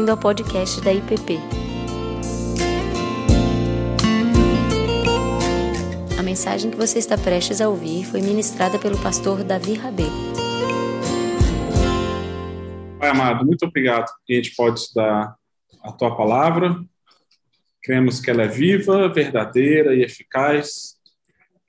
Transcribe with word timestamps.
bem-vindo 0.00 0.12
ao 0.12 0.16
podcast 0.16 0.80
da 0.80 0.92
IPP. 0.94 1.38
A 6.18 6.22
mensagem 6.22 6.70
que 6.70 6.76
você 6.76 6.98
está 6.98 7.18
prestes 7.18 7.60
a 7.60 7.68
ouvir 7.68 8.04
foi 8.06 8.22
ministrada 8.22 8.78
pelo 8.78 8.98
pastor 9.02 9.44
Davi 9.44 9.74
Rabê. 9.74 10.04
Pai 12.98 13.10
amado, 13.10 13.44
muito 13.44 13.66
obrigado 13.66 14.10
que 14.24 14.32
a 14.32 14.36
gente 14.36 14.54
pode 14.56 14.80
estudar 14.80 15.36
a 15.82 15.92
tua 15.92 16.16
palavra. 16.16 16.82
Cremos 17.82 18.20
que 18.20 18.30
ela 18.30 18.44
é 18.44 18.48
viva, 18.48 19.06
verdadeira 19.12 19.94
e 19.94 20.02
eficaz, 20.02 20.96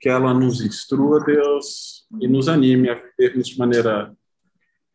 que 0.00 0.08
ela 0.08 0.32
nos 0.32 0.62
instrua, 0.62 1.22
Deus, 1.22 2.06
e 2.18 2.26
nos 2.26 2.48
anime 2.48 2.88
a 2.88 2.94
vivermos 2.94 3.48
de 3.48 3.58
maneira 3.58 4.10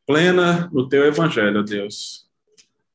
plena 0.08 0.68
no 0.74 0.90
teu 0.90 1.05
evangelho, 1.05 1.63
Deus. 1.63 2.27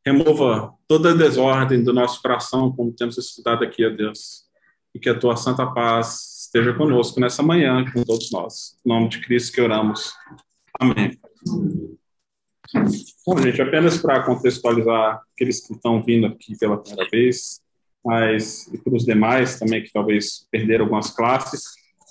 Remova 0.05 0.74
toda 0.88 1.12
a 1.12 1.15
desordem 1.15 1.84
do 1.84 1.92
nosso 1.92 2.20
coração, 2.20 2.73
como 2.73 2.93
temos 2.93 3.16
estudado 3.16 3.62
aqui, 3.62 3.87
ó 3.87 3.91
Deus. 3.91 4.45
E 4.95 4.98
que 4.98 5.09
a 5.09 5.19
tua 5.19 5.37
santa 5.37 5.66
paz 5.66 6.43
esteja 6.43 6.74
conosco 6.74 7.20
nessa 7.20 7.43
manhã, 7.43 7.84
com 7.93 8.02
todos 8.02 8.30
nós. 8.30 8.77
Em 8.84 8.88
nome 8.88 9.09
de 9.09 9.20
Cristo 9.20 9.52
que 9.52 9.60
oramos. 9.60 10.12
Amém. 10.79 11.19
Bom, 13.24 13.38
gente, 13.38 13.62
apenas 13.62 13.98
para 13.98 14.23
contextualizar 14.23 15.23
aqueles 15.34 15.66
que 15.66 15.73
estão 15.73 16.02
vindo 16.02 16.27
aqui 16.27 16.59
pela 16.59 16.77
primeira 16.77 17.09
vez, 17.09 17.60
mas 18.05 18.66
e 18.73 18.79
para 18.79 18.96
os 18.96 19.05
demais 19.05 19.59
também 19.59 19.82
que 19.82 19.93
talvez 19.93 20.46
perderam 20.51 20.87
algumas 20.87 21.10
classes, 21.10 21.62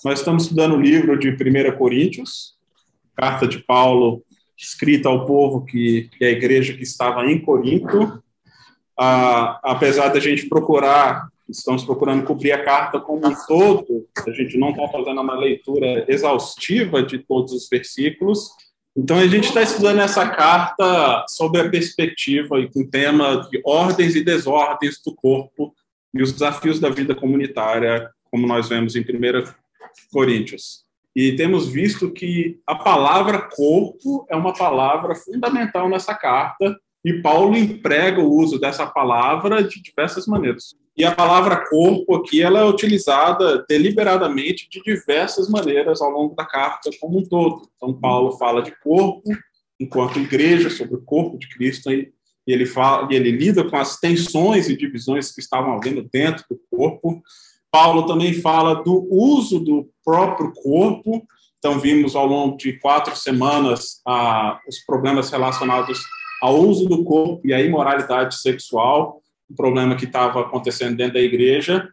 nós 0.05 0.19
estamos 0.19 0.43
estudando 0.43 0.75
o 0.75 0.81
livro 0.81 1.19
de 1.19 1.29
1 1.29 1.77
Coríntios, 1.77 2.55
carta 3.15 3.47
de 3.47 3.59
Paulo 3.59 4.23
escrita 4.61 5.09
ao 5.09 5.25
povo 5.25 5.65
que, 5.65 6.09
que 6.17 6.23
é 6.23 6.27
a 6.27 6.31
igreja 6.31 6.73
que 6.73 6.83
estava 6.83 7.25
em 7.25 7.39
Corinto. 7.39 8.23
Ah, 8.97 9.59
apesar 9.63 10.09
da 10.09 10.19
gente 10.19 10.47
procurar, 10.47 11.27
estamos 11.49 11.83
procurando 11.83 12.23
cobrir 12.23 12.51
a 12.51 12.63
carta 12.63 12.99
como 12.99 13.27
um 13.27 13.35
todo, 13.47 14.07
a 14.27 14.31
gente 14.31 14.57
não 14.57 14.69
está 14.69 14.87
fazendo 14.87 15.19
uma 15.19 15.35
leitura 15.35 16.05
exaustiva 16.07 17.01
de 17.01 17.17
todos 17.17 17.51
os 17.51 17.67
versículos. 17.67 18.49
Então, 18.95 19.17
a 19.17 19.25
gente 19.25 19.47
está 19.47 19.63
estudando 19.63 19.99
essa 20.01 20.29
carta 20.29 21.25
sobre 21.27 21.61
a 21.61 21.69
perspectiva 21.69 22.59
e 22.59 22.69
com 22.69 22.81
o 22.81 22.89
tema 22.89 23.47
de 23.49 23.59
ordens 23.65 24.15
e 24.15 24.23
desordens 24.23 25.01
do 25.03 25.15
corpo 25.15 25.73
e 26.13 26.21
os 26.21 26.33
desafios 26.33 26.79
da 26.79 26.89
vida 26.89 27.15
comunitária, 27.15 28.11
como 28.29 28.45
nós 28.45 28.69
vemos 28.69 28.95
em 28.95 29.01
1 29.01 29.05
Coríntios. 30.11 30.90
E 31.15 31.35
temos 31.35 31.67
visto 31.67 32.11
que 32.11 32.59
a 32.65 32.75
palavra 32.75 33.41
corpo 33.41 34.25
é 34.29 34.35
uma 34.35 34.53
palavra 34.53 35.13
fundamental 35.15 35.89
nessa 35.89 36.13
carta, 36.13 36.77
e 37.03 37.21
Paulo 37.21 37.57
emprega 37.57 38.21
o 38.21 38.31
uso 38.31 38.59
dessa 38.59 38.85
palavra 38.85 39.63
de 39.63 39.81
diversas 39.81 40.27
maneiras. 40.27 40.75
E 40.95 41.03
a 41.03 41.15
palavra 41.15 41.67
corpo 41.69 42.15
aqui 42.15 42.41
ela 42.41 42.59
é 42.59 42.65
utilizada 42.65 43.65
deliberadamente 43.67 44.69
de 44.69 44.81
diversas 44.81 45.49
maneiras 45.49 46.01
ao 46.01 46.11
longo 46.11 46.35
da 46.35 46.45
carta 46.45 46.89
como 46.99 47.19
um 47.19 47.23
todo. 47.23 47.67
Então 47.75 47.93
Paulo 47.93 48.33
fala 48.33 48.61
de 48.61 48.71
corpo 48.81 49.23
enquanto 49.79 50.19
igreja 50.19 50.69
sobre 50.69 50.95
o 50.95 51.01
corpo 51.01 51.39
de 51.39 51.49
Cristo 51.49 51.91
e 51.91 52.13
ele 52.45 52.65
fala 52.65 53.07
e 53.11 53.15
ele 53.15 53.31
lida 53.31 53.63
com 53.63 53.77
as 53.77 53.99
tensões 53.99 54.69
e 54.69 54.77
divisões 54.77 55.31
que 55.31 55.39
estavam 55.39 55.73
havendo 55.73 56.07
dentro 56.11 56.43
do 56.49 56.59
corpo 56.69 57.21
Paulo 57.71 58.05
também 58.05 58.33
fala 58.33 58.83
do 58.83 59.07
uso 59.09 59.59
do 59.59 59.89
próprio 60.03 60.51
corpo. 60.51 61.25
Então, 61.57 61.79
vimos 61.79 62.15
ao 62.15 62.25
longo 62.25 62.57
de 62.57 62.73
quatro 62.79 63.15
semanas 63.15 64.01
ah, 64.05 64.59
os 64.67 64.79
problemas 64.79 65.29
relacionados 65.29 66.01
ao 66.41 66.59
uso 66.59 66.89
do 66.89 67.03
corpo 67.03 67.39
e 67.45 67.53
à 67.53 67.61
imoralidade 67.61 68.35
sexual, 68.41 69.21
um 69.49 69.55
problema 69.55 69.95
que 69.95 70.05
estava 70.05 70.41
acontecendo 70.41 70.97
dentro 70.97 71.13
da 71.13 71.21
igreja. 71.21 71.87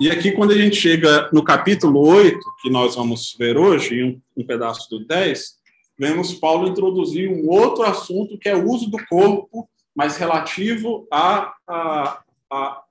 E 0.00 0.10
aqui, 0.10 0.32
quando 0.32 0.52
a 0.52 0.56
gente 0.56 0.76
chega 0.76 1.28
no 1.32 1.44
capítulo 1.44 2.00
8, 2.00 2.38
que 2.62 2.70
nós 2.70 2.96
vamos 2.96 3.36
ver 3.38 3.56
hoje, 3.56 4.02
um, 4.02 4.20
um 4.36 4.44
pedaço 4.44 4.88
do 4.90 5.06
10, 5.06 5.58
vemos 5.98 6.32
Paulo 6.32 6.66
introduzir 6.66 7.30
um 7.30 7.48
outro 7.48 7.84
assunto 7.84 8.38
que 8.38 8.48
é 8.48 8.56
o 8.56 8.68
uso 8.68 8.90
do 8.90 8.98
corpo, 9.06 9.68
mas 9.94 10.16
relativo 10.16 11.06
a, 11.12 11.52
a, 11.68 12.22
a 12.50 12.82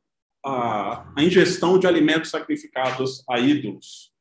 a, 0.44 1.12
a 1.16 1.24
ingestão 1.24 1.78
de 1.78 1.88
alimentos 1.88 2.32
sacrificados 2.32 3.24
a 3.30 3.40
ídolos. 3.40 4.12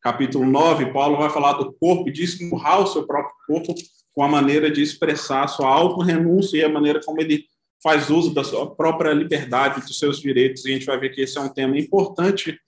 Capítulo 0.00 0.44
9, 0.44 0.92
Paulo 0.92 1.16
vai 1.16 1.30
falar 1.30 1.54
do 1.54 1.72
corpo 1.74 2.08
e 2.08 2.12
de 2.12 2.24
esmurrar 2.24 2.80
o 2.80 2.86
seu 2.86 3.06
próprio 3.06 3.34
corpo 3.46 3.74
com 4.14 4.22
a 4.22 4.28
maneira 4.28 4.70
de 4.70 4.82
expressar 4.82 5.46
sua 5.48 5.68
auto-renúncia 5.68 6.58
e 6.58 6.64
a 6.64 6.68
maneira 6.68 7.00
como 7.04 7.20
ele 7.20 7.46
faz 7.82 8.10
uso 8.10 8.32
da 8.32 8.44
sua 8.44 8.74
própria 8.74 9.12
liberdade, 9.12 9.80
dos 9.80 9.98
seus 9.98 10.20
direitos, 10.20 10.64
e 10.64 10.70
a 10.70 10.72
gente 10.74 10.86
vai 10.86 10.98
ver 10.98 11.10
que 11.10 11.20
esse 11.20 11.36
é 11.36 11.40
um 11.40 11.48
tema 11.48 11.78
importante. 11.78 12.58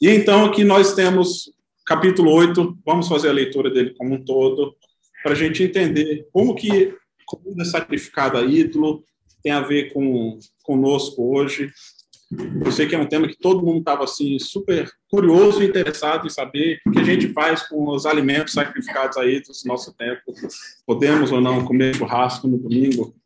E 0.00 0.08
então 0.08 0.44
aqui 0.44 0.62
nós 0.62 0.94
temos 0.94 1.50
capítulo 1.84 2.30
8, 2.32 2.78
vamos 2.84 3.08
fazer 3.08 3.30
a 3.30 3.32
leitura 3.32 3.70
dele 3.70 3.94
como 3.96 4.14
um 4.14 4.24
todo, 4.24 4.76
para 5.22 5.32
a 5.32 5.34
gente 5.34 5.62
entender 5.62 6.28
como 6.32 6.54
que 6.54 6.94
comida 7.26 7.64
sacrificada 7.64 8.38
a 8.38 8.44
ídolo 8.44 9.04
tem 9.42 9.52
a 9.52 9.60
ver 9.60 9.92
com 9.92 10.38
conosco 10.62 11.34
hoje, 11.34 11.70
eu 12.30 12.70
sei 12.70 12.86
que 12.86 12.94
é 12.94 12.98
um 12.98 13.08
tema 13.08 13.26
que 13.26 13.38
todo 13.38 13.64
mundo 13.64 13.78
estava 13.78 14.04
assim 14.04 14.38
super 14.38 14.90
curioso 15.10 15.62
e 15.62 15.66
interessado 15.66 16.26
em 16.26 16.30
saber 16.30 16.78
o 16.86 16.90
que 16.90 16.98
a 16.98 17.04
gente 17.04 17.32
faz 17.32 17.66
com 17.66 17.88
os 17.88 18.04
alimentos 18.04 18.52
sacrificados 18.52 19.16
aí 19.16 19.40
do 19.40 19.50
nosso 19.64 19.94
tempo. 19.94 20.22
Podemos 20.86 21.32
ou 21.32 21.40
não 21.40 21.64
comer 21.64 21.96
churrasco 21.96 22.46
no 22.46 22.58
domingo? 22.58 23.16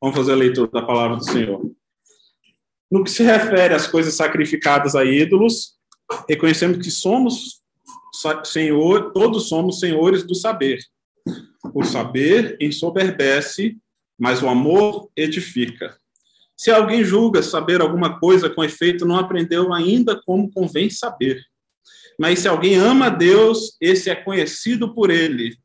Vamos 0.00 0.16
fazer 0.16 0.32
a 0.32 0.36
leitura 0.36 0.68
da 0.70 0.82
palavra 0.82 1.16
do 1.16 1.24
Senhor. 1.24 1.70
No 2.90 3.04
que 3.04 3.10
se 3.10 3.22
refere 3.22 3.74
às 3.74 3.86
coisas 3.86 4.14
sacrificadas 4.14 4.96
a 4.96 5.04
ídolos, 5.04 5.74
reconhecemos 6.28 6.78
que 6.78 6.90
somos 6.90 7.62
senhor, 8.44 9.12
todos 9.12 9.48
somos 9.48 9.78
senhores 9.78 10.24
do 10.24 10.34
saber. 10.34 10.78
O 11.74 11.84
saber 11.84 12.56
ensoberbece, 12.60 13.76
mas 14.18 14.42
o 14.42 14.48
amor 14.48 15.10
edifica. 15.16 15.96
Se 16.58 16.72
alguém 16.72 17.04
julga 17.04 17.40
saber 17.40 17.80
alguma 17.80 18.18
coisa 18.18 18.50
com 18.50 18.64
efeito, 18.64 19.06
não 19.06 19.16
aprendeu 19.16 19.72
ainda 19.72 20.20
como 20.26 20.50
convém 20.50 20.90
saber. 20.90 21.40
Mas 22.18 22.40
se 22.40 22.48
alguém 22.48 22.74
ama 22.74 23.06
a 23.06 23.10
Deus, 23.10 23.76
esse 23.80 24.10
é 24.10 24.14
conhecido 24.16 24.92
por 24.92 25.08
ele. 25.08 25.56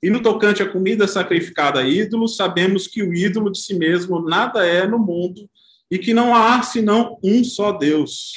E 0.00 0.08
no 0.08 0.22
tocante 0.22 0.62
à 0.62 0.68
comida 0.68 1.08
sacrificada 1.08 1.80
a 1.80 1.88
ídolos, 1.88 2.36
sabemos 2.36 2.86
que 2.86 3.02
o 3.02 3.12
ídolo 3.12 3.50
de 3.50 3.58
si 3.58 3.74
mesmo 3.74 4.20
nada 4.20 4.64
é 4.64 4.86
no 4.86 4.96
mundo 4.96 5.50
e 5.90 5.98
que 5.98 6.14
não 6.14 6.32
há 6.32 6.62
senão 6.62 7.18
um 7.20 7.42
só 7.42 7.72
Deus. 7.72 8.34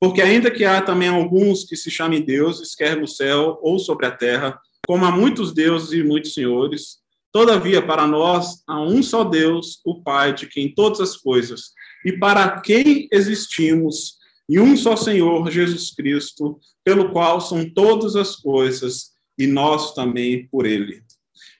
Porque 0.00 0.22
ainda 0.22 0.50
que 0.50 0.64
há 0.64 0.80
também 0.80 1.08
alguns 1.08 1.64
que 1.64 1.76
se 1.76 1.90
chamem 1.90 2.24
deuses, 2.24 2.74
quer 2.74 2.96
no 2.96 3.06
céu 3.06 3.58
ou 3.60 3.78
sobre 3.78 4.06
a 4.06 4.10
terra, 4.10 4.58
como 4.86 5.04
há 5.04 5.10
muitos 5.10 5.52
deuses 5.52 5.92
e 5.92 6.02
muitos 6.02 6.32
senhores, 6.32 6.98
Todavia, 7.36 7.82
para 7.82 8.06
nós 8.06 8.62
há 8.66 8.80
um 8.80 9.02
só 9.02 9.22
Deus, 9.22 9.78
o 9.84 10.02
Pai, 10.02 10.32
de 10.32 10.46
quem 10.46 10.74
todas 10.74 11.02
as 11.02 11.18
coisas, 11.18 11.72
e 12.02 12.10
para 12.10 12.62
quem 12.62 13.06
existimos, 13.12 14.16
e 14.48 14.58
um 14.58 14.74
só 14.74 14.96
Senhor, 14.96 15.50
Jesus 15.50 15.94
Cristo, 15.94 16.58
pelo 16.82 17.10
qual 17.10 17.38
são 17.42 17.68
todas 17.68 18.16
as 18.16 18.36
coisas, 18.36 19.10
e 19.38 19.46
nós 19.46 19.92
também 19.92 20.48
por 20.48 20.64
ele. 20.64 21.02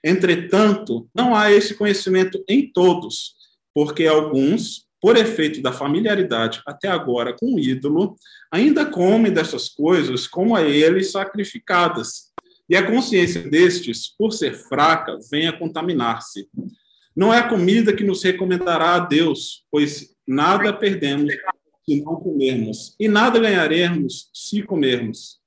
Entretanto, 0.03 1.11
não 1.15 1.37
há 1.37 1.53
esse 1.53 1.75
conhecimento 1.75 2.43
em 2.49 2.73
todos, 2.73 3.35
porque 3.75 4.07
alguns, 4.07 4.87
por 4.99 5.15
efeito 5.15 5.61
da 5.61 5.73
familiaridade 5.73 6.63
até 6.67 6.89
agora 6.89 7.37
com 7.39 7.55
o 7.55 7.61
ídolo, 7.61 8.17
ainda 8.51 8.87
comem 8.87 9.31
dessas 9.31 9.69
coisas 9.69 10.27
como 10.27 10.57
a 10.57 10.63
eles 10.63 11.13
sacrificadas 11.13 12.35
e 12.69 12.77
a 12.77 12.87
consciência 12.87 13.43
destes, 13.43 14.09
por 14.17 14.33
ser 14.33 14.55
fraca, 14.55 15.19
vem 15.31 15.47
a 15.47 15.53
contaminar-se. 15.53 16.49
Não 17.15 17.33
é 17.33 17.39
a 17.39 17.49
comida 17.49 17.95
que 17.95 18.05
nos 18.05 18.23
recomendará 18.23 18.95
a 18.95 18.99
Deus, 18.99 19.65
pois 19.71 20.15
nada 20.27 20.73
perdemos 20.73 21.33
se 21.85 22.03
não 22.03 22.17
comermos, 22.17 22.97
e 22.99 23.09
nada 23.09 23.39
ganharemos 23.39 24.29
se 24.35 24.63
comermos. 24.63 25.39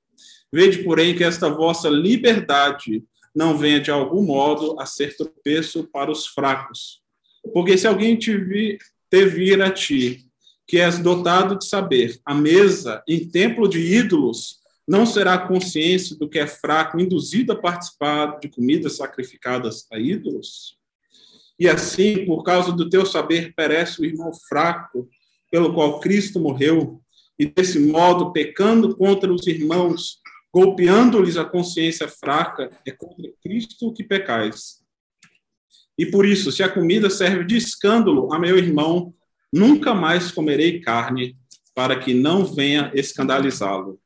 Vede, 0.52 0.82
porém, 0.82 1.14
que 1.14 1.22
esta 1.22 1.48
vossa 1.50 1.88
liberdade 1.88 3.04
não 3.34 3.56
venha 3.56 3.80
de 3.80 3.90
algum 3.90 4.22
modo 4.22 4.80
a 4.80 4.86
ser 4.86 5.16
tropeço 5.16 5.84
para 5.84 6.10
os 6.10 6.26
fracos. 6.26 7.00
Porque 7.52 7.76
se 7.78 7.86
alguém 7.86 8.16
te 8.16 8.36
vir, 8.36 8.78
te 9.08 9.24
vir 9.26 9.62
a 9.62 9.70
ti, 9.70 10.26
que 10.66 10.78
és 10.78 10.98
dotado 10.98 11.58
de 11.58 11.66
saber, 11.66 12.18
a 12.24 12.34
mesa 12.34 13.02
em 13.08 13.28
templo 13.28 13.68
de 13.68 13.80
ídolos, 13.80 14.59
não 14.90 15.06
será 15.06 15.38
consciência 15.38 16.16
do 16.16 16.28
que 16.28 16.36
é 16.36 16.48
fraco 16.48 16.98
induzido 16.98 17.52
a 17.52 17.56
participar 17.56 18.40
de 18.40 18.48
comidas 18.48 18.96
sacrificadas 18.96 19.86
a 19.88 19.96
ídolos? 19.96 20.76
E 21.56 21.68
assim, 21.68 22.26
por 22.26 22.42
causa 22.42 22.72
do 22.72 22.90
teu 22.90 23.06
saber, 23.06 23.54
perece 23.54 24.00
o 24.00 24.04
irmão 24.04 24.32
fraco, 24.48 25.08
pelo 25.48 25.72
qual 25.72 26.00
Cristo 26.00 26.40
morreu, 26.40 27.00
e 27.38 27.46
desse 27.46 27.78
modo, 27.78 28.32
pecando 28.32 28.96
contra 28.96 29.32
os 29.32 29.46
irmãos, 29.46 30.18
golpeando-lhes 30.52 31.36
a 31.36 31.44
consciência 31.44 32.08
fraca, 32.08 32.68
é 32.84 32.90
contra 32.90 33.30
Cristo 33.40 33.92
que 33.92 34.02
pecais. 34.02 34.80
E 35.96 36.04
por 36.04 36.26
isso, 36.26 36.50
se 36.50 36.64
a 36.64 36.68
comida 36.68 37.08
serve 37.08 37.44
de 37.44 37.56
escândalo 37.56 38.34
a 38.34 38.40
meu 38.40 38.58
irmão, 38.58 39.14
nunca 39.52 39.94
mais 39.94 40.32
comerei 40.32 40.80
carne, 40.80 41.36
para 41.76 41.96
que 41.96 42.12
não 42.12 42.44
venha 42.44 42.90
escandalizá-lo. 42.92 43.99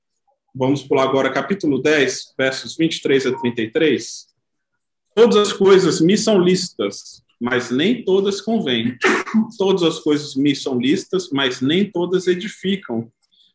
Vamos 0.57 0.85
pular 0.85 1.03
agora 1.03 1.33
capítulo 1.33 1.83
10, 1.83 2.35
versos 2.39 2.77
23 2.77 3.27
a 3.27 3.37
33. 3.37 4.27
Todas 5.13 5.37
as 5.37 5.53
coisas 5.53 6.01
me 6.01 6.17
são 6.17 6.39
listas, 6.39 7.25
mas 7.41 7.73
nem 7.73 8.05
todas 8.05 8.41
convêm. 8.41 8.97
Todas 9.59 9.83
as 9.83 9.99
coisas 9.99 10.37
me 10.37 10.55
são 10.55 10.79
listas, 10.79 11.29
mas 11.33 11.61
nem 11.61 11.91
todas 11.91 12.29
edificam. 12.29 13.11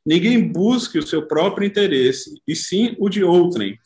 Ninguém 0.06 0.46
busque 0.46 1.00
o 1.00 1.08
seu 1.08 1.26
próprio 1.26 1.66
interesse, 1.66 2.36
e 2.46 2.54
sim 2.54 2.98
o 3.00 3.08
de 3.08 3.24
outrem. 3.24 3.80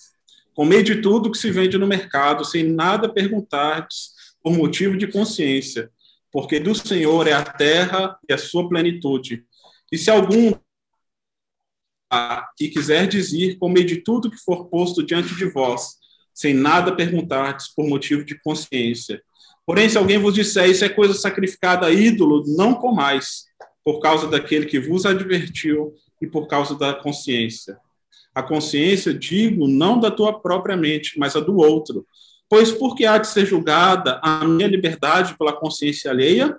Comei 0.56 0.81
de 0.81 1.00
tudo 1.00 1.31
que 1.31 1.38
se 1.38 1.51
vende 1.51 1.77
no 1.77 1.86
mercado, 1.86 2.44
sem 2.44 2.63
nada 2.63 3.07
perguntar 3.07 3.88
por 4.42 4.54
motivo 4.54 4.98
de 4.98 5.06
consciência, 5.06 5.92
porque 6.31 6.60
do 6.60 6.74
Senhor 6.74 7.27
é 7.27 7.33
a 7.33 7.44
terra 7.44 8.18
e 8.27 8.33
a 8.33 8.39
sua 8.39 8.68
plenitude. 8.68 9.45
E 9.92 10.00
se 10.00 10.10
algum 10.10 10.51
e 12.60 12.69
quiser 12.69 13.07
dizer, 13.07 13.57
comei 13.57 13.83
de 13.83 13.98
tudo 13.98 14.30
que 14.30 14.38
for 14.38 14.65
posto 14.65 15.04
diante 15.04 15.36
de 15.36 15.45
vós, 15.45 15.98
sem 16.33 16.54
nada 16.54 16.95
perguntardes 16.95 17.68
por 17.74 17.88
motivo 17.88 18.24
de 18.24 18.39
consciência. 18.42 19.21
Porém, 19.65 19.88
se 19.88 19.98
alguém 19.98 20.18
vos 20.18 20.33
disser 20.33 20.69
isso 20.69 20.83
é 20.83 20.89
coisa 20.89 21.13
sacrificada 21.13 21.88
a 21.88 21.92
ídolo, 21.92 22.44
não 22.48 22.74
comais, 22.74 23.45
por 23.83 24.00
causa 24.00 24.27
daquele 24.27 24.65
que 24.65 24.80
vos 24.80 25.06
advertiu 25.06 25.94
e 26.21 26.27
por 26.27 26.48
causa 26.48 26.75
da 26.75 26.94
consciência. 26.94 27.77
A 28.33 28.42
consciência, 28.42 29.13
digo, 29.13 29.68
não 29.68 30.00
da 30.00 30.10
tua 30.10 30.39
própria 30.39 30.75
mente, 30.75 31.19
mas 31.19 31.36
a 31.36 31.39
do 31.39 31.57
outro. 31.57 32.06
Pois 32.50 32.71
por 32.71 32.95
que 32.95 33.06
há 33.06 33.18
de 33.18 33.27
ser 33.27 33.45
julgada 33.45 34.19
a 34.24 34.45
minha 34.45 34.68
liberdade 34.68 35.38
pela 35.38 35.54
consciência 35.54 36.12
alheia? 36.12 36.57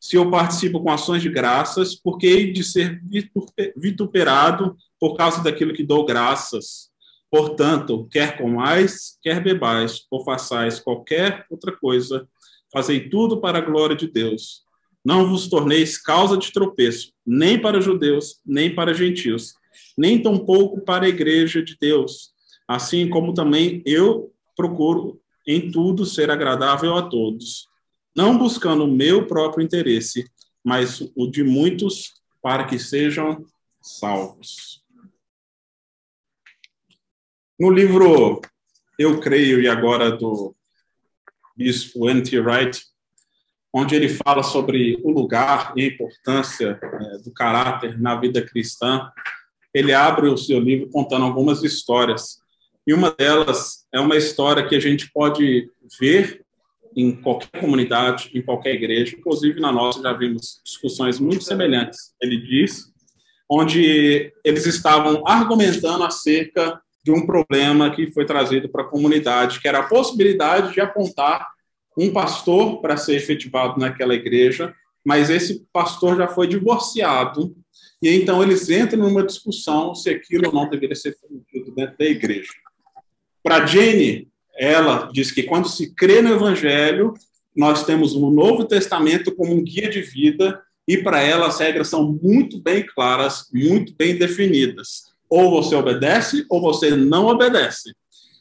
Se 0.00 0.16
eu 0.16 0.30
participo 0.30 0.80
com 0.80 0.90
ações 0.90 1.20
de 1.20 1.28
graças, 1.28 1.94
porque 1.94 2.26
hei 2.26 2.52
de 2.52 2.64
ser 2.64 3.00
vituperado 3.76 4.74
por 4.98 5.14
causa 5.14 5.42
daquilo 5.42 5.74
que 5.74 5.84
dou 5.84 6.06
graças. 6.06 6.88
Portanto, 7.30 8.08
quer 8.10 8.38
comais, 8.38 9.18
quer 9.22 9.42
bebais, 9.42 10.06
ou 10.10 10.24
façais 10.24 10.80
qualquer 10.80 11.44
outra 11.50 11.70
coisa, 11.70 12.26
fazei 12.72 13.10
tudo 13.10 13.40
para 13.40 13.58
a 13.58 13.60
glória 13.60 13.94
de 13.94 14.08
Deus. 14.08 14.62
Não 15.04 15.28
vos 15.28 15.48
torneis 15.48 15.96
causa 15.96 16.36
de 16.36 16.50
tropeço, 16.50 17.12
nem 17.24 17.60
para 17.60 17.80
judeus, 17.80 18.40
nem 18.44 18.74
para 18.74 18.94
gentios, 18.94 19.54
nem 19.96 20.20
tampouco 20.20 20.80
para 20.80 21.04
a 21.04 21.08
igreja 21.08 21.62
de 21.62 21.76
Deus, 21.78 22.30
assim 22.66 23.08
como 23.08 23.34
também 23.34 23.82
eu 23.86 24.32
procuro 24.56 25.20
em 25.46 25.70
tudo 25.70 26.04
ser 26.04 26.30
agradável 26.30 26.96
a 26.96 27.02
todos, 27.02 27.69
não 28.16 28.36
buscando 28.36 28.84
o 28.84 28.90
meu 28.90 29.26
próprio 29.26 29.64
interesse, 29.64 30.30
mas 30.64 31.00
o 31.16 31.26
de 31.26 31.42
muitos, 31.42 32.14
para 32.42 32.64
que 32.64 32.78
sejam 32.78 33.44
salvos. 33.80 34.82
No 37.58 37.70
livro 37.70 38.40
Eu 38.98 39.20
Creio 39.20 39.60
e 39.60 39.68
Agora, 39.68 40.10
do 40.10 40.54
bispo 41.56 42.08
N.T. 42.08 42.40
Wright, 42.40 42.82
onde 43.72 43.94
ele 43.94 44.08
fala 44.08 44.42
sobre 44.42 44.98
o 45.02 45.10
lugar 45.10 45.72
e 45.76 45.82
a 45.82 45.86
importância 45.86 46.78
é, 46.82 47.18
do 47.18 47.32
caráter 47.32 48.00
na 48.00 48.18
vida 48.18 48.42
cristã, 48.42 49.10
ele 49.72 49.92
abre 49.92 50.28
o 50.28 50.36
seu 50.36 50.58
livro 50.58 50.88
contando 50.88 51.24
algumas 51.24 51.62
histórias. 51.62 52.40
E 52.86 52.92
uma 52.92 53.10
delas 53.10 53.86
é 53.92 54.00
uma 54.00 54.16
história 54.16 54.66
que 54.66 54.74
a 54.74 54.80
gente 54.80 55.10
pode 55.12 55.70
ver 56.00 56.44
em 56.96 57.12
qualquer 57.12 57.60
comunidade, 57.60 58.30
em 58.34 58.42
qualquer 58.42 58.74
igreja, 58.74 59.16
inclusive 59.16 59.60
na 59.60 59.70
nossa 59.70 60.02
já 60.02 60.12
vimos 60.12 60.60
discussões 60.64 61.18
muito 61.20 61.44
semelhantes. 61.44 62.14
Ele 62.20 62.36
diz, 62.36 62.90
onde 63.48 64.32
eles 64.44 64.66
estavam 64.66 65.22
argumentando 65.26 66.04
acerca 66.04 66.80
de 67.04 67.10
um 67.10 67.26
problema 67.26 67.90
que 67.94 68.10
foi 68.12 68.24
trazido 68.24 68.68
para 68.68 68.82
a 68.82 68.88
comunidade, 68.88 69.60
que 69.60 69.68
era 69.68 69.80
a 69.80 69.88
possibilidade 69.88 70.72
de 70.72 70.80
apontar 70.80 71.48
um 71.96 72.12
pastor 72.12 72.80
para 72.80 72.96
ser 72.96 73.16
efetivado 73.16 73.78
naquela 73.78 74.14
igreja, 74.14 74.74
mas 75.04 75.30
esse 75.30 75.66
pastor 75.72 76.16
já 76.16 76.28
foi 76.28 76.46
divorciado, 76.46 77.56
e 78.02 78.10
então 78.10 78.42
eles 78.42 78.68
entram 78.68 79.00
numa 79.00 79.24
discussão 79.24 79.94
se 79.94 80.10
aquilo 80.10 80.52
não 80.52 80.68
deveria 80.68 80.94
ser 80.94 81.16
permitido 81.18 81.74
dentro 81.74 81.96
da 81.98 82.04
igreja. 82.04 82.52
Para 83.42 83.66
Jenny, 83.66 84.28
ela 84.60 85.08
diz 85.10 85.32
que 85.32 85.44
quando 85.44 85.70
se 85.70 85.94
crê 85.94 86.20
no 86.20 86.34
evangelho, 86.34 87.14
nós 87.56 87.86
temos 87.86 88.14
o 88.14 88.30
Novo 88.30 88.66
Testamento 88.66 89.34
como 89.34 89.54
um 89.54 89.64
guia 89.64 89.88
de 89.88 90.02
vida, 90.02 90.60
e 90.86 90.98
para 90.98 91.22
ela 91.22 91.46
as 91.46 91.58
regras 91.58 91.88
são 91.88 92.18
muito 92.22 92.60
bem 92.60 92.84
claras, 92.84 93.46
muito 93.50 93.94
bem 93.96 94.18
definidas. 94.18 95.04
Ou 95.30 95.50
você 95.50 95.74
obedece 95.74 96.44
ou 96.50 96.60
você 96.60 96.90
não 96.90 97.28
obedece. 97.28 97.94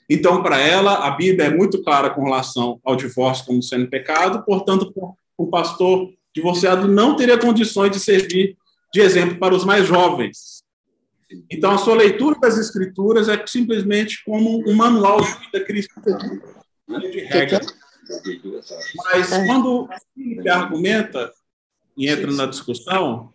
Então, 0.10 0.44
para 0.44 0.60
ela, 0.60 1.08
a 1.08 1.12
Bíblia 1.12 1.48
é 1.48 1.56
muito 1.56 1.82
clara 1.84 2.10
com 2.10 2.26
relação 2.26 2.82
ao 2.84 2.98
divórcio 2.98 3.46
como 3.46 3.64
sendo 3.64 3.90
pecado, 3.90 4.44
portanto, 4.44 4.92
o 5.38 5.48
pastor 5.48 6.10
divorciado 6.36 6.86
não 6.86 7.16
teria 7.16 7.38
condições 7.38 7.92
de 7.92 8.00
servir 8.00 8.58
de 8.94 9.00
exemplo 9.00 9.38
para 9.38 9.56
os 9.56 9.64
mais 9.64 9.88
jovens. 9.88 10.59
Então, 11.50 11.72
a 11.72 11.78
sua 11.78 11.96
leitura 11.96 12.40
das 12.40 12.58
Escrituras 12.58 13.30
é 13.30 13.46
simplesmente 13.46 14.24
como 14.26 14.68
um 14.68 14.76
manual 14.76 15.22
de 15.22 15.32
vida 15.40 15.66
cristã, 15.66 16.02
de 16.88 17.20
regra. 17.22 17.62
Mas, 19.06 19.30
quando 19.46 19.84
o 19.84 19.90
Filipe 20.16 20.50
argumenta 20.50 21.32
e 21.96 22.10
entra 22.10 22.32
na 22.32 22.46
discussão, 22.46 23.32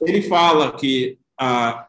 ele 0.00 0.22
fala 0.22 0.72
que 0.76 1.18
a, 1.38 1.86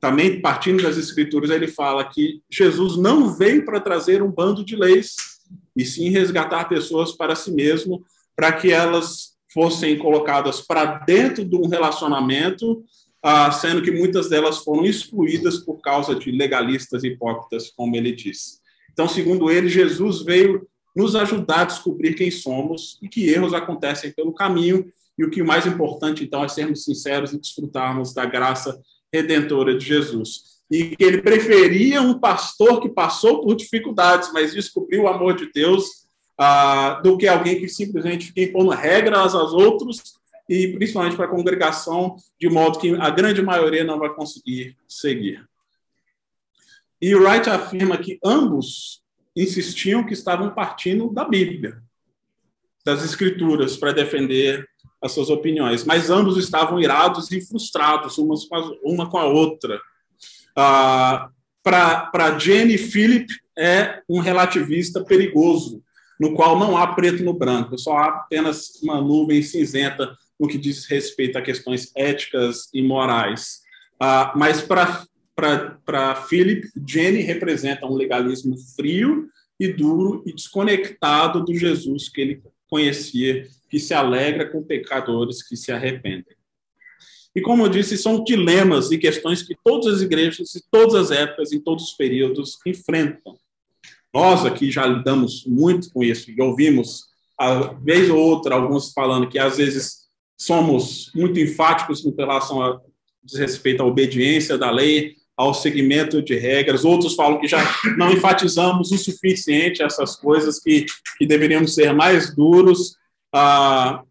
também 0.00 0.40
partindo 0.40 0.82
das 0.82 0.96
escrituras, 0.96 1.50
ele 1.50 1.68
fala 1.68 2.04
que 2.08 2.42
Jesus 2.50 2.96
não 2.96 3.36
veio 3.36 3.64
para 3.64 3.80
trazer 3.80 4.22
um 4.22 4.30
bando 4.30 4.64
de 4.64 4.74
leis, 4.74 5.14
e 5.76 5.84
sim 5.84 6.08
resgatar 6.08 6.68
pessoas 6.68 7.12
para 7.12 7.36
si 7.36 7.52
mesmo, 7.52 8.04
para 8.34 8.52
que 8.52 8.72
elas 8.72 9.34
fossem 9.52 9.98
colocadas 9.98 10.60
para 10.60 10.84
dentro 11.00 11.44
de 11.44 11.56
um 11.56 11.68
relacionamento, 11.68 12.82
ah, 12.82 12.82
sendo 13.60 13.82
que 13.82 13.90
muitas 13.90 14.28
delas 14.28 14.58
foram 14.58 14.84
excluídas 14.84 15.58
por 15.58 15.80
causa 15.80 16.14
de 16.14 16.30
legalistas 16.30 17.04
hipócritas, 17.04 17.70
como 17.70 17.94
ele 17.96 18.12
diz. 18.12 18.60
Então, 18.92 19.08
segundo 19.08 19.50
ele, 19.50 19.68
Jesus 19.68 20.22
veio 20.22 20.66
nos 20.96 21.14
ajudar 21.14 21.60
a 21.60 21.64
descobrir 21.64 22.14
quem 22.14 22.30
somos 22.30 22.98
e 23.02 23.08
que 23.08 23.28
erros 23.28 23.54
acontecem 23.54 24.12
pelo 24.12 24.32
caminho, 24.32 24.90
e 25.18 25.24
o 25.24 25.30
que 25.30 25.42
mais 25.42 25.66
importante, 25.66 26.24
então, 26.24 26.42
é 26.42 26.48
sermos 26.48 26.84
sinceros 26.84 27.32
e 27.32 27.38
desfrutarmos 27.38 28.14
da 28.14 28.24
graça 28.24 28.80
redentora 29.12 29.76
de 29.76 29.84
Jesus. 29.84 30.60
E 30.70 30.96
que 30.96 31.04
ele 31.04 31.20
preferia 31.20 32.00
um 32.00 32.18
pastor 32.18 32.80
que 32.80 32.88
passou 32.88 33.42
por 33.42 33.54
dificuldades, 33.54 34.32
mas 34.32 34.54
descobriu 34.54 35.02
o 35.02 35.08
amor 35.08 35.34
de 35.36 35.50
Deus, 35.52 35.84
ah, 36.38 37.00
do 37.04 37.18
que 37.18 37.28
alguém 37.28 37.60
que 37.60 37.68
simplesmente 37.68 38.28
fica 38.28 38.40
impondo 38.40 38.70
regras 38.70 39.34
aos 39.34 39.52
outros 39.52 40.19
e 40.50 40.66
principalmente 40.72 41.14
para 41.14 41.26
a 41.26 41.30
congregação, 41.30 42.16
de 42.38 42.48
modo 42.48 42.80
que 42.80 42.92
a 42.96 43.08
grande 43.08 43.40
maioria 43.40 43.84
não 43.84 44.00
vai 44.00 44.12
conseguir 44.12 44.76
seguir. 44.88 45.48
E 47.00 47.14
Wright 47.14 47.48
afirma 47.48 47.96
que 47.96 48.18
ambos 48.24 49.00
insistiam 49.36 50.04
que 50.04 50.12
estavam 50.12 50.50
partindo 50.50 51.08
da 51.12 51.24
Bíblia, 51.24 51.80
das 52.84 53.04
Escrituras, 53.04 53.76
para 53.76 53.92
defender 53.92 54.68
as 55.00 55.12
suas 55.12 55.30
opiniões, 55.30 55.84
mas 55.84 56.10
ambos 56.10 56.36
estavam 56.36 56.80
irados 56.80 57.30
e 57.30 57.40
frustrados, 57.40 58.18
umas 58.18 58.44
com 58.44 58.76
uma 58.82 59.08
com 59.08 59.18
a 59.18 59.26
outra. 59.26 59.80
Ah, 60.56 61.30
Para 61.62 62.38
Jenny 62.40 62.76
Philip, 62.76 63.32
é 63.56 64.02
um 64.08 64.18
relativista 64.18 65.04
perigoso, 65.04 65.80
no 66.18 66.34
qual 66.34 66.58
não 66.58 66.76
há 66.76 66.88
preto 66.88 67.22
no 67.22 67.32
branco, 67.32 67.78
só 67.78 67.96
há 67.96 68.06
apenas 68.08 68.82
uma 68.82 69.00
nuvem 69.00 69.42
cinzenta 69.42 70.18
no 70.40 70.48
que 70.48 70.56
diz 70.56 70.86
respeito 70.86 71.36
a 71.36 71.42
questões 71.42 71.92
éticas 71.94 72.70
e 72.72 72.82
morais. 72.82 73.60
Ah, 74.00 74.32
mas 74.34 74.62
para 74.62 76.14
Philip, 76.28 76.66
Jenny 76.88 77.20
representa 77.20 77.86
um 77.86 77.94
legalismo 77.94 78.56
frio 78.74 79.28
e 79.58 79.68
duro 79.68 80.22
e 80.26 80.32
desconectado 80.32 81.44
do 81.44 81.54
Jesus 81.54 82.08
que 82.08 82.22
ele 82.22 82.42
conhecia 82.66 83.46
que 83.68 83.78
se 83.78 83.92
alegra 83.92 84.48
com 84.48 84.62
pecadores 84.62 85.46
que 85.46 85.56
se 85.56 85.70
arrependem. 85.70 86.34
E 87.36 87.40
como 87.40 87.64
eu 87.64 87.68
disse, 87.68 87.96
são 87.98 88.24
dilemas 88.24 88.90
e 88.90 88.98
questões 88.98 89.42
que 89.42 89.54
todas 89.62 89.94
as 89.94 90.02
igrejas, 90.02 90.56
em 90.56 90.60
todas 90.70 90.94
as 90.94 91.10
épocas, 91.10 91.52
em 91.52 91.60
todos 91.60 91.84
os 91.84 91.92
períodos, 91.92 92.58
enfrentam. 92.66 93.36
Nós 94.12 94.44
aqui 94.44 94.70
já 94.70 94.86
lidamos 94.86 95.44
muito 95.46 95.92
com 95.92 96.02
isso 96.02 96.30
e 96.30 96.42
ouvimos, 96.42 97.04
a 97.38 97.74
vez 97.74 98.10
ou 98.10 98.18
outra, 98.18 98.56
alguns 98.56 98.92
falando 98.92 99.28
que 99.28 99.38
às 99.38 99.58
vezes 99.58 100.09
somos 100.40 101.10
muito 101.14 101.38
enfáticos 101.38 102.02
em 102.02 102.14
relação 102.16 102.62
a 102.62 102.80
respeito 103.34 103.82
à 103.82 103.86
obediência 103.86 104.56
da 104.56 104.70
lei, 104.70 105.16
ao 105.36 105.52
segmento 105.52 106.22
de 106.22 106.34
regras, 106.34 106.82
outros 106.82 107.14
falam 107.14 107.38
que 107.38 107.46
já 107.46 107.58
não 107.98 108.10
enfatizamos 108.10 108.90
o 108.90 108.96
suficiente 108.96 109.82
essas 109.82 110.16
coisas 110.16 110.58
que, 110.58 110.86
que 111.18 111.26
deveríamos 111.26 111.74
ser 111.74 111.92
mais 111.92 112.34
duros. 112.34 112.94
Ah, 113.30 114.02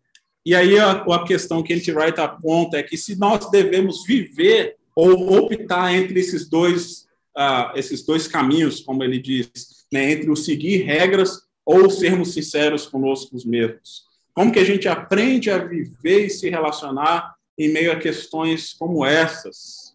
e 0.45 0.53
aí 0.53 0.77
a, 0.77 0.91
a 0.91 1.23
questão 1.25 1.63
que 1.63 1.73
a 1.73 1.75
gente 1.75 1.91
Wright 1.91 2.19
aponta 2.21 2.77
é 2.77 2.83
que 2.83 2.95
se 2.95 3.17
nós 3.17 3.49
devemos 3.49 4.03
viver 4.05 4.75
ou 4.95 5.45
optar 5.45 5.95
entre 5.95 6.19
esses 6.19 6.47
dois, 6.47 7.07
ah, 7.35 7.73
esses 7.75 8.05
dois 8.05 8.27
caminhos, 8.27 8.81
como 8.81 9.03
ele 9.03 9.19
diz, 9.19 9.49
né, 9.91 10.11
entre 10.11 10.29
o 10.29 10.35
seguir 10.35 10.83
regras 10.83 11.41
ou 11.65 11.89
sermos 11.89 12.33
sinceros 12.33 12.85
conosco 12.85 13.35
mesmos. 13.45 14.08
Como 14.39 14.53
que 14.53 14.59
a 14.59 14.63
gente 14.63 14.87
aprende 14.87 15.51
a 15.51 15.57
viver 15.57 16.27
e 16.27 16.29
se 16.29 16.49
relacionar 16.49 17.35
em 17.57 17.67
meio 17.67 17.91
a 17.91 17.99
questões 17.99 18.71
como 18.71 19.05
essas? 19.05 19.93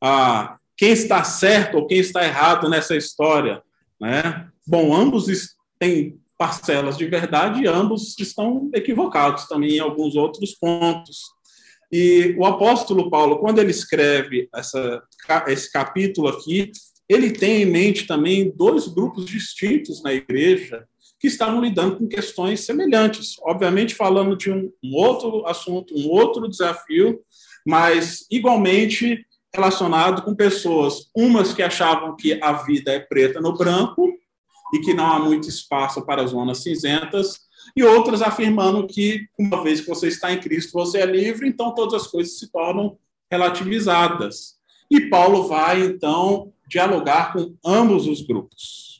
ah, 0.00 0.56
quem 0.74 0.92
está 0.92 1.22
certo 1.22 1.76
ou 1.76 1.86
quem 1.86 1.98
está 1.98 2.24
errado 2.24 2.66
nessa 2.70 2.96
história. 2.96 3.62
Né? 4.00 4.48
Bom, 4.66 4.96
ambos 4.96 5.26
têm 5.78 6.18
parcelas 6.38 6.96
de 6.96 7.04
verdade 7.04 7.60
e 7.60 7.66
ambos 7.66 8.18
estão 8.18 8.70
equivocados 8.72 9.46
também 9.46 9.76
em 9.76 9.80
alguns 9.80 10.16
outros 10.16 10.54
pontos. 10.54 11.20
E 11.92 12.34
o 12.38 12.46
apóstolo 12.46 13.10
Paulo, 13.10 13.38
quando 13.38 13.58
ele 13.58 13.70
escreve 13.70 14.48
essa, 14.54 15.02
esse 15.48 15.70
capítulo 15.70 16.28
aqui, 16.28 16.72
ele 17.06 17.30
tem 17.30 17.60
em 17.60 17.66
mente 17.66 18.06
também 18.06 18.50
dois 18.56 18.88
grupos 18.88 19.26
distintos 19.26 20.02
na 20.02 20.14
igreja 20.14 20.88
que 21.26 21.32
estavam 21.32 21.60
lidando 21.60 21.96
com 21.96 22.06
questões 22.06 22.60
semelhantes, 22.60 23.34
obviamente 23.42 23.96
falando 23.96 24.36
de 24.36 24.48
um, 24.48 24.70
um 24.80 24.94
outro 24.94 25.44
assunto, 25.44 25.92
um 25.92 26.08
outro 26.08 26.48
desafio, 26.48 27.20
mas 27.66 28.24
igualmente 28.30 29.26
relacionado 29.52 30.22
com 30.22 30.36
pessoas, 30.36 31.10
umas 31.12 31.52
que 31.52 31.64
achavam 31.64 32.14
que 32.14 32.40
a 32.40 32.52
vida 32.52 32.92
é 32.92 33.00
preta 33.00 33.40
no 33.40 33.56
branco 33.56 34.08
e 34.72 34.78
que 34.78 34.94
não 34.94 35.04
há 35.04 35.18
muito 35.18 35.48
espaço 35.48 36.06
para 36.06 36.24
zonas 36.26 36.62
cinzentas, 36.62 37.40
e 37.76 37.82
outras 37.82 38.22
afirmando 38.22 38.86
que, 38.86 39.26
uma 39.36 39.64
vez 39.64 39.80
que 39.80 39.88
você 39.88 40.06
está 40.06 40.32
em 40.32 40.38
Cristo, 40.38 40.72
você 40.74 40.98
é 40.98 41.06
livre, 41.06 41.48
então 41.48 41.74
todas 41.74 42.02
as 42.02 42.06
coisas 42.06 42.38
se 42.38 42.52
tornam 42.52 42.96
relativizadas. 43.28 44.54
E 44.88 45.08
Paulo 45.08 45.48
vai, 45.48 45.82
então, 45.82 46.52
dialogar 46.68 47.32
com 47.32 47.52
ambos 47.64 48.06
os 48.06 48.22
grupos. 48.22 48.95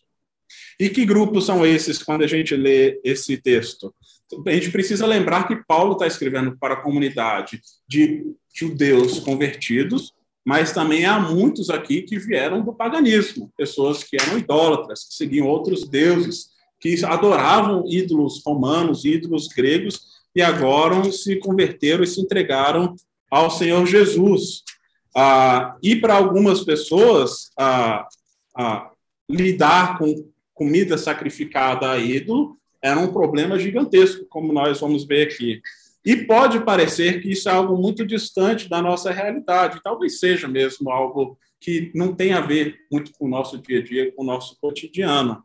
E 0.79 0.91
que 0.91 1.07
grupos 1.07 1.47
são 1.47 1.65
esses 1.65 2.03
quando 2.03 2.23
a 2.23 2.27
gente 2.27 2.55
lê 2.55 3.01
esse 3.03 3.37
texto? 3.37 3.95
A 4.47 4.51
gente 4.51 4.71
precisa 4.71 5.07
lembrar 5.07 5.47
que 5.47 5.65
Paulo 5.67 5.93
está 5.93 6.07
escrevendo 6.07 6.57
para 6.59 6.75
a 6.75 6.81
comunidade 6.83 7.61
de 7.89 8.25
judeus 8.53 9.21
convertidos, 9.21 10.13
mas 10.45 10.73
também 10.73 11.05
há 11.07 11.19
muitos 11.19 11.71
aqui 11.71 12.03
que 12.03 12.19
vieram 12.19 12.65
do 12.65 12.73
paganismo, 12.73 13.53
pessoas 13.57 14.05
que 14.05 14.17
eram 14.21 14.39
idólatras, 14.39 15.05
que 15.05 15.15
seguiam 15.15 15.47
outros 15.47 15.89
deuses, 15.89 16.51
que 16.79 17.05
adoravam 17.05 17.85
ídolos 17.87 18.43
romanos, 18.45 19.05
ídolos 19.05 19.49
gregos, 19.49 20.17
e 20.35 20.43
agora 20.43 21.11
se 21.11 21.37
converteram 21.37 22.05
e 22.05 22.07
se 22.07 22.21
entregaram 22.21 22.95
ao 23.31 23.51
Senhor 23.51 23.87
Jesus. 23.87 24.63
Ah, 25.17 25.77
e 25.83 25.97
para 25.97 26.15
algumas 26.15 26.63
pessoas, 26.63 27.51
ah, 27.59 28.07
ah, 28.55 28.91
lidar 29.29 29.99
com 29.99 30.29
comida 30.57 30.97
sacrificada 30.97 31.93
a 31.93 31.99
ídolo 31.99 32.57
era 32.83 32.99
um 32.99 33.13
problema 33.13 33.59
gigantesco, 33.59 34.27
como 34.29 34.53
nós 34.53 34.81
vamos 34.81 35.05
ver 35.05 35.29
aqui. 35.29 35.61
E 36.05 36.17
pode 36.17 36.61
parecer 36.65 37.21
que 37.21 37.31
isso 37.31 37.49
é 37.49 37.53
algo 37.53 37.77
muito 37.77 38.07
distante 38.07 38.69
da 38.69 38.81
nossa 38.81 39.11
realidade, 39.11 39.81
talvez 39.83 40.19
seja 40.19 40.49
mesmo 40.49 40.91
algo 40.91 41.39
que 41.61 41.91
não 41.95 42.15
tem 42.15 42.33
a 42.33 42.41
ver 42.41 42.77
muito 42.91 43.13
com 43.19 43.27
o 43.27 43.29
nosso 43.29 43.59
dia 43.59 43.81
a 43.81 43.83
dia, 43.83 44.13
com 44.13 44.23
o 44.23 44.27
nosso 44.27 44.57
cotidiano. 44.61 45.43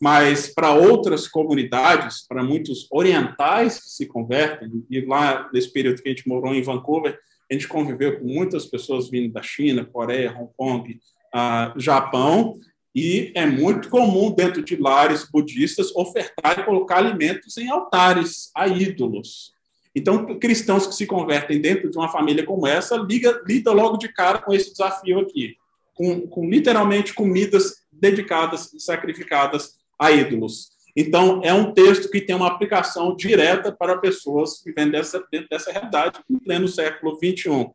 Mas 0.00 0.48
para 0.48 0.72
outras 0.72 1.26
comunidades, 1.26 2.26
para 2.26 2.42
muitos 2.42 2.86
orientais 2.90 3.80
que 3.80 3.90
se 3.90 4.06
convertem, 4.06 4.84
e 4.90 5.00
lá 5.00 5.50
nesse 5.52 5.72
período 5.72 6.02
que 6.02 6.08
a 6.08 6.12
gente 6.12 6.28
morou 6.28 6.54
em 6.54 6.62
Vancouver, 6.62 7.18
a 7.50 7.54
gente 7.54 7.68
conviveu 7.68 8.18
com 8.18 8.26
muitas 8.26 8.66
pessoas 8.66 9.10
vindo 9.10 9.32
da 9.32 9.42
China, 9.42 9.84
Coreia, 9.84 10.34
Hong 10.36 10.50
Kong, 10.56 11.00
uh, 11.34 11.80
Japão, 11.80 12.58
e 12.96 13.30
é 13.34 13.44
muito 13.44 13.90
comum 13.90 14.30
dentro 14.30 14.64
de 14.64 14.74
lares 14.74 15.28
budistas 15.30 15.94
ofertar 15.94 16.60
e 16.60 16.64
colocar 16.64 16.96
alimentos 16.96 17.58
em 17.58 17.68
altares 17.68 18.50
a 18.54 18.66
ídolos. 18.66 19.52
Então, 19.94 20.38
cristãos 20.38 20.86
que 20.86 20.94
se 20.94 21.04
convertem 21.04 21.60
dentro 21.60 21.90
de 21.90 21.98
uma 21.98 22.08
família 22.08 22.42
como 22.42 22.66
essa, 22.66 22.96
liga, 22.96 23.42
lida 23.46 23.70
logo 23.70 23.98
de 23.98 24.08
cara 24.08 24.38
com 24.38 24.54
esse 24.54 24.70
desafio 24.70 25.20
aqui, 25.20 25.56
com, 25.94 26.26
com 26.26 26.48
literalmente 26.48 27.12
comidas 27.12 27.82
dedicadas 27.92 28.72
e 28.72 28.80
sacrificadas 28.80 29.74
a 29.98 30.10
ídolos. 30.10 30.70
Então, 30.96 31.42
é 31.44 31.52
um 31.52 31.74
texto 31.74 32.10
que 32.10 32.22
tem 32.22 32.34
uma 32.34 32.48
aplicação 32.48 33.14
direta 33.14 33.70
para 33.70 33.98
pessoas 33.98 34.62
vivendo 34.64 34.92
dessa, 34.92 35.22
dentro 35.30 35.48
dessa 35.50 35.70
realidade 35.70 36.18
em 36.30 36.38
pleno 36.38 36.66
século 36.66 37.14
XXI. 37.16 37.70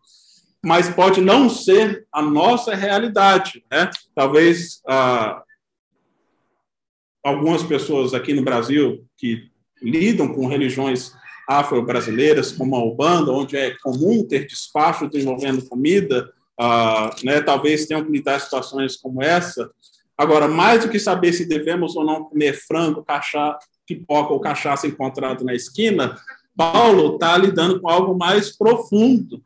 Mas 0.64 0.90
pode 0.90 1.22
não 1.22 1.50
ser 1.50 2.06
a 2.12 2.22
nossa 2.22 2.76
realidade. 2.76 3.64
Né? 3.72 3.90
Talvez 4.14 4.82
ah, 4.88 5.44
algumas 7.24 7.64
pessoas 7.64 8.14
aqui 8.14 8.34
no 8.34 8.44
Brasil 8.44 9.06
que 9.18 9.50
lidam 9.82 10.34
com 10.34 10.48
religiões 10.48 11.14
afro-brasileiras, 11.48 12.52
como 12.52 12.76
a 12.76 12.84
Ubanda, 12.84 13.32
onde 13.32 13.58
é 13.58 13.76
comum 13.82 14.26
ter 14.26 14.46
despacho 14.46 15.10
envolvendo 15.14 15.68
comida, 15.68 16.32
uh, 16.60 17.26
né, 17.26 17.42
talvez 17.42 17.86
tenham 17.86 18.04
que 18.04 18.12
lidar 18.12 18.40
situações 18.40 18.96
como 18.96 19.22
essa. 19.22 19.70
Agora, 20.18 20.48
mais 20.48 20.84
do 20.84 20.90
que 20.90 21.00
saber 21.00 21.34
se 21.34 21.46
devemos 21.46 21.96
ou 21.96 22.06
não 22.06 22.26
comer 22.26 22.54
frango, 22.54 23.04
cachaça, 23.04 23.58
pipoca 23.86 24.34
ou 24.34 24.40
cachaça 24.40 24.88
encontrado 24.88 25.44
na 25.44 25.54
esquina, 25.54 26.16
Paulo 26.56 27.16
está 27.16 27.38
lidando 27.38 27.82
com 27.82 27.90
algo 27.90 28.18
mais 28.18 28.56
profundo 28.56 29.42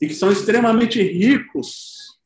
e 0.00 0.06
que 0.06 0.14
são 0.14 0.30
extremamente 0.30 1.02
ricos 1.02 2.18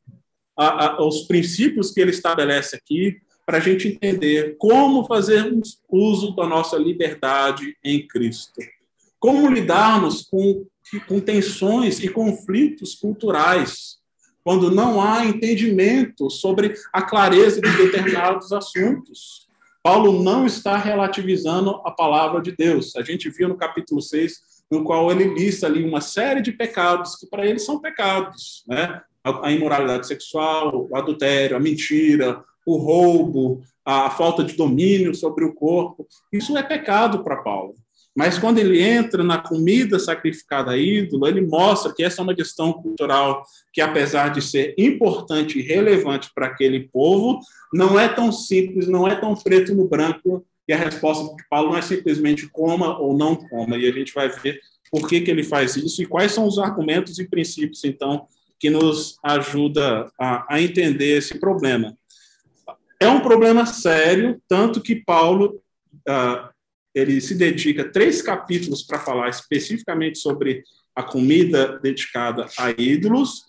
a, 0.57 0.85
a, 0.85 1.05
os 1.05 1.21
princípios 1.21 1.91
que 1.91 2.01
ele 2.01 2.11
estabelece 2.11 2.75
aqui 2.75 3.17
para 3.45 3.57
a 3.57 3.61
gente 3.61 3.87
entender 3.87 4.57
como 4.57 5.05
fazermos 5.05 5.79
uso 5.89 6.35
da 6.35 6.45
nossa 6.45 6.77
liberdade 6.77 7.77
em 7.83 8.05
Cristo. 8.05 8.59
Como 9.19 9.49
lidarmos 9.49 10.23
com, 10.23 10.65
com 11.07 11.19
tensões 11.19 11.99
e 12.03 12.09
conflitos 12.09 12.95
culturais, 12.95 13.97
quando 14.47 14.71
não 14.71 15.01
há 15.01 15.25
entendimento 15.25 16.29
sobre 16.29 16.73
a 16.93 17.01
clareza 17.01 17.59
de 17.59 17.69
determinados 17.75 18.53
assuntos. 18.53 19.45
Paulo 19.83 20.23
não 20.23 20.45
está 20.45 20.77
relativizando 20.77 21.81
a 21.83 21.91
palavra 21.91 22.41
de 22.41 22.53
Deus. 22.53 22.95
A 22.95 23.01
gente 23.01 23.29
viu 23.29 23.49
no 23.49 23.57
capítulo 23.57 24.01
6, 24.01 24.41
no 24.69 24.83
qual 24.83 25.11
ele 25.11 25.33
lista 25.33 25.67
ali 25.67 25.83
uma 25.83 26.01
série 26.01 26.41
de 26.41 26.51
pecados 26.51 27.15
que 27.15 27.27
para 27.27 27.45
ele 27.45 27.59
são 27.59 27.79
pecados, 27.79 28.63
né? 28.67 29.01
A 29.23 29.51
imoralidade 29.51 30.07
sexual, 30.07 30.87
o 30.89 30.95
adultério, 30.95 31.57
a 31.57 31.59
mentira, 31.59 32.43
o 32.65 32.77
roubo, 32.77 33.61
a 33.85 34.09
falta 34.09 34.43
de 34.43 34.55
domínio 34.55 35.13
sobre 35.13 35.43
o 35.43 35.53
corpo. 35.53 36.07
Isso 36.31 36.57
é 36.57 36.63
pecado 36.63 37.23
para 37.23 37.43
Paulo. 37.43 37.75
Mas 38.17 38.39
quando 38.39 38.57
ele 38.57 38.81
entra 38.81 39.23
na 39.23 39.37
comida 39.37 39.99
sacrificada 39.99 40.71
a 40.71 40.77
ídolo, 40.77 41.27
ele 41.27 41.39
mostra 41.39 41.93
que 41.93 42.03
essa 42.03 42.19
é 42.19 42.23
uma 42.23 42.33
questão 42.33 42.73
cultural 42.73 43.43
que, 43.71 43.79
apesar 43.79 44.29
de 44.29 44.41
ser 44.41 44.73
importante 44.75 45.59
e 45.59 45.61
relevante 45.61 46.31
para 46.33 46.47
aquele 46.47 46.89
povo, 46.91 47.39
não 47.71 47.99
é 47.99 48.09
tão 48.09 48.31
simples, 48.31 48.87
não 48.87 49.07
é 49.07 49.15
tão 49.15 49.35
preto 49.35 49.75
no 49.75 49.87
branco. 49.87 50.43
E 50.67 50.73
a 50.73 50.77
resposta 50.77 51.35
de 51.35 51.47
Paulo 51.49 51.71
não 51.71 51.77
é 51.77 51.81
simplesmente 51.81 52.47
coma 52.49 52.97
ou 52.99 53.17
não 53.17 53.35
coma. 53.35 53.77
E 53.77 53.87
a 53.87 53.91
gente 53.91 54.13
vai 54.13 54.29
ver 54.29 54.59
por 54.91 55.07
que, 55.07 55.21
que 55.21 55.31
ele 55.31 55.43
faz 55.43 55.75
isso 55.75 56.01
e 56.01 56.05
quais 56.05 56.31
são 56.31 56.45
os 56.45 56.59
argumentos 56.59 57.19
e 57.19 57.27
princípios, 57.27 57.83
então, 57.83 58.27
que 58.59 58.69
nos 58.69 59.17
ajuda 59.23 60.11
a, 60.19 60.55
a 60.55 60.61
entender 60.61 61.17
esse 61.17 61.39
problema. 61.39 61.95
É 62.99 63.07
um 63.07 63.21
problema 63.21 63.65
sério, 63.65 64.41
tanto 64.47 64.81
que 64.81 64.95
Paulo. 64.95 65.61
Uh, 66.07 66.57
ele 66.95 67.21
se 67.21 67.35
dedica 67.35 67.91
três 67.91 68.23
capítulos 68.23 68.81
para 68.81 68.97
falar 68.97 69.29
especificamente 69.29 70.17
sobre 70.17 70.63
a 70.95 71.03
comida 71.03 71.77
dedicada 71.77 72.47
a 72.57 72.71
ídolos, 72.71 73.43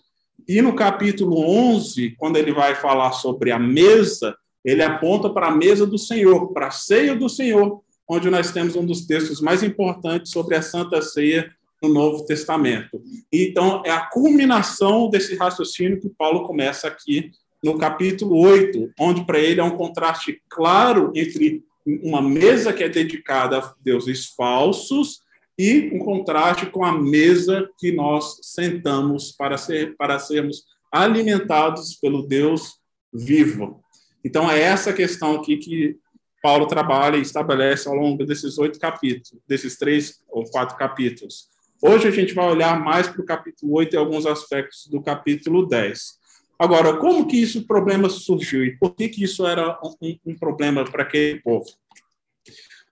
e 0.47 0.61
no 0.61 0.75
capítulo 0.75 1.41
11, 1.41 2.15
quando 2.17 2.37
ele 2.37 2.51
vai 2.51 2.75
falar 2.75 3.11
sobre 3.11 3.51
a 3.51 3.59
mesa, 3.59 4.35
ele 4.63 4.83
aponta 4.83 5.29
para 5.29 5.47
a 5.47 5.55
mesa 5.55 5.85
do 5.85 5.97
Senhor, 5.97 6.51
para 6.53 6.67
a 6.67 6.71
ceia 6.71 7.15
do 7.15 7.29
Senhor, 7.29 7.81
onde 8.07 8.29
nós 8.29 8.51
temos 8.51 8.75
um 8.75 8.85
dos 8.85 9.05
textos 9.05 9.39
mais 9.39 9.63
importantes 9.63 10.31
sobre 10.31 10.55
a 10.55 10.61
Santa 10.61 11.01
Ceia 11.01 11.51
no 11.81 11.89
Novo 11.89 12.25
Testamento. 12.25 13.01
Então, 13.31 13.83
é 13.85 13.91
a 13.91 14.05
culminação 14.05 15.09
desse 15.09 15.35
raciocínio 15.35 15.99
que 15.99 16.09
Paulo 16.09 16.43
começa 16.43 16.87
aqui 16.87 17.31
no 17.63 17.77
capítulo 17.77 18.37
8, 18.37 18.93
onde 18.99 19.25
para 19.25 19.39
ele 19.39 19.59
é 19.59 19.63
um 19.63 19.77
contraste 19.77 20.41
claro 20.49 21.11
entre 21.15 21.63
uma 21.85 22.21
mesa 22.21 22.73
que 22.73 22.83
é 22.83 22.89
dedicada 22.89 23.59
a 23.59 23.73
deuses 23.81 24.27
falsos 24.27 25.21
e 25.57 25.89
um 25.93 25.99
contraste 25.99 26.65
com 26.67 26.83
a 26.83 26.97
mesa 26.97 27.69
que 27.77 27.91
nós 27.91 28.37
sentamos 28.41 29.31
para, 29.31 29.57
ser, 29.57 29.95
para 29.97 30.19
sermos 30.19 30.63
alimentados 30.91 31.95
pelo 31.95 32.23
Deus 32.23 32.79
vivo. 33.13 33.83
Então, 34.23 34.49
é 34.49 34.59
essa 34.59 34.91
questão 34.93 35.35
aqui 35.35 35.57
que 35.57 35.97
Paulo 36.41 36.67
trabalha 36.67 37.17
e 37.17 37.21
estabelece 37.21 37.87
ao 37.87 37.95
longo 37.95 38.25
desses 38.25 38.57
oito 38.57 38.79
capítulos, 38.79 39.41
desses 39.47 39.77
três 39.77 40.21
ou 40.29 40.43
quatro 40.49 40.77
capítulos. 40.77 41.49
Hoje 41.81 42.07
a 42.07 42.11
gente 42.11 42.33
vai 42.33 42.49
olhar 42.49 42.79
mais 42.83 43.07
para 43.07 43.21
o 43.21 43.25
capítulo 43.25 43.73
8 43.73 43.93
e 43.93 43.97
alguns 43.97 44.25
aspectos 44.25 44.87
do 44.87 45.01
capítulo 45.01 45.65
10. 45.65 46.19
Agora, 46.57 46.97
como 46.97 47.25
que 47.25 47.41
esse 47.41 47.61
problema 47.61 48.09
surgiu 48.09 48.65
e 48.65 48.77
por 48.77 48.93
que, 48.93 49.07
que 49.07 49.23
isso 49.23 49.47
era 49.47 49.79
um, 49.81 50.17
um 50.25 50.37
problema 50.37 50.83
para 50.83 51.03
aquele 51.03 51.39
povo? 51.39 51.65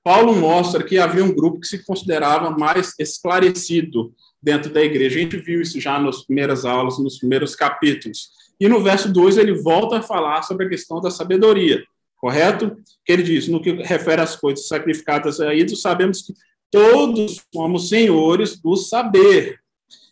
Paulo 0.01 0.34
mostra 0.34 0.86
que 0.86 0.98
havia 0.98 1.22
um 1.22 1.36
grupo 1.36 1.60
que 1.60 1.67
se 1.67 1.84
considerava 1.84 2.50
mais 2.50 2.93
esclarecido 2.98 4.13
dentro 4.41 4.72
da 4.72 4.81
igreja. 4.81 5.17
A 5.17 5.22
gente 5.22 5.36
viu 5.36 5.62
isso 5.62 5.81
já 5.81 6.00
nas 6.00 6.24
primeiras 6.24 6.63
aulas, 6.63 6.98
nos 6.98 7.19
primeiros 7.19 7.57
capítulos. 7.57 8.29
E 8.60 8.68
no 8.68 8.82
verso 8.82 9.12
2 9.12 9.38
ele 9.38 9.54
volta 9.54 9.98
a 9.98 10.02
falar 10.02 10.42
sobre 10.44 10.66
a 10.66 10.70
questão 10.70 11.00
da 11.00 11.12
sabedoria, 11.12 11.84
correto? 12.18 12.76
Que 13.06 13.14
ele 13.14 13.24
diz, 13.24 13.48
no 13.48 13.62
que 13.62 13.72
refere 13.72 14.22
às 14.22 14.36
coisas 14.36 14.68
sacrificadas 14.68 15.40
a 15.40 15.54
ídolos, 15.54 15.82
sabemos 15.82 16.22
que 16.22 16.34
todos 16.72 17.42
somos 17.54 17.90
senhores 17.90 18.60
do 18.60 18.76
saber. 18.76 19.60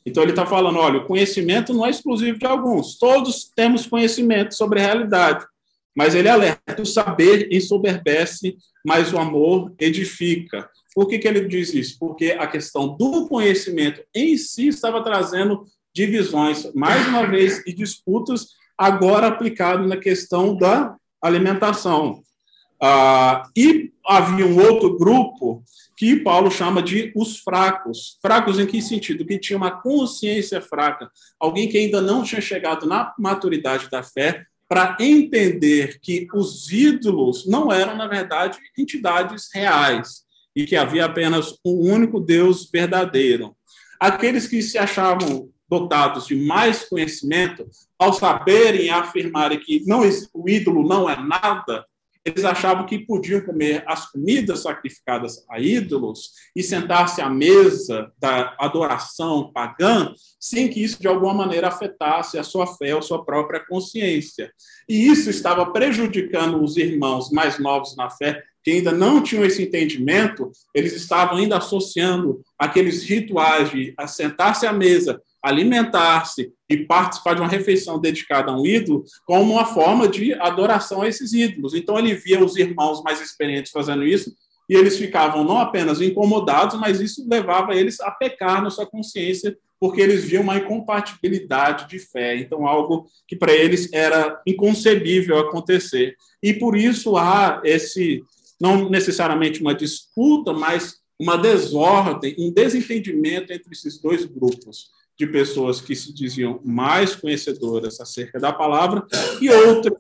Então 0.06 0.22
ele 0.22 0.32
está 0.32 0.46
falando, 0.46 0.78
olha, 0.78 1.00
o 1.00 1.08
conhecimento 1.08 1.74
não 1.74 1.86
é 1.86 1.90
exclusivo 1.90 2.38
de 2.38 2.46
alguns, 2.46 2.98
todos 2.98 3.50
temos 3.56 3.88
conhecimento 3.88 4.54
sobre 4.54 4.80
a 4.80 4.84
realidade, 4.84 5.46
mas 5.96 6.14
ele 6.14 6.30
alerta, 6.30 6.82
o 6.82 6.86
saber 6.86 7.52
ensoberbece, 7.52 8.56
mas 8.86 9.12
o 9.12 9.18
amor 9.18 9.74
edifica. 9.80 10.70
Por 10.94 11.08
que, 11.08 11.18
que 11.18 11.28
ele 11.28 11.48
diz 11.48 11.74
isso? 11.74 11.98
Porque 12.00 12.32
a 12.32 12.46
questão 12.48 12.96
do 12.96 13.28
conhecimento 13.28 14.02
em 14.14 14.38
si 14.38 14.68
estava 14.68 15.04
trazendo 15.04 15.66
divisões, 15.96 16.70
mais 16.76 17.08
uma 17.08 17.26
vez, 17.26 17.64
e 17.66 17.74
disputas, 17.74 18.50
agora 18.78 19.28
aplicado 19.28 19.88
na 19.88 19.96
questão 19.96 20.56
da 20.56 20.98
alimentação. 21.22 22.22
Ah, 22.82 23.44
e 23.56 23.94
havia 24.06 24.46
um 24.46 24.60
outro 24.60 24.98
grupo 24.98 25.64
que 25.96 26.18
Paulo 26.18 26.52
chama 26.52 26.84
de 26.84 27.14
os 27.16 27.40
fracos. 27.40 28.18
Fracos 28.22 28.60
em 28.60 28.66
que 28.66 28.82
sentido? 28.82 29.26
Que 29.26 29.40
tinha 29.40 29.56
uma 29.56 29.72
consciência 29.72 30.60
fraca, 30.60 31.10
alguém 31.40 31.70
que 31.70 31.78
ainda 31.78 32.02
não 32.02 32.24
tinha 32.24 32.42
chegado 32.42 32.86
na 32.86 33.14
maturidade 33.18 33.90
da 33.90 34.04
fé 34.04 34.46
para 34.68 34.98
entender 35.00 36.00
que 36.02 36.28
os 36.34 36.70
ídolos 36.70 37.48
não 37.48 37.72
eram, 37.72 37.96
na 37.96 38.08
verdade, 38.08 38.58
entidades 38.78 39.48
reais 39.54 40.26
e 40.54 40.66
que 40.66 40.76
havia 40.76 41.06
apenas 41.06 41.58
um 41.64 41.94
único 41.94 42.20
Deus 42.20 42.70
verdadeiro. 42.70 43.56
Aqueles 43.98 44.48
que 44.48 44.62
se 44.62 44.78
achavam 44.78 45.50
dotados 45.80 46.28
de 46.28 46.36
mais 46.36 46.88
conhecimento, 46.88 47.68
ao 48.00 48.14
saberem 48.14 48.86
e 48.86 48.90
afirmarem 48.90 49.60
que 49.60 49.84
não, 49.86 50.02
o 50.34 50.50
ídolo 50.50 50.88
não 50.88 51.10
é 51.10 51.16
nada, 51.16 51.86
eles 52.26 52.44
achavam 52.44 52.88
que 52.88 52.98
podiam 52.98 53.40
comer 53.42 53.84
as 53.86 54.12
comidas 54.12 54.62
sacrificadas 54.62 55.46
a 55.48 55.60
ídolos 55.60 56.32
e 56.56 56.64
sentar-se 56.64 57.22
à 57.22 57.30
mesa 57.30 58.12
da 58.20 58.56
adoração 58.58 59.52
pagã, 59.54 60.12
sem 60.40 60.68
que 60.68 60.84
isso 60.84 61.00
de 61.00 61.08
alguma 61.08 61.36
maneira 61.36 61.68
afetasse 61.68 62.40
a 62.40 62.44
sua 62.44 62.66
fé 62.66 62.96
ou 62.96 63.02
sua 63.04 63.24
própria 63.24 63.64
consciência. 63.64 64.52
E 64.90 65.06
isso 65.06 65.30
estava 65.30 65.72
prejudicando 65.72 66.64
os 66.64 66.78
irmãos 66.78 67.30
mais 67.30 67.60
novos 67.60 67.96
na 67.96 68.10
fé, 68.10 68.42
que 68.64 68.72
ainda 68.72 68.92
não 68.92 69.22
tinham 69.22 69.46
esse 69.46 69.62
entendimento, 69.62 70.52
eles 70.74 70.94
estavam 70.94 71.38
ainda 71.38 71.58
associando 71.58 72.42
aqueles 72.58 73.04
rituais 73.04 73.70
de 73.70 73.94
sentar-se 74.08 74.66
à 74.66 74.74
mesa 74.74 75.22
alimentar-se 75.46 76.52
e 76.68 76.78
participar 76.78 77.36
de 77.36 77.42
uma 77.42 77.48
refeição 77.48 78.00
dedicada 78.00 78.52
a 78.52 78.58
um 78.58 78.66
ídolo 78.66 79.04
como 79.26 79.54
uma 79.54 79.66
forma 79.66 80.08
de 80.08 80.34
adoração 80.34 81.04
a 81.04 81.08
esses 81.08 81.34
ídolos. 81.34 81.76
Então 81.76 82.00
ele 82.00 82.16
via 82.16 82.44
os 82.44 82.56
irmãos 82.56 83.04
mais 83.04 83.22
experientes 83.22 83.72
fazendo 83.72 84.04
isso 84.04 84.34
e 84.68 84.74
eles 84.74 84.98
ficavam 84.98 85.44
não 85.44 85.60
apenas 85.60 86.02
incomodados, 86.02 86.80
mas 86.80 87.00
isso 87.00 87.24
levava 87.30 87.76
eles 87.76 88.00
a 88.00 88.10
pecar 88.10 88.64
na 88.64 88.72
sua 88.72 88.88
consciência, 88.88 89.56
porque 89.80 90.02
eles 90.02 90.24
viam 90.24 90.42
uma 90.42 90.58
incompatibilidade 90.58 91.88
de 91.88 92.00
fé, 92.00 92.36
então 92.38 92.66
algo 92.66 93.06
que 93.28 93.36
para 93.36 93.54
eles 93.54 93.94
era 93.94 94.42
inconcebível 94.48 95.38
acontecer. 95.38 96.16
E 96.42 96.56
por 96.56 96.76
isso 96.76 97.16
há 97.16 97.62
esse 97.64 98.24
não 98.60 98.90
necessariamente 98.90 99.62
uma 99.62 99.76
disputa, 99.76 100.52
mas 100.52 100.96
uma 101.20 101.38
desordem, 101.38 102.36
um 102.40 102.52
desentendimento 102.52 103.54
entre 103.54 103.72
esses 103.72 104.02
dois 104.02 104.26
grupos 104.26 104.96
de 105.18 105.28
pessoas 105.28 105.80
que 105.80 105.96
se 105.96 106.14
diziam 106.14 106.60
mais 106.64 107.16
conhecedoras 107.16 108.00
acerca 108.00 108.40
da 108.40 108.52
palavra 108.52 109.06
e 109.42 109.50
outras 109.50 109.96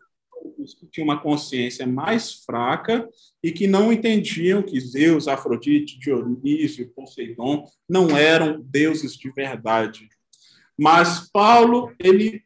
que 0.73 0.87
tinham 0.87 1.05
uma 1.05 1.21
consciência 1.21 1.85
mais 1.85 2.33
fraca 2.33 3.07
e 3.43 3.51
que 3.51 3.67
não 3.67 3.91
entendiam 3.91 4.61
que 4.61 4.79
Zeus, 4.79 5.27
Afrodite, 5.27 5.99
Dionísio 5.99 6.89
Poseidon 6.95 7.69
não 7.87 8.17
eram 8.17 8.61
deuses 8.61 9.15
de 9.15 9.29
verdade. 9.31 10.09
Mas 10.77 11.29
Paulo, 11.31 11.93
ele 11.99 12.43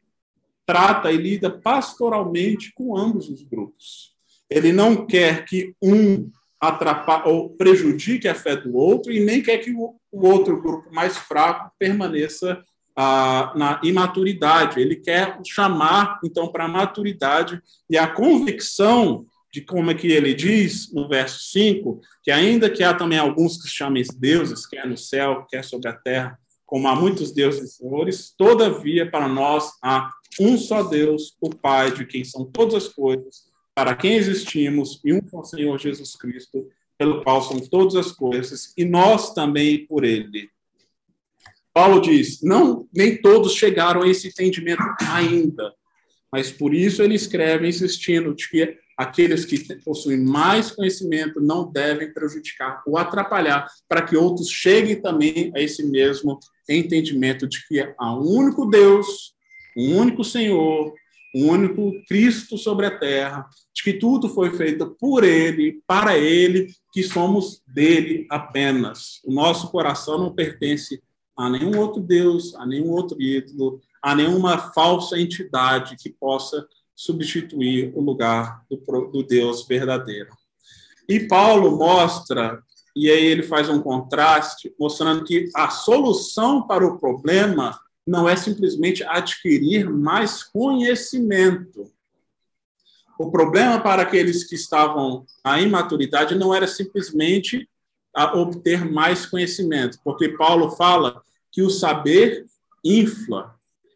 trata 0.66 1.10
e 1.10 1.16
lida 1.16 1.50
pastoralmente 1.50 2.72
com 2.74 2.96
ambos 2.96 3.28
os 3.28 3.42
grupos. 3.42 4.14
Ele 4.48 4.72
não 4.72 5.06
quer 5.06 5.44
que 5.44 5.74
um 5.82 6.30
atrapalhe 6.60 7.22
ou 7.26 7.50
prejudique 7.50 8.28
a 8.28 8.34
fé 8.34 8.54
do 8.54 8.76
outro 8.76 9.10
e 9.10 9.20
nem 9.20 9.42
quer 9.42 9.58
que 9.58 9.72
o 9.72 9.96
outro 10.12 10.60
grupo 10.60 10.92
mais 10.92 11.16
fraco 11.16 11.72
permaneça 11.78 12.62
ah, 12.94 13.52
na 13.56 13.80
imaturidade. 13.82 14.80
Ele 14.80 14.96
quer 14.96 15.38
chamar, 15.46 16.20
então, 16.22 16.48
para 16.48 16.64
a 16.64 16.68
maturidade 16.68 17.62
e 17.88 17.96
a 17.96 18.06
convicção 18.06 19.24
de 19.52 19.60
como 19.62 19.90
é 19.90 19.94
que 19.94 20.06
ele 20.06 20.34
diz 20.34 20.92
no 20.92 21.08
verso 21.08 21.40
5, 21.50 22.00
que 22.22 22.30
ainda 22.30 22.70
que 22.70 22.84
há 22.84 22.94
também 22.94 23.18
alguns 23.18 23.60
que 23.60 23.68
chamem 23.68 24.04
deuses, 24.16 24.66
quer 24.66 24.86
no 24.86 24.96
céu, 24.96 25.46
quer 25.48 25.64
sobre 25.64 25.88
a 25.88 25.92
terra, 25.92 26.38
como 26.64 26.86
há 26.86 26.94
muitos 26.94 27.32
deuses 27.32 27.72
e 27.72 27.76
senhores, 27.78 28.32
todavia 28.36 29.10
para 29.10 29.26
nós 29.26 29.72
há 29.82 30.08
um 30.38 30.56
só 30.56 30.84
Deus, 30.84 31.36
o 31.40 31.50
Pai, 31.50 31.90
de 31.90 32.06
quem 32.06 32.22
são 32.22 32.44
todas 32.44 32.74
as 32.74 32.88
coisas, 32.88 33.49
para 33.74 33.94
quem 33.94 34.14
existimos, 34.14 35.00
e 35.04 35.12
um 35.12 35.20
só 35.28 35.42
Senhor 35.42 35.78
Jesus 35.78 36.16
Cristo, 36.16 36.66
pelo 36.98 37.22
qual 37.22 37.40
são 37.42 37.58
todas 37.60 37.96
as 37.96 38.12
coisas, 38.12 38.72
e 38.76 38.84
nós 38.84 39.32
também 39.32 39.86
por 39.86 40.04
ele. 40.04 40.50
Paulo 41.72 42.00
diz: 42.00 42.42
não, 42.42 42.88
nem 42.92 43.20
todos 43.20 43.54
chegaram 43.54 44.02
a 44.02 44.08
esse 44.08 44.28
entendimento 44.28 44.82
ainda, 45.08 45.72
mas 46.32 46.50
por 46.50 46.74
isso 46.74 47.02
ele 47.02 47.14
escreve 47.14 47.68
insistindo 47.68 48.34
de 48.34 48.48
que 48.48 48.76
aqueles 48.96 49.46
que 49.46 49.58
possuem 49.76 50.20
mais 50.20 50.70
conhecimento 50.70 51.40
não 51.40 51.72
devem 51.72 52.12
prejudicar 52.12 52.82
ou 52.86 52.98
atrapalhar, 52.98 53.66
para 53.88 54.02
que 54.02 54.14
outros 54.14 54.50
cheguem 54.50 55.00
também 55.00 55.50
a 55.56 55.60
esse 55.60 55.82
mesmo 55.82 56.38
entendimento 56.68 57.48
de 57.48 57.66
que 57.66 57.80
há 57.98 58.14
um 58.14 58.28
único 58.28 58.66
Deus, 58.66 59.34
um 59.74 59.96
único 59.96 60.22
Senhor, 60.22 60.92
um 61.34 61.48
único 61.48 61.92
Cristo 62.08 62.58
sobre 62.58 62.86
a 62.86 62.98
terra, 62.98 63.48
de 63.74 63.82
que 63.82 63.92
tudo 63.92 64.28
foi 64.28 64.50
feito 64.56 64.96
por 64.98 65.24
Ele, 65.24 65.82
para 65.86 66.18
Ele, 66.18 66.68
que 66.92 67.02
somos 67.02 67.62
dele 67.66 68.26
apenas. 68.30 69.20
O 69.24 69.32
nosso 69.32 69.70
coração 69.70 70.18
não 70.18 70.34
pertence 70.34 71.02
a 71.36 71.48
nenhum 71.48 71.78
outro 71.78 72.02
Deus, 72.02 72.54
a 72.56 72.66
nenhum 72.66 72.90
outro 72.90 73.20
ídolo, 73.20 73.80
a 74.02 74.14
nenhuma 74.14 74.72
falsa 74.72 75.18
entidade 75.18 75.96
que 75.96 76.10
possa 76.10 76.66
substituir 76.94 77.92
o 77.94 78.00
lugar 78.00 78.62
do, 78.68 78.76
do 79.10 79.22
Deus 79.22 79.66
verdadeiro. 79.66 80.30
E 81.08 81.20
Paulo 81.20 81.78
mostra, 81.78 82.62
e 82.94 83.10
aí 83.10 83.24
ele 83.24 83.42
faz 83.42 83.68
um 83.68 83.80
contraste, 83.80 84.74
mostrando 84.78 85.24
que 85.24 85.48
a 85.56 85.70
solução 85.70 86.66
para 86.66 86.86
o 86.86 86.98
problema 86.98 87.78
não 88.06 88.28
é 88.28 88.36
simplesmente 88.36 89.04
adquirir 89.04 89.88
mais 89.88 90.42
conhecimento. 90.42 91.90
O 93.18 93.30
problema 93.30 93.80
para 93.80 94.02
aqueles 94.02 94.44
que 94.44 94.54
estavam 94.54 95.26
à 95.44 95.60
imaturidade 95.60 96.34
não 96.34 96.54
era 96.54 96.66
simplesmente 96.66 97.68
obter 98.34 98.84
mais 98.90 99.26
conhecimento, 99.26 99.98
porque 100.02 100.30
Paulo 100.30 100.70
fala 100.70 101.22
que 101.52 101.62
o 101.62 101.70
saber 101.70 102.46
infla, 102.84 103.54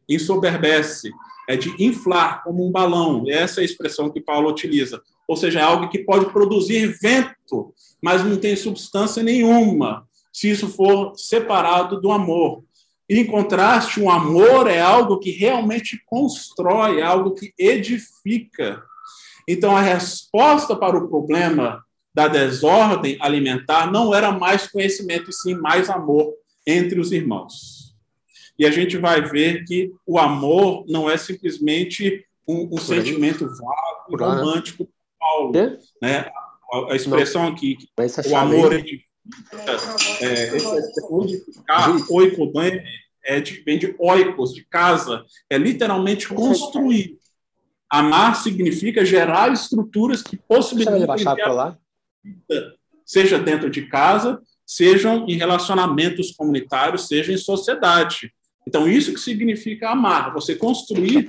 ensoberbece, 0.09 1.11
é 1.49 1.57
de 1.57 1.75
inflar 1.83 2.43
como 2.45 2.67
um 2.67 2.71
balão. 2.71 3.25
Essa 3.29 3.61
é 3.61 3.63
a 3.63 3.65
expressão 3.65 4.11
que 4.11 4.21
Paulo 4.21 4.51
utiliza. 4.51 5.03
Ou 5.27 5.37
seja, 5.37 5.61
é 5.61 5.63
algo 5.63 5.89
que 5.89 6.01
pode 6.01 6.31
produzir 6.33 6.99
vento, 7.01 7.75
mas 8.03 8.23
não 8.25 8.37
tem 8.37 8.55
substância 8.57 9.23
nenhuma, 9.23 10.07
se 10.33 10.51
isso 10.51 10.69
for 10.69 11.15
separado 11.17 12.01
do 12.01 12.13
amor. 12.13 12.63
Em 13.09 13.27
contraste, 13.27 14.01
um 14.01 14.11
amor 14.11 14.67
é 14.67 14.81
algo 14.81 15.19
que 15.19 15.31
realmente 15.31 16.03
constrói, 16.07 17.01
é 17.01 17.03
algo 17.03 17.35
que 17.35 17.53
edifica. 17.59 18.83
Então, 19.47 19.77
a 19.77 19.81
resposta 19.81 20.75
para 20.75 20.97
o 20.97 21.09
problema 21.09 21.85
da 22.15 22.29
desordem 22.29 23.19
alimentar 23.21 23.91
não 23.91 24.15
era 24.15 24.33
mais 24.33 24.67
conhecimento, 24.69 25.31
e 25.31 25.35
sim 25.35 25.55
mais 25.55 25.91
amor 25.91 26.33
entre 26.67 26.99
os 26.99 27.13
irmãos. 27.13 27.95
e 28.59 28.65
a 28.65 28.71
gente 28.71 28.97
vai 28.97 29.21
ver 29.21 29.65
que 29.65 29.93
o 30.07 30.19
amor 30.19 30.85
não 30.89 31.11
é 31.11 31.17
simplesmente 31.17 32.25
um, 32.47 32.77
um 32.77 32.79
sentimento 32.79 33.47
vago 33.47 34.17
né? 34.17 34.27
romântico 34.27 34.89
Paulo. 35.19 35.53
Né? 36.01 36.31
A, 36.73 36.93
a 36.93 36.97
expressão 36.97 37.43
não. 37.43 37.53
aqui, 37.53 37.77
o 38.31 38.37
amor 38.37 38.73
edifica, 38.73 39.05
é, 40.21 40.57
edificar, 40.57 41.97
oikodan, 42.11 42.71
é 43.25 43.41
de, 43.41 43.63
vem 43.63 43.79
de 43.79 43.95
oikos, 43.99 44.55
de 44.55 44.65
casa, 44.67 45.25
é 45.49 45.57
literalmente 45.57 46.29
construir. 46.29 47.19
Amar 47.89 48.37
significa 48.37 49.05
gerar 49.05 49.53
estruturas 49.53 50.23
que 50.23 50.37
possibilitam 50.37 51.07
seja 53.05 53.39
dentro 53.39 53.71
de 53.71 53.87
casa, 53.87 54.41
sejam 54.67 55.27
em 55.29 55.37
relacionamentos 55.37 56.33
comunitários, 56.33 57.07
seja 57.07 57.33
em 57.33 57.37
sociedade. 57.37 58.33
Então, 58.67 58.89
isso 58.89 59.13
que 59.13 59.21
significa 59.21 59.91
amar, 59.91 60.33
você 60.33 60.57
construir, 60.57 61.29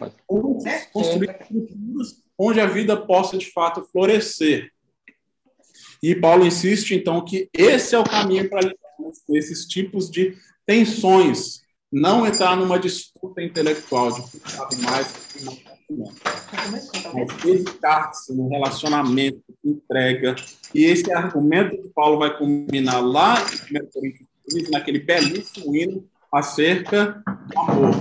construir 0.92 1.30
estruturas 1.30 2.24
onde 2.38 2.60
a 2.60 2.66
vida 2.66 2.98
possa, 2.98 3.38
de 3.38 3.52
fato, 3.52 3.84
florescer. 3.92 4.72
E 6.06 6.14
Paulo 6.14 6.46
insiste, 6.46 6.94
então, 6.94 7.26
que 7.26 7.50
esse 7.52 7.96
é 7.96 7.98
o 7.98 8.04
caminho 8.04 8.48
para 8.48 8.72
com 8.96 9.36
esses 9.36 9.66
tipos 9.66 10.08
de 10.08 10.38
tensões, 10.64 11.62
não 11.92 12.28
entrar 12.28 12.56
numa 12.56 12.78
disputa 12.78 13.42
intelectual 13.42 14.12
de 14.12 14.22
quem 14.30 14.40
sabe 14.46 14.78
mais, 14.84 15.12
quem 15.34 15.46
não 15.46 15.58
mas 17.12 17.28
dedicar-se 17.44 18.36
no 18.36 18.48
relacionamento, 18.50 19.42
entrega. 19.64 20.36
E 20.76 20.86
esse 20.86 21.12
argumento 21.12 21.82
que 21.82 21.90
Paulo 21.90 22.20
vai 22.20 22.38
combinar 22.38 23.00
lá 23.00 23.36
em 23.72 23.82
1 23.82 23.90
Coríntios, 23.92 24.70
naquele 24.70 25.00
belíssimo 25.00 25.76
hino 25.76 26.08
acerca 26.32 27.24
do 27.52 27.60
amor. 27.60 27.92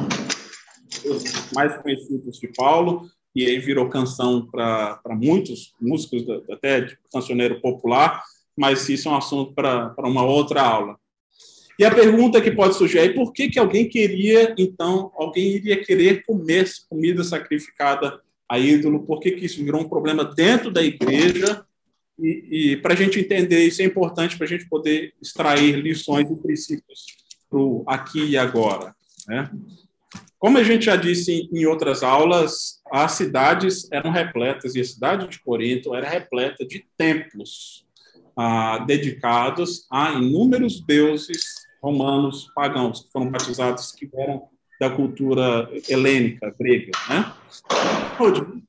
Os 1.07 1.53
mais 1.53 1.75
conhecidos 1.81 2.39
de 2.39 2.49
Paulo, 2.49 3.11
e 3.35 3.47
aí 3.47 3.59
virou 3.59 3.89
canção 3.89 4.47
para 4.47 5.01
muitos 5.11 5.75
músicos, 5.81 6.25
até 6.51 6.83
de 6.83 6.99
cancioneiro 7.13 7.61
popular, 7.61 8.23
mas 8.57 8.89
isso 8.89 9.09
é 9.09 9.11
um 9.11 9.17
assunto 9.17 9.53
para 9.53 9.93
uma 9.99 10.25
outra 10.25 10.63
aula. 10.63 10.97
E 11.79 11.85
a 11.85 11.93
pergunta 11.93 12.41
que 12.41 12.53
pode 12.53 12.77
surgir 12.77 12.99
é 12.99 13.09
por 13.13 13.33
que, 13.33 13.49
que 13.49 13.59
alguém 13.59 13.89
queria, 13.89 14.55
então, 14.57 15.11
alguém 15.17 15.57
iria 15.57 15.83
querer 15.83 16.25
comer 16.25 16.71
comida 16.89 17.25
sacrificada 17.25 18.21
a 18.49 18.59
ídolo? 18.59 19.05
Por 19.05 19.19
que, 19.19 19.33
que 19.33 19.47
isso 19.47 19.65
virou 19.65 19.81
um 19.81 19.89
problema 19.89 20.25
dentro 20.25 20.71
da 20.71 20.83
igreja? 20.83 21.65
E, 22.17 22.73
e 22.73 22.77
para 22.77 22.95
a 22.95 22.97
gente 22.97 23.19
entender 23.19 23.67
isso 23.67 23.83
é 23.83 23.85
importante 23.85 24.37
para 24.37 24.47
a 24.47 24.49
gente 24.49 24.69
poder 24.69 25.15
extrair 25.21 25.75
lições 25.81 26.31
e 26.31 26.37
princípios 26.37 27.07
para 27.51 27.59
o 27.59 27.83
aqui 27.89 28.25
e 28.25 28.37
agora. 28.37 28.95
Né? 29.27 29.51
Como 30.39 30.59
a 30.59 30.63
gente 30.63 30.85
já 30.85 30.95
disse 30.95 31.49
em 31.53 31.67
outras 31.67 32.05
aulas, 32.05 32.81
as 32.95 33.13
cidades 33.15 33.91
eram 33.91 34.13
repletas, 34.13 34.77
e 34.77 34.81
a 34.81 34.85
cidade 34.85 35.27
de 35.27 35.41
Corinto 35.41 35.97
era 35.97 36.09
repleta 36.09 36.65
de 36.65 36.87
templos 36.97 37.85
ah, 38.37 38.85
dedicados 38.87 39.85
a 39.91 40.13
inúmeros 40.13 40.81
deuses 40.81 41.67
romanos 41.83 42.53
pagãos, 42.55 43.03
que 43.03 43.11
foram 43.11 43.33
batizados, 43.33 43.91
que 43.91 44.09
eram 44.15 44.45
da 44.81 44.89
cultura 44.89 45.69
helênica, 45.89 46.55
grega. 46.57 46.93
Né? 47.09 47.33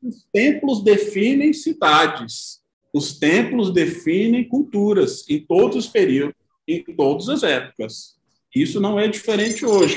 Os 0.02 0.26
templos 0.34 0.84
definem 0.84 1.54
cidades, 1.54 2.64
os 2.92 3.20
templos 3.20 3.72
definem 3.72 4.44
culturas 4.44 5.24
em 5.30 5.40
todos 5.40 5.86
os 5.86 5.88
períodos, 5.88 6.36
em 6.68 6.84
todas 6.84 7.30
as 7.30 7.44
épocas. 7.44 8.16
Isso 8.56 8.80
não 8.80 8.98
é 8.98 9.06
diferente 9.08 9.66
hoje. 9.66 9.96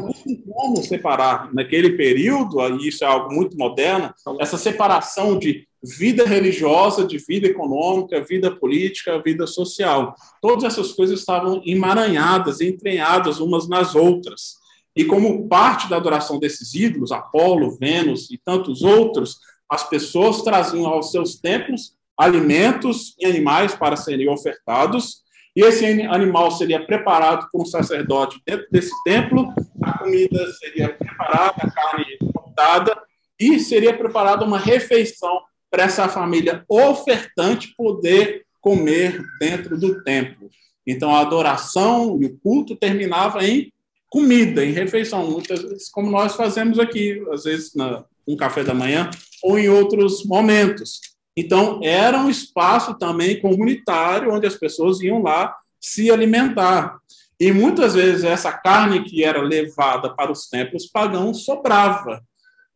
Não 0.00 0.10
tem 0.10 0.36
como 0.38 0.82
separar, 0.82 1.52
naquele 1.52 1.90
período, 1.90 2.58
e 2.80 2.88
isso 2.88 3.04
é 3.04 3.06
algo 3.06 3.32
muito 3.32 3.58
moderno, 3.58 4.12
essa 4.40 4.56
separação 4.56 5.38
de 5.38 5.68
vida 5.82 6.24
religiosa, 6.24 7.04
de 7.04 7.18
vida 7.18 7.48
econômica, 7.48 8.24
vida 8.24 8.50
política, 8.50 9.20
vida 9.22 9.46
social. 9.46 10.14
Todas 10.40 10.64
essas 10.64 10.92
coisas 10.92 11.20
estavam 11.20 11.60
emaranhadas, 11.66 12.62
entranhadas 12.62 13.38
umas 13.38 13.68
nas 13.68 13.94
outras. 13.94 14.62
E 14.96 15.04
como 15.04 15.46
parte 15.46 15.90
da 15.90 15.96
adoração 15.96 16.38
desses 16.38 16.74
ídolos, 16.74 17.12
Apolo, 17.12 17.76
Vênus 17.78 18.30
e 18.30 18.38
tantos 18.38 18.82
outros, 18.82 19.38
as 19.68 19.88
pessoas 19.88 20.40
traziam 20.42 20.86
aos 20.86 21.10
seus 21.10 21.36
templos 21.36 21.94
alimentos 22.16 23.14
e 23.18 23.26
animais 23.26 23.74
para 23.74 23.96
serem 23.96 24.28
ofertados, 24.28 25.22
e 25.54 25.62
esse 25.62 25.84
animal 25.84 26.50
seria 26.50 26.84
preparado 26.84 27.46
por 27.52 27.62
um 27.62 27.66
sacerdote 27.66 28.40
dentro 28.46 28.66
desse 28.70 28.92
templo, 29.04 29.52
a 29.82 29.98
comida 29.98 30.52
seria 30.54 30.88
preparada, 30.88 31.56
a 31.58 31.70
carne 31.70 32.18
cortada, 32.32 33.02
e 33.38 33.58
seria 33.58 33.96
preparada 33.96 34.44
uma 34.44 34.58
refeição 34.58 35.40
para 35.70 35.84
essa 35.84 36.08
família 36.08 36.64
ofertante 36.68 37.74
poder 37.76 38.44
comer 38.60 39.20
dentro 39.40 39.78
do 39.78 40.02
templo. 40.02 40.48
Então, 40.86 41.14
a 41.14 41.20
adoração 41.20 42.18
e 42.20 42.26
o 42.26 42.38
culto 42.38 42.76
terminava 42.76 43.44
em 43.44 43.72
comida, 44.08 44.64
em 44.64 44.72
refeição, 44.72 45.30
muitas 45.30 45.62
vezes, 45.62 45.88
como 45.90 46.10
nós 46.10 46.36
fazemos 46.36 46.78
aqui, 46.78 47.22
às 47.32 47.44
vezes 47.44 47.74
na, 47.74 48.04
um 48.26 48.36
café 48.36 48.62
da 48.62 48.74
manhã 48.74 49.10
ou 49.42 49.58
em 49.58 49.68
outros 49.68 50.24
momentos. 50.24 51.00
Então, 51.36 51.80
era 51.82 52.18
um 52.18 52.28
espaço 52.28 52.94
também 52.94 53.40
comunitário 53.40 54.32
onde 54.32 54.46
as 54.46 54.54
pessoas 54.54 55.00
iam 55.00 55.22
lá 55.22 55.56
se 55.80 56.10
alimentar. 56.10 56.98
E 57.40 57.50
muitas 57.50 57.94
vezes 57.94 58.24
essa 58.24 58.52
carne 58.52 59.02
que 59.02 59.24
era 59.24 59.40
levada 59.40 60.14
para 60.14 60.30
os 60.30 60.48
templos 60.48 60.86
pagãos 60.86 61.44
sobrava 61.44 62.22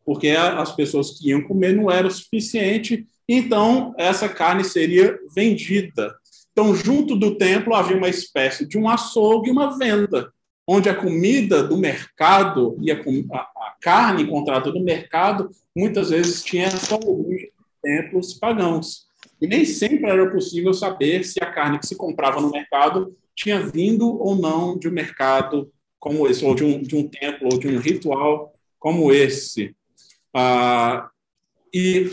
porque 0.07 0.29
as 0.29 0.73
pessoas 0.73 1.19
que 1.19 1.31
iam 1.31 1.41
comer 1.41 1.75
não 1.75 1.91
era 1.91 2.07
o 2.07 2.11
suficiente, 2.11 3.05
então 3.27 3.93
essa 3.97 4.29
carne 4.29 4.63
seria 4.63 5.19
vendida. 5.35 6.15
Então, 6.53 6.73
junto 6.73 7.13
do 7.13 7.35
templo 7.35 7.75
havia 7.75 7.97
uma 7.97 8.07
espécie 8.07 8.65
de 8.65 8.77
um 8.77 8.87
açougue 8.87 9.49
e 9.49 9.51
uma 9.51 9.77
venda, 9.77 10.31
onde 10.65 10.87
a 10.87 10.95
comida 10.95 11.61
do 11.61 11.75
mercado 11.75 12.77
e 12.81 12.89
a, 12.89 12.95
a, 12.95 13.75
carne 13.81 14.23
encontrada 14.23 14.71
no 14.71 14.81
mercado 14.81 15.51
muitas 15.75 16.09
vezes 16.09 16.41
tinha 16.41 16.67
essa 16.67 16.95
origem 16.95 17.46
templos 17.87 18.33
pagãos. 18.33 19.07
E 19.39 19.47
nem 19.47 19.63
sempre 19.63 20.09
era 20.09 20.29
possível 20.29 20.73
saber 20.73 21.23
se 21.23 21.41
a 21.41 21.49
carne 21.49 21.79
que 21.79 21.87
se 21.87 21.95
comprava 21.95 22.41
no 22.41 22.51
mercado 22.51 23.15
tinha 23.33 23.61
vindo 23.61 24.19
ou 24.19 24.35
não 24.35 24.77
de 24.77 24.89
um 24.89 24.91
mercado 24.91 25.71
como 25.97 26.27
esse, 26.27 26.43
ou 26.43 26.53
de 26.53 26.65
um, 26.65 26.81
de 26.81 26.95
um 26.97 27.07
templo, 27.07 27.47
ou 27.51 27.57
de 27.57 27.67
um 27.67 27.79
ritual 27.79 28.51
como 28.77 29.13
esse. 29.13 29.75
Ah, 30.33 31.09
e, 31.73 32.11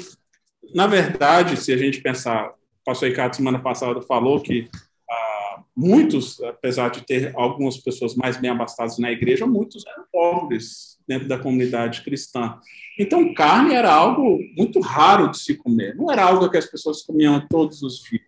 na 0.75 0.87
verdade, 0.87 1.57
se 1.57 1.73
a 1.73 1.77
gente 1.77 2.01
pensar, 2.01 2.51
o 2.51 2.85
pastor 2.85 3.09
Ricardo, 3.09 3.35
semana 3.35 3.59
passada, 3.59 4.01
falou 4.03 4.41
que 4.41 4.69
ah, 5.11 5.63
muitos, 5.75 6.41
apesar 6.43 6.91
de 6.91 7.03
ter 7.03 7.33
algumas 7.35 7.79
pessoas 7.79 8.15
mais 8.15 8.37
bem 8.37 8.51
abastadas 8.51 8.99
na 8.99 9.11
igreja, 9.11 9.47
muitos 9.47 9.85
eram 9.87 10.05
pobres 10.13 10.94
dentro 11.07 11.29
da 11.29 11.39
comunidade 11.39 12.03
cristã. 12.03 12.59
Então, 12.99 13.35
carne 13.35 13.75
era 13.75 13.93
algo 13.93 14.39
muito 14.57 14.81
raro 14.81 15.31
de 15.31 15.39
se 15.39 15.55
comer, 15.55 15.95
não 15.97 16.11
era 16.11 16.25
algo 16.25 16.49
que 16.49 16.57
as 16.57 16.67
pessoas 16.67 17.03
comiam 17.03 17.45
todos 17.49 17.83
os 17.83 18.03
dias. 18.03 18.23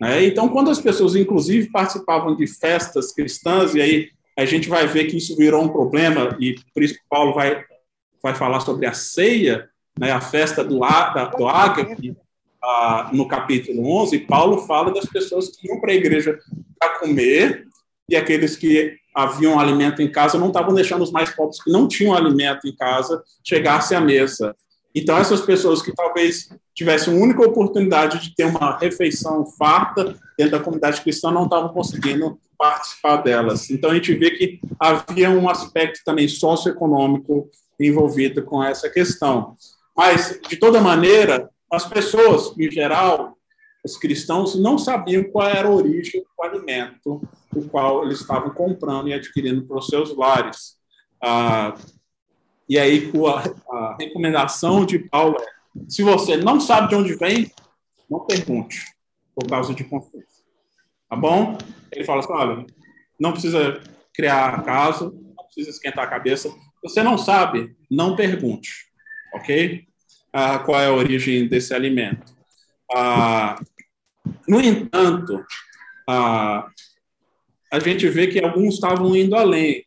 Né? 0.00 0.26
Então, 0.26 0.48
quando 0.48 0.70
as 0.70 0.80
pessoas, 0.80 1.16
inclusive, 1.16 1.70
participavam 1.70 2.36
de 2.36 2.46
festas 2.46 3.12
cristãs, 3.12 3.74
e 3.74 3.80
aí 3.80 4.10
a 4.36 4.44
gente 4.44 4.68
vai 4.68 4.86
ver 4.86 5.06
que 5.06 5.16
isso 5.16 5.36
virou 5.36 5.64
um 5.64 5.68
problema, 5.68 6.36
e 6.40 6.54
por 6.72 6.82
isso 6.82 6.98
Paulo 7.08 7.34
vai 7.34 7.64
vai 8.22 8.34
falar 8.34 8.60
sobre 8.60 8.86
a 8.86 8.92
ceia, 8.92 9.68
né, 9.98 10.10
a 10.10 10.20
festa 10.20 10.64
do, 10.64 10.80
do 11.36 11.48
Ágape, 11.48 12.16
ah, 12.62 13.10
no 13.12 13.28
capítulo 13.28 13.88
11, 14.02 14.20
Paulo 14.20 14.58
fala 14.66 14.92
das 14.92 15.06
pessoas 15.06 15.56
que 15.56 15.68
iam 15.68 15.80
para 15.80 15.92
a 15.92 15.94
igreja 15.94 16.38
para 16.78 16.98
comer 16.98 17.66
e 18.08 18.16
aqueles 18.16 18.56
que 18.56 18.96
haviam 19.18 19.58
alimento 19.58 20.00
em 20.00 20.10
casa 20.10 20.38
não 20.38 20.46
estavam 20.46 20.72
deixando 20.72 21.02
os 21.02 21.10
mais 21.10 21.28
pobres 21.30 21.60
que 21.60 21.72
não 21.72 21.88
tinham 21.88 22.14
alimento 22.14 22.68
em 22.68 22.76
casa 22.76 23.20
chegasse 23.44 23.92
à 23.92 24.00
mesa. 24.00 24.54
Então, 24.94 25.18
essas 25.18 25.40
pessoas 25.40 25.82
que 25.82 25.92
talvez 25.92 26.48
tivessem 26.72 27.20
única 27.20 27.42
oportunidade 27.42 28.20
de 28.20 28.34
ter 28.36 28.44
uma 28.44 28.78
refeição 28.78 29.44
farta 29.44 30.14
dentro 30.36 30.52
da 30.52 30.60
comunidade 30.60 31.00
cristã 31.00 31.32
não 31.32 31.44
estavam 31.44 31.70
conseguindo 31.70 32.38
participar 32.56 33.16
delas. 33.16 33.68
Então, 33.70 33.90
a 33.90 33.94
gente 33.94 34.14
vê 34.14 34.30
que 34.30 34.60
havia 34.78 35.30
um 35.30 35.48
aspecto 35.48 36.00
também 36.04 36.28
socioeconômico 36.28 37.50
envolvida 37.78 38.40
com 38.40 38.62
essa 38.62 38.88
questão. 38.88 39.56
Mas, 39.96 40.38
de 40.48 40.56
toda 40.56 40.80
maneira, 40.80 41.50
as 41.72 41.84
pessoas, 41.84 42.56
em 42.56 42.70
geral, 42.70 43.36
os 43.84 43.96
cristãos, 43.96 44.54
não 44.60 44.76
sabiam 44.78 45.24
qual 45.24 45.48
era 45.48 45.68
a 45.68 45.72
origem 45.72 46.22
do 46.22 46.44
alimento 46.44 47.22
o 47.54 47.68
qual 47.68 48.04
eles 48.04 48.20
estavam 48.20 48.50
comprando 48.50 49.08
e 49.08 49.12
adquirindo 49.12 49.64
para 49.66 49.78
os 49.78 49.86
seus 49.86 50.14
lares. 50.16 50.76
Ah, 51.22 51.74
e 52.68 52.78
aí, 52.78 53.10
a, 53.70 53.76
a 53.76 53.96
recomendação 53.98 54.84
de 54.84 54.98
Paulo 54.98 55.36
é: 55.40 55.46
se 55.88 56.02
você 56.02 56.36
não 56.36 56.60
sabe 56.60 56.88
de 56.88 56.94
onde 56.94 57.14
vem, 57.16 57.50
não 58.10 58.20
pergunte, 58.20 58.84
por 59.34 59.48
causa 59.48 59.74
de 59.74 59.84
confiança. 59.84 60.42
Tá 61.08 61.16
bom? 61.16 61.56
Ele 61.90 62.04
fala 62.04 62.20
assim: 62.20 62.32
olha, 62.32 62.66
não 63.18 63.32
precisa 63.32 63.80
criar 64.12 64.62
caso, 64.64 65.12
precisa 65.46 65.70
esquentar 65.70 66.04
a 66.04 66.10
cabeça. 66.10 66.52
Você 66.82 67.02
não 67.02 67.18
sabe, 67.18 67.74
não 67.90 68.14
pergunte, 68.14 68.70
ok? 69.34 69.84
Ah, 70.32 70.58
qual 70.58 70.80
é 70.80 70.86
a 70.86 70.92
origem 70.92 71.48
desse 71.48 71.74
alimento. 71.74 72.37
Ah, 72.92 73.60
no 74.46 74.60
entanto, 74.60 75.44
ah, 76.08 76.68
a 77.72 77.78
gente 77.78 78.08
vê 78.08 78.26
que 78.26 78.42
alguns 78.42 78.74
estavam 78.74 79.14
indo 79.14 79.36
além. 79.36 79.84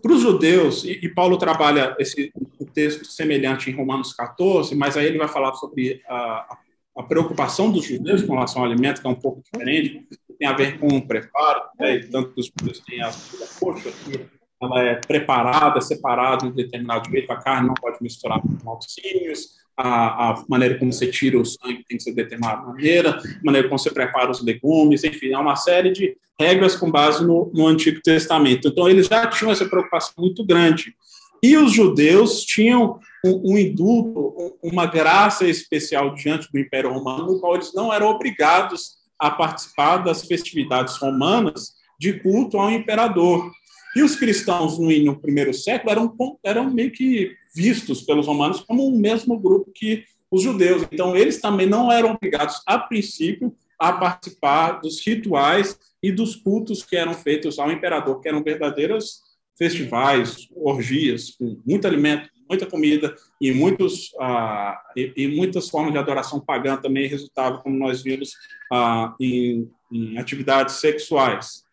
Para 0.00 0.12
os 0.12 0.22
judeus, 0.22 0.84
e, 0.84 0.92
e, 1.02 1.08
Paulo 1.08 1.36
trabalha 1.36 1.94
esse 1.98 2.32
um 2.60 2.64
texto 2.64 3.04
semelhante 3.06 3.68
em 3.68 3.74
Romanos 3.74 4.12
14, 4.14 4.74
mas 4.74 4.96
aí 4.96 5.06
ele 5.06 5.18
vai 5.18 5.28
falar 5.28 5.52
sobre 5.54 6.00
a, 6.08 6.58
a 6.96 7.02
preocupação 7.02 7.70
dos 7.70 7.84
judeus 7.84 8.22
com 8.22 8.34
relação 8.34 8.62
ao 8.62 8.70
alimento, 8.70 9.00
que 9.00 9.06
é 9.06 9.10
um 9.10 9.14
pouco 9.14 9.42
diferente, 9.42 10.06
tem 10.38 10.48
a 10.48 10.52
ver 10.52 10.78
com 10.78 10.86
o 10.86 11.06
preparo, 11.06 11.62
né? 11.78 11.96
e 11.96 12.06
tanto 12.06 12.32
que 12.32 12.40
os 12.40 12.46
judeus 12.46 12.80
têm 12.80 13.02
a 13.02 13.10
coxa, 13.58 13.90
que 13.90 14.26
ela 14.62 14.82
é 14.82 14.94
preparada, 14.94 15.80
separada 15.80 16.46
em 16.46 16.52
determinado 16.52 17.10
jeito, 17.10 17.30
a 17.30 17.36
carne 17.36 17.68
não 17.68 17.74
pode 17.74 17.98
misturar 18.00 18.40
com 18.40 18.56
malcínios, 18.64 19.59
a, 19.80 20.30
a, 20.30 20.44
maneira 20.48 20.78
como 20.78 20.92
você 20.92 21.06
tira 21.06 21.38
o 21.38 21.44
sangue 21.44 21.84
tem 21.88 21.96
que 21.96 22.02
ser 22.02 22.10
de 22.10 22.16
determinada 22.16 22.62
maneira, 22.62 23.18
a 23.18 23.44
maneira 23.44 23.68
como 23.68 23.78
você 23.78 23.90
prepara 23.90 24.30
os 24.30 24.42
legumes, 24.42 25.04
enfim, 25.04 25.32
há 25.32 25.40
uma 25.40 25.56
série 25.56 25.90
de 25.90 26.16
regras 26.38 26.76
com 26.76 26.90
base 26.90 27.24
no, 27.24 27.50
no 27.54 27.66
Antigo 27.66 28.00
Testamento. 28.02 28.68
Então, 28.68 28.88
eles 28.88 29.06
já 29.06 29.26
tinham 29.26 29.52
essa 29.52 29.66
preocupação 29.66 30.14
muito 30.18 30.44
grande. 30.44 30.94
E 31.42 31.56
os 31.56 31.72
judeus 31.72 32.42
tinham 32.44 32.98
um, 33.24 33.52
um 33.52 33.58
indulto, 33.58 34.56
uma 34.62 34.86
graça 34.86 35.46
especial 35.46 36.14
diante 36.14 36.50
do 36.52 36.58
Império 36.58 36.92
Romano, 36.92 37.26
no 37.26 37.40
qual 37.40 37.54
eles 37.54 37.72
não 37.74 37.92
eram 37.92 38.08
obrigados 38.08 38.98
a 39.18 39.30
participar 39.30 39.98
das 39.98 40.26
festividades 40.26 40.96
romanas 40.96 41.72
de 41.98 42.14
culto 42.14 42.58
ao 42.58 42.70
imperador. 42.70 43.50
E 43.96 44.02
os 44.02 44.16
cristãos 44.16 44.78
no, 44.78 44.90
no 45.04 45.20
primeiro 45.20 45.52
século 45.52 45.90
eram, 45.90 46.16
eram 46.44 46.70
meio 46.70 46.92
que 46.92 47.34
vistos 47.54 48.02
pelos 48.02 48.26
romanos 48.26 48.60
como 48.60 48.86
o 48.86 48.96
mesmo 48.96 49.38
grupo 49.38 49.72
que 49.74 50.04
os 50.30 50.42
judeus. 50.42 50.86
Então, 50.92 51.16
eles 51.16 51.40
também 51.40 51.66
não 51.66 51.90
eram 51.90 52.12
obrigados, 52.12 52.62
a 52.66 52.78
princípio, 52.78 53.54
a 53.78 53.92
participar 53.92 54.80
dos 54.80 55.04
rituais 55.04 55.78
e 56.02 56.12
dos 56.12 56.36
cultos 56.36 56.84
que 56.84 56.96
eram 56.96 57.14
feitos 57.14 57.58
ao 57.58 57.70
imperador, 57.72 58.20
que 58.20 58.28
eram 58.28 58.42
verdadeiros 58.42 59.22
festivais, 59.58 60.48
orgias, 60.54 61.30
com 61.32 61.60
muito 61.66 61.86
alimento, 61.86 62.30
muita 62.48 62.66
comida 62.66 63.14
e, 63.40 63.52
muitos, 63.52 64.14
ah, 64.18 64.80
e, 64.96 65.12
e, 65.16 65.28
muitas 65.28 65.68
formas 65.68 65.92
de 65.92 65.98
adoração 65.98 66.40
pagã 66.40 66.76
também 66.76 67.06
resultavam, 67.06 67.60
como 67.60 67.76
nós 67.76 68.02
vimos, 68.02 68.32
ah, 68.72 69.14
em, 69.20 69.70
em 69.92 70.18
atividades 70.18 70.76
sexuais. 70.76 71.64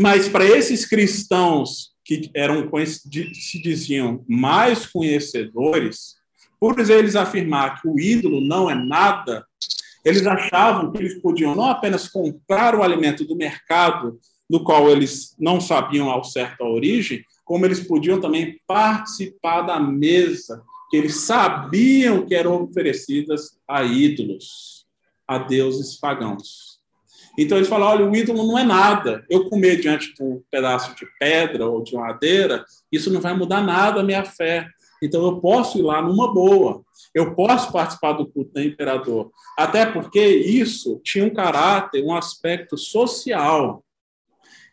Mas 0.00 0.28
para 0.28 0.44
esses 0.44 0.86
cristãos 0.86 1.92
que 2.04 2.30
eram 2.34 2.68
se 3.34 3.60
diziam 3.62 4.24
mais 4.28 4.86
conhecedores, 4.86 6.16
por 6.58 6.78
eles 6.78 7.16
afirmar 7.16 7.80
que 7.80 7.88
o 7.88 7.98
ídolo 7.98 8.40
não 8.40 8.70
é 8.70 8.74
nada, 8.74 9.44
eles 10.04 10.26
achavam 10.26 10.90
que 10.90 10.98
eles 10.98 11.20
podiam 11.20 11.54
não 11.54 11.64
apenas 11.64 12.08
comprar 12.08 12.74
o 12.74 12.82
alimento 12.82 13.24
do 13.24 13.36
mercado, 13.36 14.18
do 14.48 14.62
qual 14.62 14.90
eles 14.90 15.34
não 15.38 15.60
sabiam 15.60 16.10
ao 16.10 16.24
certo 16.24 16.62
a 16.62 16.68
origem, 16.68 17.24
como 17.44 17.64
eles 17.64 17.80
podiam 17.80 18.20
também 18.20 18.60
participar 18.66 19.62
da 19.62 19.80
mesa 19.80 20.62
que 20.90 20.96
eles 20.96 21.20
sabiam 21.20 22.26
que 22.26 22.34
eram 22.34 22.62
oferecidas 22.64 23.58
a 23.66 23.82
ídolos, 23.82 24.86
a 25.26 25.38
deuses 25.38 25.98
pagãos. 25.98 26.71
Então 27.38 27.56
eles 27.56 27.68
falam: 27.68 27.88
olha, 27.88 28.06
o 28.06 28.14
ídolo 28.14 28.46
não 28.46 28.58
é 28.58 28.64
nada. 28.64 29.24
Eu 29.28 29.48
comer 29.48 29.80
diante 29.80 30.14
de 30.14 30.22
um 30.22 30.42
pedaço 30.50 30.94
de 30.94 31.06
pedra 31.18 31.66
ou 31.66 31.82
de 31.82 31.94
madeira, 31.94 32.64
isso 32.90 33.12
não 33.12 33.20
vai 33.20 33.34
mudar 33.34 33.62
nada 33.62 34.00
a 34.00 34.04
minha 34.04 34.24
fé. 34.24 34.68
Então 35.02 35.24
eu 35.24 35.40
posso 35.40 35.78
ir 35.78 35.82
lá 35.82 36.00
numa 36.00 36.32
boa. 36.32 36.82
Eu 37.14 37.34
posso 37.34 37.72
participar 37.72 38.12
do 38.12 38.26
culto 38.26 38.52
do 38.52 38.62
imperador. 38.62 39.30
Até 39.58 39.84
porque 39.84 40.24
isso 40.24 41.00
tinha 41.02 41.24
um 41.24 41.34
caráter, 41.34 42.04
um 42.04 42.14
aspecto 42.14 42.78
social. 42.78 43.84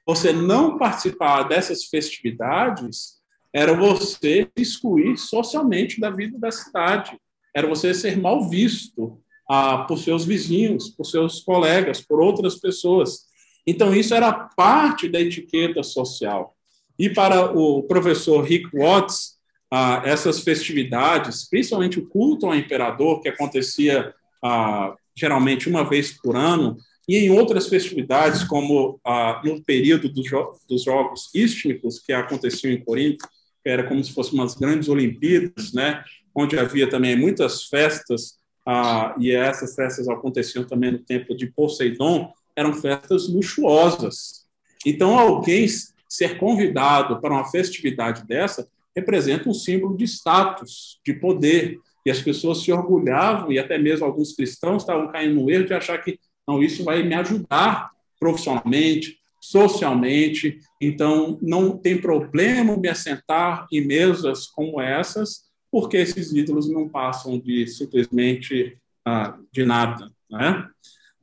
Você 0.06 0.32
não 0.32 0.78
participar 0.78 1.43
dessas 1.43 1.86
festividades 1.86 3.19
era 3.54 3.74
você 3.74 4.48
excluir 4.56 5.17
socialmente 5.17 6.00
da 6.00 6.12
vida 6.12 6.38
da 6.38 6.52
cidade. 6.52 7.19
Era 7.54 7.67
você 7.67 7.93
ser 7.93 8.17
mal 8.17 8.48
visto 8.48 9.19
ah, 9.49 9.79
por 9.79 9.97
seus 9.97 10.23
vizinhos, 10.23 10.89
por 10.89 11.05
seus 11.05 11.41
colegas, 11.41 11.99
por 11.99 12.21
outras 12.21 12.55
pessoas. 12.55 13.27
Então, 13.65 13.93
isso 13.95 14.13
era 14.13 14.31
parte 14.31 15.09
da 15.09 15.19
etiqueta 15.19 15.81
social. 15.81 16.55
E 16.97 17.09
para 17.09 17.57
o 17.57 17.81
professor 17.83 18.43
Rick 18.43 18.69
Watts, 18.71 19.39
ah, 19.71 20.03
essas 20.05 20.41
festividades, 20.41 21.49
principalmente 21.49 21.99
o 21.99 22.07
culto 22.07 22.45
ao 22.45 22.55
imperador, 22.55 23.21
que 23.21 23.29
acontecia 23.29 24.13
ah, 24.43 24.95
geralmente 25.15 25.67
uma 25.67 25.83
vez 25.83 26.12
por 26.12 26.35
ano, 26.35 26.77
e 27.07 27.17
em 27.17 27.31
outras 27.31 27.67
festividades, 27.67 28.43
como 28.43 28.99
ah, 29.03 29.41
no 29.43 29.63
período 29.63 30.09
do 30.09 30.23
jo 30.23 30.53
dos 30.69 30.83
Jogos 30.83 31.29
Istmicos, 31.33 31.99
que 31.99 32.13
aconteciam 32.13 32.71
em 32.71 32.83
Corinto, 32.83 33.27
que 33.63 33.69
era 33.69 33.83
como 33.83 34.03
se 34.03 34.13
fossem 34.13 34.35
umas 34.35 34.53
grandes 34.53 34.88
Olimpíadas, 34.88 35.73
né, 35.73 36.03
onde 36.35 36.57
havia 36.57 36.88
também 36.88 37.15
muitas 37.15 37.63
festas 37.63 38.38
ah, 38.71 39.15
e 39.19 39.32
essas 39.32 39.73
festas 39.73 40.08
aconteciam 40.08 40.63
também 40.63 40.91
no 40.91 40.99
templo 40.99 41.36
de 41.36 41.47
Poseidon, 41.47 42.32
eram 42.55 42.71
festas 42.71 43.27
luxuosas. 43.27 44.45
Então, 44.86 45.17
alguém 45.17 45.65
ser 46.08 46.38
convidado 46.38 47.19
para 47.19 47.34
uma 47.34 47.49
festividade 47.49 48.27
dessa 48.27 48.69
representa 48.95 49.49
um 49.49 49.55
símbolo 49.55 49.97
de 49.97 50.03
status, 50.03 50.99
de 51.03 51.15
poder, 51.15 51.79
e 52.05 52.12
as 52.12 52.21
pessoas 52.21 52.60
se 52.60 52.71
orgulhavam, 52.71 53.51
e 53.51 53.58
até 53.58 53.75
mesmo 53.79 54.05
alguns 54.05 54.36
cristãos 54.36 54.84
estavam 54.84 55.12
caindo 55.12 55.41
no 55.41 55.49
erro 55.49 55.65
de 55.65 55.73
achar 55.73 55.97
que 55.97 56.19
não, 56.47 56.62
isso 56.62 56.84
vai 56.84 57.01
me 57.01 57.15
ajudar 57.15 57.89
profissionalmente, 58.19 59.17
socialmente, 59.41 60.60
então 60.79 61.39
não 61.41 61.75
tem 61.75 61.99
problema 61.99 62.77
me 62.77 62.88
assentar 62.88 63.65
em 63.71 63.84
mesas 63.84 64.45
como 64.45 64.79
essas, 64.79 65.48
porque 65.71 65.97
esses 65.97 66.32
ídolos 66.34 66.69
não 66.69 66.88
passam 66.88 67.39
de 67.39 67.67
simplesmente 67.67 68.77
ah, 69.05 69.38
de 69.51 69.65
nada. 69.65 70.12
Né? 70.29 70.67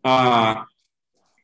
Ah, 0.02 0.66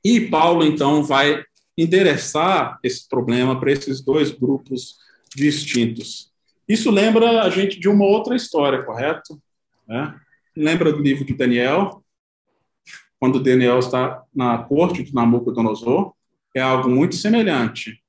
e 0.05 0.21
Paulo, 0.21 0.65
então, 0.65 1.03
vai 1.03 1.45
endereçar 1.77 2.79
esse 2.83 3.09
problema 3.09 3.59
para 3.59 3.73
esses 3.73 4.01
dois 4.01 4.31
grupos 4.31 4.99
distintos. 5.35 6.33
Isso 6.69 6.91
lembra 6.91 7.43
a 7.43 7.51
gente 7.51 7.79
de 7.79 7.89
uma 7.89 8.05
outra 8.05 8.37
história, 8.37 8.83
correto? 8.85 9.39
Né? 9.87 10.15
Lembra 10.57 10.93
do 10.93 11.03
livro 11.03 11.25
de 11.25 11.35
Daniel? 11.35 12.05
Quando 13.19 13.43
Daniel 13.43 13.79
está 13.79 14.23
na 14.35 14.59
corte 14.59 15.03
de 15.03 15.15
Nabucodonosor, 15.15 16.13
é 16.55 16.61
algo 16.61 16.89
muito 16.89 17.15
semelhante. 17.15 18.03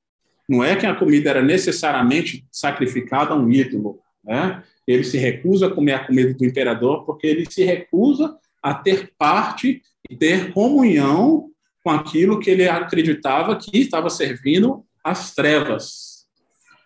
Não 0.48 0.62
é 0.62 0.76
que 0.76 0.86
a 0.86 0.94
comida 0.94 1.30
era 1.30 1.42
necessariamente 1.42 2.46
sacrificada 2.50 3.32
a 3.32 3.36
um 3.36 3.50
ídolo, 3.50 4.00
né? 4.22 4.62
Ele 4.86 5.04
se 5.04 5.16
recusa 5.18 5.66
a 5.66 5.70
comer 5.70 5.94
a 5.94 6.06
comida 6.06 6.34
do 6.34 6.44
imperador 6.44 7.04
porque 7.04 7.26
ele 7.26 7.50
se 7.50 7.64
recusa 7.64 8.36
a 8.62 8.74
ter 8.74 9.12
parte 9.16 9.82
e 10.08 10.16
ter 10.16 10.52
comunhão 10.52 11.50
com 11.82 11.90
aquilo 11.90 12.40
que 12.40 12.50
ele 12.50 12.66
acreditava 12.66 13.56
que 13.56 13.78
estava 13.78 14.08
servindo 14.08 14.84
às 15.02 15.34
trevas, 15.34 16.26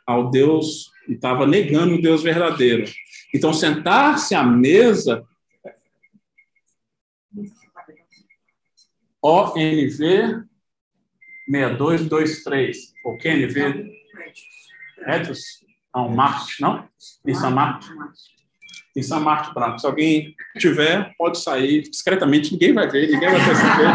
ao 0.05 0.29
Deus, 0.31 0.91
e 1.09 1.13
estava 1.13 1.47
negando 1.47 1.95
o 1.95 2.03
Deus 2.03 2.23
verdadeiro. 2.23 2.85
Então, 3.33 3.53
sentar-se 3.53 4.35
à 4.35 4.43
mesa. 4.43 5.25
ONV 9.23 10.45
6223, 11.49 12.93
ou 13.05 13.19
QNV. 13.19 13.93
Não, 15.99 16.09
Marte, 16.09 16.63
não? 16.63 16.89
Nissan 17.25 17.51
Marte? 17.51 17.89
Nissan 18.95 19.19
Marte 19.19 19.53
branco. 19.53 19.81
Se 19.81 19.87
alguém 19.87 20.37
tiver, 20.57 21.13
pode 21.19 21.41
sair 21.41 21.83
discretamente, 21.83 22.53
ninguém 22.53 22.73
vai 22.73 22.89
ver, 22.89 23.11
ninguém 23.11 23.29
vai 23.29 23.41
perceber. 23.45 23.89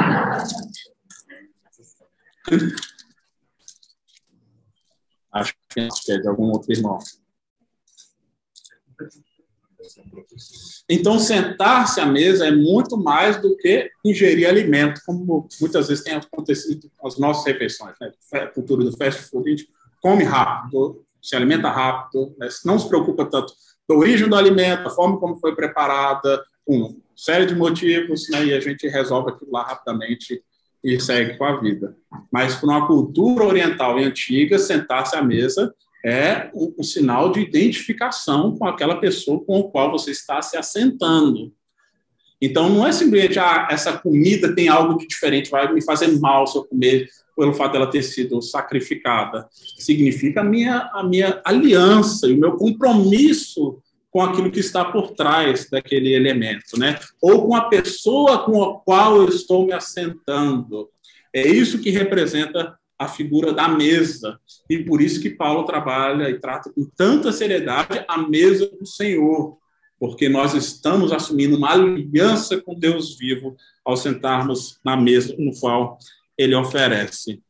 Acho 5.32 5.56
que 5.70 5.80
é 6.12 6.18
de 6.18 6.28
algum 6.28 6.52
outro 6.52 6.74
irmão. 6.74 7.00
Então, 10.90 11.18
sentar-se 11.20 12.02
à 12.02 12.06
mesa 12.06 12.46
é 12.46 12.52
muito 12.52 12.98
mais 12.98 13.42
do 13.42 13.56
que 13.56 13.90
ingerir 14.04 14.50
alimento, 14.50 15.00
como 15.06 15.48
muitas 15.62 15.88
vezes 15.88 16.04
tem 16.04 16.16
acontecido 16.16 16.92
com 16.98 17.08
as 17.08 17.18
nossas 17.18 17.46
refeições. 17.46 17.96
Né? 18.02 18.12
A 18.34 18.48
cultura 18.48 18.84
do 18.84 18.96
fast 18.98 19.30
food, 19.30 19.48
a 19.48 19.56
gente 19.56 19.70
come 20.02 20.26
rápido, 20.26 21.06
se 21.24 21.36
alimenta 21.36 21.70
rápido, 21.70 22.36
né? 22.38 22.50
não 22.66 22.78
se 22.78 22.88
preocupa 22.88 23.26
tanto 23.26 23.54
da 23.88 23.96
origem 23.96 24.28
do 24.28 24.36
alimento, 24.36 24.88
a 24.88 24.92
forma 24.92 25.18
como 25.18 25.38
foi 25.38 25.56
preparada, 25.56 26.44
uma 26.68 26.94
série 27.16 27.46
de 27.46 27.56
motivos, 27.56 28.30
né? 28.30 28.46
e 28.46 28.54
a 28.54 28.60
gente 28.60 28.88
resolve 28.88 29.32
aquilo 29.32 29.52
lá 29.52 29.64
rapidamente 29.64 30.44
e 30.84 31.00
segue 31.00 31.38
com 31.38 31.46
a 31.46 31.60
vida. 31.60 31.96
Mas 32.32 32.56
para 32.56 32.70
uma 32.70 32.88
cultura 32.88 33.46
oriental 33.46 33.98
e 34.00 34.04
antiga, 34.04 34.60
sentar-se 34.60 35.16
à 35.16 35.22
mesa 35.24 35.74
é 36.06 36.52
um, 36.54 36.76
um, 36.80 36.84
sinal 36.84 37.32
de 37.32 37.40
identificação 37.40 38.58
com 38.58 38.66
aquela 38.66 38.98
pessoa 39.00 39.44
com 39.46 39.62
a 39.62 39.72
qual 39.72 39.90
você 39.90 40.12
está 40.12 40.42
se 40.42 40.58
assentando. 40.58 41.54
Então, 42.46 42.68
não 42.68 42.86
é 42.86 42.92
simplesmente, 42.92 43.40
ah, 43.40 43.70
essa 43.72 43.98
comida 43.98 44.54
tem 44.54 44.68
algo 44.68 44.98
de 44.98 45.08
diferente, 45.08 45.50
vai 45.50 45.72
me 45.74 45.82
fazer 45.82 46.08
mal 46.20 46.46
se 46.46 46.58
eu 46.58 46.66
comer 46.66 47.08
pelo 47.38 47.54
fato 47.54 47.72
dela 47.72 47.90
ter 47.90 48.04
sido 48.04 48.42
sacrificada. 48.42 49.48
Significa 49.78 50.42
a 50.42 50.44
minha, 50.44 50.92
a 50.94 51.02
minha 51.04 51.42
aliança 51.46 52.28
e 52.28 52.34
o 52.34 52.38
meu 52.38 52.58
compromisso 52.58 53.82
com 54.12 54.22
aquilo 54.22 54.52
que 54.52 54.60
está 54.60 54.84
por 54.84 55.12
trás 55.12 55.70
daquele 55.70 56.14
elemento, 56.14 56.78
né? 56.78 57.00
Ou 57.22 57.48
com 57.48 57.56
a 57.56 57.70
pessoa 57.70 58.44
com 58.44 58.62
a 58.62 58.78
qual 58.82 59.16
eu 59.16 59.30
estou 59.30 59.66
me 59.66 59.72
assentando. 59.72 60.90
É 61.34 61.48
isso 61.48 61.80
que 61.80 61.92
representa 61.92 62.78
a 63.00 63.08
figura 63.08 63.54
da 63.54 63.70
mesa. 63.70 64.38
E 64.70 64.80
por 64.80 65.02
isso 65.02 65.22
que 65.22 65.30
Paulo 65.30 65.64
trabalha 65.64 66.30
e 66.30 66.40
trata 66.40 66.70
com 66.74 66.86
tanta 66.98 67.32
seriedade 67.32 68.04
a 68.06 68.18
mesa 68.18 68.70
do 68.70 68.86
Senhor, 68.86 69.58
porque 70.04 70.28
nós 70.28 70.54
estamos 70.54 71.14
assumindo 71.14 71.56
uma 71.56 71.72
aliança 71.72 72.62
com 72.62 72.78
Deus 72.78 73.18
vivo 73.18 73.56
ao 73.86 73.96
sentarmos 73.96 74.78
na 74.84 74.98
mesa 74.98 75.34
no 75.40 75.58
qual 75.58 75.98
ele 76.38 76.54
oferece. 76.54 77.42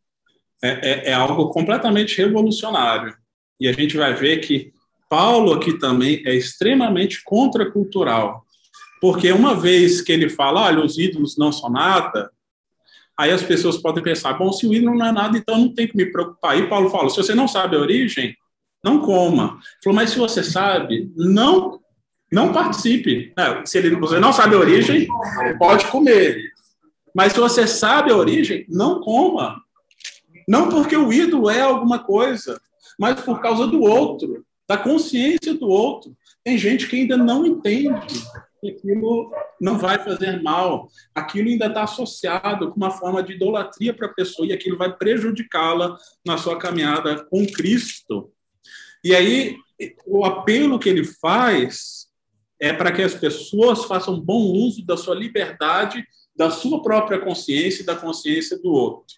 É, 0.63 0.70
é, 0.70 1.10
é 1.10 1.13
algo 1.13 1.50
completamente 1.50 2.16
revolucionário. 2.16 3.18
E 3.60 3.68
a 3.68 3.72
gente 3.72 3.98
vai 3.98 4.13
ver 4.13 4.38
que 4.38 4.72
Paulo 5.10 5.52
aqui 5.52 5.80
também 5.80 6.22
é 6.28 6.36
extremamente 6.36 7.24
contracultural, 7.24 8.46
porque 9.02 9.32
uma 9.32 9.60
vez 9.60 10.02
que 10.02 10.12
ele 10.12 10.30
fala, 10.30 10.62
olha, 10.62 10.86
os 10.86 11.00
ídolos 11.00 11.36
não 11.36 11.52
são 11.52 11.72
nada, 11.72 12.30
aí 13.18 13.32
as 13.32 13.42
pessoas 13.42 13.78
podem 13.78 14.04
pensar, 14.04 14.34
bom, 14.34 14.54
se 14.54 14.68
o 14.68 14.74
ídolo 14.76 14.96
não 14.96 15.08
é 15.08 15.12
nada, 15.12 15.36
então 15.36 15.58
não 15.58 15.74
tem 15.74 15.88
que 15.88 15.98
me 15.98 16.06
preocupar. 16.06 16.56
E 16.56 16.70
Paulo 16.70 16.92
fala, 16.92 17.10
se 17.10 17.18
você 17.18 17.34
não 17.34 17.48
sabe 17.48 17.76
a 17.76 17.80
origem, 17.80 18.38
não 18.84 19.00
coma. 19.00 19.54
Ele 19.54 19.84
falou, 19.84 19.96
mas 19.96 20.12
se 20.12 20.20
você 20.20 20.44
sabe, 20.44 21.12
não 21.16 21.82
não 22.34 22.52
participe. 22.52 23.34
Se 23.65 23.78
ele, 23.78 23.96
você 23.96 24.19
não 24.19 24.34
sabe 24.34 24.56
a 24.56 24.60
origem, 24.60 25.08
pode 25.58 25.86
comer. 25.88 26.52
Mas 27.15 27.34
se 27.34 27.39
você 27.39 27.67
sabe 27.67 28.12
a 28.12 28.17
origem, 28.17 28.65
não 28.67 29.00
coma. 29.00 29.62
Não 30.48 30.67
porque 30.67 30.98
o 30.98 31.13
ídolo 31.13 31.50
é 31.50 31.62
alguma 31.62 32.00
coisa, 32.00 32.60
mas 33.00 33.22
por 33.22 33.41
causa 33.41 33.67
do 33.67 33.82
outro 33.82 34.43
da 34.67 34.78
consciência 34.78 35.54
do 35.54 35.67
outro. 35.67 36.15
Tem 36.43 36.58
gente 36.58 36.88
que 36.88 36.96
ainda 36.96 37.15
não 37.15 37.46
entende 37.46 37.93
que 38.60 38.69
aquilo 38.69 39.32
não 39.60 39.78
vai 39.78 40.00
fazer 40.00 40.41
mal, 40.41 40.89
aquilo 41.13 41.50
ainda 41.50 41.67
está 41.67 41.84
associado 41.84 42.72
com 42.72 42.78
uma 42.78 42.91
forma 42.91 43.22
de 43.22 43.34
idolatria 43.34 43.93
para 43.93 44.08
a 44.08 44.13
pessoa 44.13 44.48
e 44.48 44.54
aquilo 44.54 44.78
vai 44.78 44.91
prejudicá-la 44.91 45.98
na 46.26 46.38
sua 46.38 46.58
caminhada 46.58 47.26
com 47.26 47.46
Cristo. 47.46 48.32
E 49.04 49.13
aí, 49.13 49.58
o 50.06 50.26
apelo 50.26 50.80
que 50.80 50.89
ele 50.89 51.04
faz 51.04 52.03
é 52.63 52.71
para 52.71 52.93
que 52.93 53.02
as 53.02 53.13
pessoas 53.13 53.84
façam 53.84 54.17
bom 54.17 54.39
uso 54.39 54.86
da 54.86 54.95
sua 54.95 55.13
liberdade, 55.13 56.08
da 56.34 56.49
sua 56.49 56.82
própria 56.82 57.19
consciência 57.19 57.84
e 57.84 57.86
da 57.86 57.93
consciência 57.93 58.58
do 58.58 58.71
outro. 58.71 59.17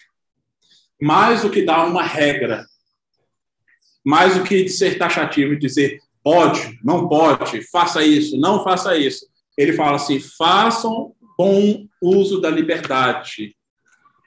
Mais 0.99 1.43
do 1.43 1.51
que 1.51 1.61
dar 1.61 1.85
uma 1.85 2.01
regra, 2.01 2.65
mais 4.03 4.35
do 4.35 4.43
que 4.43 4.67
ser 4.67 4.97
taxativo 4.97 5.53
e 5.53 5.59
dizer 5.59 5.99
pode, 6.23 6.79
não 6.83 7.07
pode, 7.07 7.61
faça 7.69 8.03
isso, 8.03 8.35
não 8.35 8.63
faça 8.63 8.97
isso. 8.97 9.27
Ele 9.55 9.73
fala 9.73 9.97
assim: 9.97 10.19
façam 10.19 11.13
bom 11.37 11.85
uso 12.01 12.41
da 12.41 12.49
liberdade, 12.49 13.55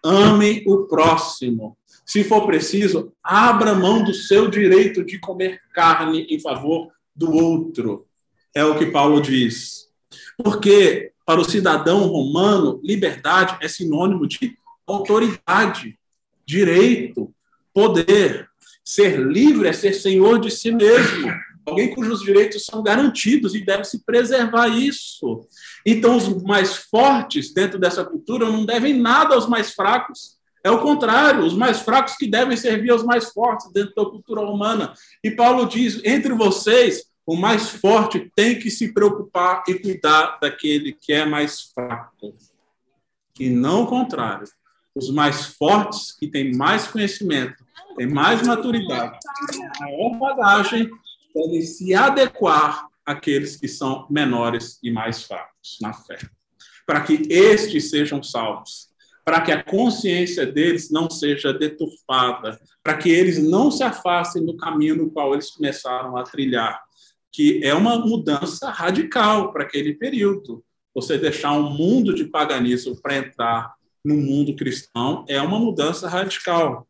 amem 0.04 0.62
o 0.64 0.86
próximo. 0.86 1.76
Se 2.06 2.22
for 2.22 2.46
preciso, 2.46 3.12
abra 3.20 3.74
mão 3.74 4.04
do 4.04 4.14
seu 4.14 4.48
direito 4.48 5.04
de 5.04 5.18
comer 5.18 5.60
carne 5.74 6.24
em 6.30 6.38
favor 6.38 6.92
do 7.16 7.32
outro. 7.32 8.07
É 8.54 8.64
o 8.64 8.78
que 8.78 8.86
Paulo 8.86 9.20
diz. 9.20 9.88
Porque, 10.36 11.12
para 11.26 11.40
o 11.40 11.44
cidadão 11.44 12.06
romano, 12.06 12.80
liberdade 12.82 13.56
é 13.60 13.68
sinônimo 13.68 14.26
de 14.26 14.56
autoridade, 14.86 15.98
direito, 16.46 17.32
poder. 17.74 18.48
Ser 18.84 19.20
livre 19.20 19.68
é 19.68 19.72
ser 19.72 19.92
senhor 19.92 20.40
de 20.40 20.50
si 20.50 20.72
mesmo. 20.72 21.30
Alguém 21.66 21.94
cujos 21.94 22.22
direitos 22.22 22.64
são 22.64 22.82
garantidos 22.82 23.54
e 23.54 23.62
deve 23.64 23.84
se 23.84 24.02
preservar 24.04 24.68
isso. 24.68 25.46
Então, 25.84 26.16
os 26.16 26.42
mais 26.42 26.76
fortes 26.76 27.52
dentro 27.52 27.78
dessa 27.78 28.04
cultura 28.04 28.46
não 28.46 28.64
devem 28.64 28.98
nada 28.98 29.34
aos 29.34 29.46
mais 29.46 29.72
fracos. 29.72 30.38
É 30.64 30.70
o 30.70 30.80
contrário, 30.80 31.44
os 31.44 31.54
mais 31.54 31.80
fracos 31.80 32.16
que 32.16 32.26
devem 32.26 32.56
servir 32.56 32.90
aos 32.90 33.04
mais 33.04 33.30
fortes 33.30 33.70
dentro 33.72 33.94
da 33.94 34.04
cultura 34.04 34.40
humana. 34.40 34.94
E 35.22 35.30
Paulo 35.30 35.66
diz: 35.66 36.00
entre 36.04 36.32
vocês, 36.32 37.04
o 37.28 37.36
mais 37.36 37.68
forte 37.68 38.32
tem 38.34 38.58
que 38.58 38.70
se 38.70 38.90
preocupar 38.94 39.62
e 39.68 39.74
cuidar 39.74 40.38
daquele 40.40 40.94
que 40.94 41.12
é 41.12 41.26
mais 41.26 41.60
fraco. 41.60 42.34
E 43.38 43.50
não 43.50 43.82
o 43.82 43.86
contrário. 43.86 44.48
Os 44.94 45.10
mais 45.10 45.44
fortes, 45.44 46.16
que 46.18 46.26
têm 46.26 46.56
mais 46.56 46.88
conhecimento, 46.88 47.62
tem 47.98 48.06
mais 48.06 48.40
maturidade, 48.46 49.18
maior 49.78 50.18
bagagem, 50.18 50.88
podem 51.34 51.60
se 51.60 51.94
adequar 51.94 52.86
àqueles 53.04 53.56
que 53.56 53.68
são 53.68 54.06
menores 54.08 54.78
e 54.82 54.90
mais 54.90 55.22
fracos 55.22 55.76
na 55.82 55.92
fé, 55.92 56.16
para 56.86 57.02
que 57.02 57.26
estes 57.28 57.90
sejam 57.90 58.22
salvos, 58.22 58.88
para 59.22 59.42
que 59.42 59.52
a 59.52 59.62
consciência 59.62 60.46
deles 60.46 60.90
não 60.90 61.10
seja 61.10 61.52
deturpada, 61.52 62.58
para 62.82 62.96
que 62.96 63.10
eles 63.10 63.38
não 63.38 63.70
se 63.70 63.82
afastem 63.82 64.46
do 64.46 64.56
caminho 64.56 64.96
no 64.96 65.10
qual 65.10 65.34
eles 65.34 65.50
começaram 65.50 66.16
a 66.16 66.22
trilhar, 66.22 66.87
que 67.32 67.60
é 67.64 67.74
uma 67.74 67.98
mudança 67.98 68.70
radical 68.70 69.52
para 69.52 69.64
aquele 69.64 69.94
período. 69.94 70.64
Você 70.94 71.18
deixar 71.18 71.52
um 71.52 71.70
mundo 71.70 72.14
de 72.14 72.24
paganismo 72.24 73.00
para 73.00 73.16
entrar 73.16 73.74
no 74.04 74.16
mundo 74.16 74.56
cristão 74.56 75.24
é 75.28 75.40
uma 75.40 75.58
mudança 75.58 76.08
radical. 76.08 76.86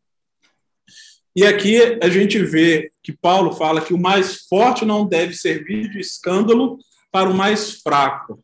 E 1.35 1.45
aqui 1.45 1.79
a 2.03 2.09
gente 2.09 2.43
vê 2.43 2.91
que 3.03 3.13
Paulo 3.13 3.53
fala 3.53 3.81
que 3.81 3.95
o 3.95 3.99
mais 3.99 4.47
forte 4.49 4.85
não 4.85 5.07
deve 5.07 5.35
servir 5.35 5.91
de 5.91 6.01
escândalo 6.01 6.79
para 7.13 7.31
o 7.31 7.35
mais 7.35 7.81
fraco. 7.81 8.43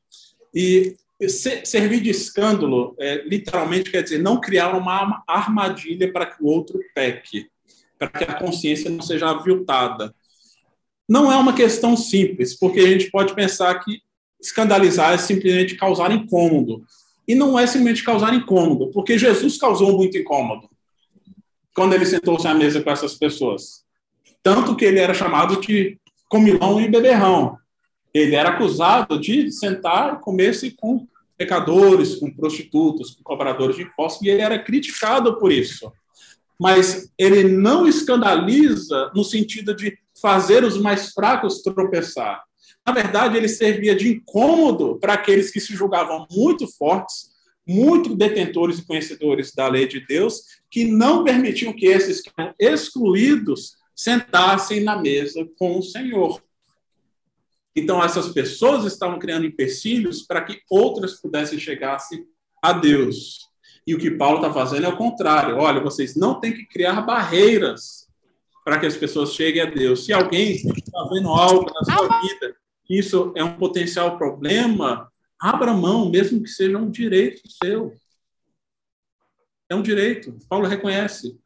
E 0.54 0.96
servir 1.28 2.00
de 2.00 2.10
escândalo, 2.10 2.94
é, 2.98 3.26
literalmente, 3.26 3.90
quer 3.90 4.02
dizer 4.02 4.18
não 4.18 4.40
criar 4.40 4.76
uma 4.76 5.22
armadilha 5.26 6.12
para 6.12 6.26
que 6.26 6.42
o 6.42 6.46
outro 6.46 6.78
peque, 6.94 7.48
para 7.98 8.08
que 8.08 8.24
a 8.24 8.34
consciência 8.34 8.90
não 8.90 9.02
seja 9.02 9.30
aviltada. 9.30 10.14
Não 11.08 11.30
é 11.30 11.36
uma 11.36 11.52
questão 11.52 11.96
simples, 11.96 12.58
porque 12.58 12.80
a 12.80 12.86
gente 12.86 13.10
pode 13.10 13.34
pensar 13.34 13.74
que 13.80 14.00
escandalizar 14.40 15.14
é 15.14 15.18
simplesmente 15.18 15.76
causar 15.76 16.10
incômodo. 16.12 16.84
E 17.26 17.34
não 17.34 17.58
é 17.58 17.66
simplesmente 17.66 18.04
causar 18.04 18.34
incômodo, 18.34 18.90
porque 18.90 19.18
Jesus 19.18 19.56
causou 19.56 19.96
muito 19.96 20.18
incômodo 20.18 20.68
quando 21.74 21.94
ele 21.94 22.06
sentou-se 22.06 22.46
à 22.46 22.54
mesa 22.54 22.82
com 22.82 22.90
essas 22.90 23.14
pessoas. 23.14 23.84
Tanto 24.42 24.76
que 24.76 24.84
ele 24.84 25.00
era 25.00 25.12
chamado 25.12 25.60
de 25.60 25.98
comilão 26.28 26.80
e 26.80 26.88
beberrão. 26.88 27.58
Ele 28.12 28.36
era 28.36 28.50
acusado 28.50 29.18
de 29.18 29.50
sentar 29.50 30.14
e 30.14 30.22
comer-se 30.22 30.70
com 30.70 31.06
pecadores, 31.36 32.14
com 32.16 32.30
prostitutas, 32.30 33.10
com 33.10 33.22
cobradores 33.24 33.76
de 33.76 33.82
impostos, 33.82 34.24
e 34.24 34.30
ele 34.30 34.40
era 34.40 34.58
criticado 34.58 35.36
por 35.38 35.50
isso. 35.50 35.92
Mas 36.60 37.10
ele 37.18 37.42
não 37.42 37.88
escandaliza 37.88 39.10
no 39.14 39.24
sentido 39.24 39.74
de 39.74 39.98
fazer 40.24 40.64
os 40.64 40.78
mais 40.78 41.12
fracos 41.12 41.60
tropeçar. 41.60 42.42
Na 42.86 42.94
verdade, 42.94 43.36
ele 43.36 43.46
servia 43.46 43.94
de 43.94 44.08
incômodo 44.08 44.98
para 44.98 45.12
aqueles 45.12 45.50
que 45.50 45.60
se 45.60 45.74
julgavam 45.74 46.26
muito 46.30 46.66
fortes, 46.66 47.28
muito 47.68 48.16
detentores 48.16 48.78
e 48.78 48.86
conhecedores 48.86 49.52
da 49.52 49.68
lei 49.68 49.86
de 49.86 50.00
Deus, 50.00 50.40
que 50.70 50.86
não 50.86 51.24
permitiam 51.24 51.74
que 51.74 51.84
esses 51.84 52.22
que 52.22 52.30
eram 52.38 52.54
excluídos 52.58 53.76
sentassem 53.94 54.82
na 54.82 54.96
mesa 54.96 55.46
com 55.58 55.78
o 55.78 55.82
Senhor. 55.82 56.42
Então, 57.76 58.02
essas 58.02 58.30
pessoas 58.30 58.86
estavam 58.86 59.18
criando 59.18 59.44
empecilhos 59.44 60.22
para 60.22 60.40
que 60.40 60.62
outras 60.70 61.20
pudessem 61.20 61.58
chegar 61.58 61.98
a 62.62 62.72
Deus. 62.72 63.50
E 63.86 63.94
o 63.94 63.98
que 63.98 64.10
Paulo 64.10 64.38
está 64.38 64.50
fazendo 64.50 64.86
é 64.86 64.88
o 64.88 64.96
contrário. 64.96 65.58
Olha, 65.58 65.82
vocês 65.82 66.16
não 66.16 66.40
têm 66.40 66.54
que 66.54 66.64
criar 66.64 67.02
barreiras 67.02 68.03
para 68.64 68.80
que 68.80 68.86
as 68.86 68.96
pessoas 68.96 69.34
cheguem 69.34 69.62
a 69.62 69.66
Deus. 69.66 70.06
Se 70.06 70.12
alguém 70.12 70.52
está 70.52 71.08
vendo 71.12 71.28
algo 71.28 71.70
na 71.72 71.84
sua 71.84 72.20
vida, 72.22 72.56
isso 72.88 73.32
é 73.36 73.44
um 73.44 73.56
potencial 73.56 74.16
problema, 74.16 75.08
Abra 75.44 75.74
mão, 75.74 76.10
mesmo 76.10 76.42
que 76.42 76.48
seja 76.48 76.78
um 76.78 76.90
direito 76.90 77.42
seu. 77.62 77.92
É 79.68 79.74
um 79.74 79.82
direito, 79.82 80.34
Paulo 80.48 80.66
reconhece. 80.66 81.38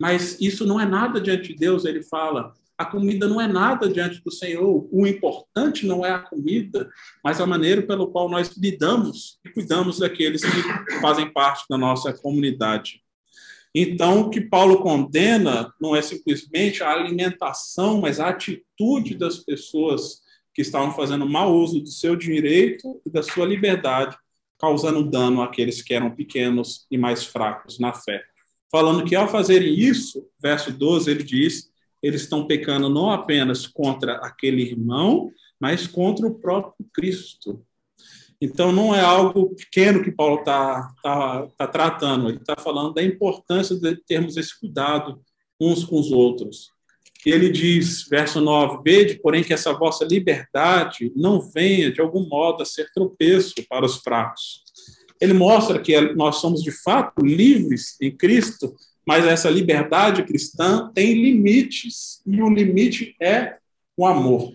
Mas 0.00 0.40
isso 0.40 0.66
não 0.66 0.80
é 0.80 0.84
nada 0.84 1.20
diante 1.20 1.52
de 1.52 1.54
Deus, 1.54 1.84
ele 1.84 2.02
fala. 2.02 2.52
a 2.76 2.84
comida 2.84 3.28
não 3.28 3.40
é 3.40 3.46
nada 3.46 3.88
diante 3.88 4.20
do 4.20 4.32
Senhor. 4.32 4.88
O 4.90 5.06
importante 5.06 5.86
não 5.86 6.04
é 6.04 6.10
a 6.10 6.18
comida, 6.18 6.90
mas 7.22 7.40
a 7.40 7.46
maneira 7.46 7.82
pelo 7.82 8.08
qual 8.08 8.28
nós 8.28 8.56
lidamos 8.56 9.38
e 9.44 9.50
cuidamos 9.50 10.00
daqueles 10.00 10.42
que 10.42 11.00
fazem 11.00 11.32
parte 11.32 11.66
da 11.70 11.78
nossa 11.78 12.12
comunidade. 12.12 13.00
Então, 13.78 14.20
o 14.22 14.30
que 14.30 14.40
Paulo 14.40 14.78
condena 14.78 15.70
não 15.78 15.94
é 15.94 16.00
simplesmente 16.00 16.82
a 16.82 16.90
alimentação, 16.90 18.00
mas 18.00 18.18
a 18.18 18.30
atitude 18.30 19.14
das 19.14 19.40
pessoas 19.40 20.22
que 20.54 20.62
estavam 20.62 20.92
fazendo 20.92 21.28
mau 21.28 21.54
uso 21.54 21.82
do 21.82 21.90
seu 21.90 22.16
direito 22.16 23.02
e 23.04 23.10
da 23.10 23.22
sua 23.22 23.44
liberdade, 23.44 24.16
causando 24.58 25.04
dano 25.04 25.42
àqueles 25.42 25.82
que 25.82 25.92
eram 25.92 26.10
pequenos 26.10 26.86
e 26.90 26.96
mais 26.96 27.26
fracos 27.26 27.78
na 27.78 27.92
fé. 27.92 28.24
Falando 28.72 29.04
que 29.04 29.14
ao 29.14 29.28
fazerem 29.28 29.78
isso, 29.78 30.26
verso 30.40 30.72
12, 30.72 31.10
ele 31.10 31.22
diz, 31.22 31.70
eles 32.02 32.22
estão 32.22 32.46
pecando 32.46 32.88
não 32.88 33.10
apenas 33.10 33.66
contra 33.66 34.14
aquele 34.24 34.62
irmão, 34.62 35.30
mas 35.60 35.86
contra 35.86 36.26
o 36.26 36.34
próprio 36.34 36.86
Cristo. 36.94 37.62
Então, 38.40 38.70
não 38.70 38.94
é 38.94 39.00
algo 39.00 39.54
pequeno 39.54 40.02
que 40.02 40.10
Paulo 40.10 40.40
está 40.40 40.92
tá, 41.02 41.48
tá 41.56 41.66
tratando, 41.66 42.28
ele 42.28 42.38
está 42.38 42.56
falando 42.56 42.92
da 42.92 43.02
importância 43.02 43.74
de 43.76 43.96
termos 43.96 44.36
esse 44.36 44.58
cuidado 44.58 45.20
uns 45.60 45.84
com 45.84 45.98
os 45.98 46.12
outros. 46.12 46.70
Ele 47.24 47.50
diz, 47.50 48.06
verso 48.08 48.40
9: 48.40 48.82
Vede, 48.84 49.18
porém, 49.20 49.42
que 49.42 49.52
essa 49.52 49.72
vossa 49.72 50.04
liberdade 50.04 51.12
não 51.16 51.40
venha, 51.40 51.90
de 51.90 52.00
algum 52.00 52.28
modo, 52.28 52.62
a 52.62 52.66
ser 52.66 52.90
tropeço 52.92 53.54
para 53.68 53.84
os 53.84 53.96
fracos. 53.96 54.62
Ele 55.20 55.32
mostra 55.32 55.80
que 55.80 55.98
nós 56.14 56.36
somos, 56.36 56.62
de 56.62 56.70
fato, 56.70 57.24
livres 57.24 57.96
em 58.00 58.14
Cristo, 58.14 58.74
mas 59.04 59.24
essa 59.24 59.50
liberdade 59.50 60.22
cristã 60.24 60.90
tem 60.94 61.14
limites, 61.14 62.20
e 62.26 62.40
o 62.40 62.50
limite 62.50 63.16
é 63.20 63.56
o 63.96 64.06
amor. 64.06 64.52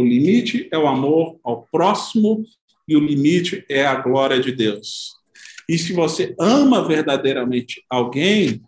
O 0.00 0.02
limite 0.02 0.66
é 0.72 0.78
o 0.78 0.86
amor 0.86 1.38
ao 1.44 1.68
próximo 1.70 2.42
e 2.88 2.96
o 2.96 3.00
limite 3.00 3.66
é 3.68 3.84
a 3.84 3.96
glória 3.96 4.40
de 4.40 4.50
Deus. 4.50 5.10
E 5.68 5.76
se 5.76 5.92
você 5.92 6.34
ama 6.40 6.82
verdadeiramente 6.82 7.84
alguém, 7.88 8.62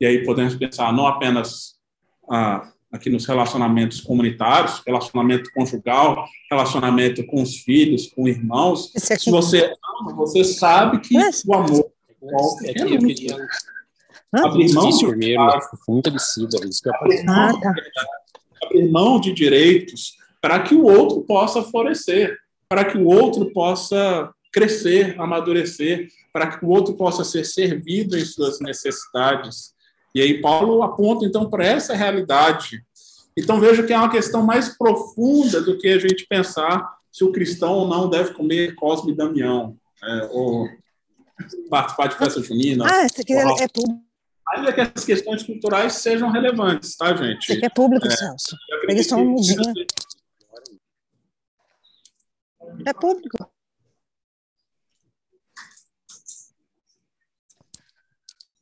e 0.00 0.06
aí 0.06 0.24
podemos 0.24 0.56
pensar 0.56 0.90
não 0.94 1.06
apenas 1.06 1.74
ah, 2.30 2.72
aqui 2.90 3.10
nos 3.10 3.26
relacionamentos 3.26 4.00
comunitários, 4.00 4.80
relacionamento 4.86 5.50
conjugal, 5.52 6.26
relacionamento 6.50 7.22
com 7.26 7.42
os 7.42 7.58
filhos, 7.58 8.06
com 8.06 8.26
irmãos, 8.26 8.90
se 8.96 9.30
você 9.30 9.70
ama, 10.00 10.14
você 10.16 10.42
sabe 10.42 11.00
que 11.00 11.18
o 11.46 11.54
amor 11.54 11.92
é, 12.64 12.70
é, 12.70 12.80
é 12.80 12.94
eu 12.94 12.98
queria 12.98 13.36
abrir 14.32 14.72
mão 14.72 14.88
de, 14.88 15.36
muito 15.86 16.16
isso 16.16 16.82
que 16.82 16.88
eu 16.88 16.92
ah, 17.28 17.52
tá. 17.60 17.74
abrir 18.64 18.90
mão 18.90 19.20
de 19.20 19.34
direitos 19.34 20.17
para 20.40 20.62
que 20.62 20.74
o 20.74 20.84
outro 20.84 21.22
possa 21.22 21.62
florescer, 21.62 22.36
para 22.68 22.84
que 22.84 22.98
o 22.98 23.06
outro 23.06 23.50
possa 23.52 24.30
crescer, 24.52 25.18
amadurecer, 25.18 26.08
para 26.32 26.46
que 26.46 26.64
o 26.64 26.68
outro 26.68 26.94
possa 26.94 27.24
ser 27.24 27.44
servido 27.44 28.16
em 28.16 28.24
suas 28.24 28.60
necessidades. 28.60 29.72
E 30.14 30.20
aí 30.20 30.40
Paulo 30.40 30.82
aponta 30.82 31.24
então 31.24 31.48
para 31.48 31.66
essa 31.66 31.94
realidade. 31.94 32.82
Então 33.36 33.60
veja 33.60 33.82
que 33.82 33.92
é 33.92 33.98
uma 33.98 34.10
questão 34.10 34.42
mais 34.42 34.76
profunda 34.76 35.60
do 35.60 35.78
que 35.78 35.88
a 35.88 35.98
gente 35.98 36.26
pensar 36.26 36.96
se 37.12 37.24
o 37.24 37.32
cristão 37.32 37.72
ou 37.72 37.88
não 37.88 38.08
deve 38.08 38.32
comer 38.34 38.74
Cosme 38.74 39.12
e 39.12 39.16
Damião, 39.16 39.76
é, 40.02 40.28
ou 40.30 40.68
participar 41.68 42.08
de 42.08 42.16
festa 42.16 42.42
junina. 42.42 42.84
Ah, 42.88 43.04
esse 43.04 43.20
aqui 43.20 43.32
é, 43.32 43.42
é 43.42 43.68
público. 43.68 44.02
Ainda 44.48 44.72
que 44.72 44.80
essas 44.80 45.04
questões 45.04 45.42
culturais 45.42 45.94
sejam 45.94 46.30
relevantes, 46.30 46.96
tá, 46.96 47.14
gente? 47.14 47.42
Esse 47.42 47.52
aqui 47.52 47.66
é 47.66 47.68
público, 47.68 48.06
é, 48.06 48.10
Celso. 48.10 48.56
Eles 48.88 49.06
são 49.06 49.20
um 49.20 49.36
é 52.86 52.92
público. 52.92 53.50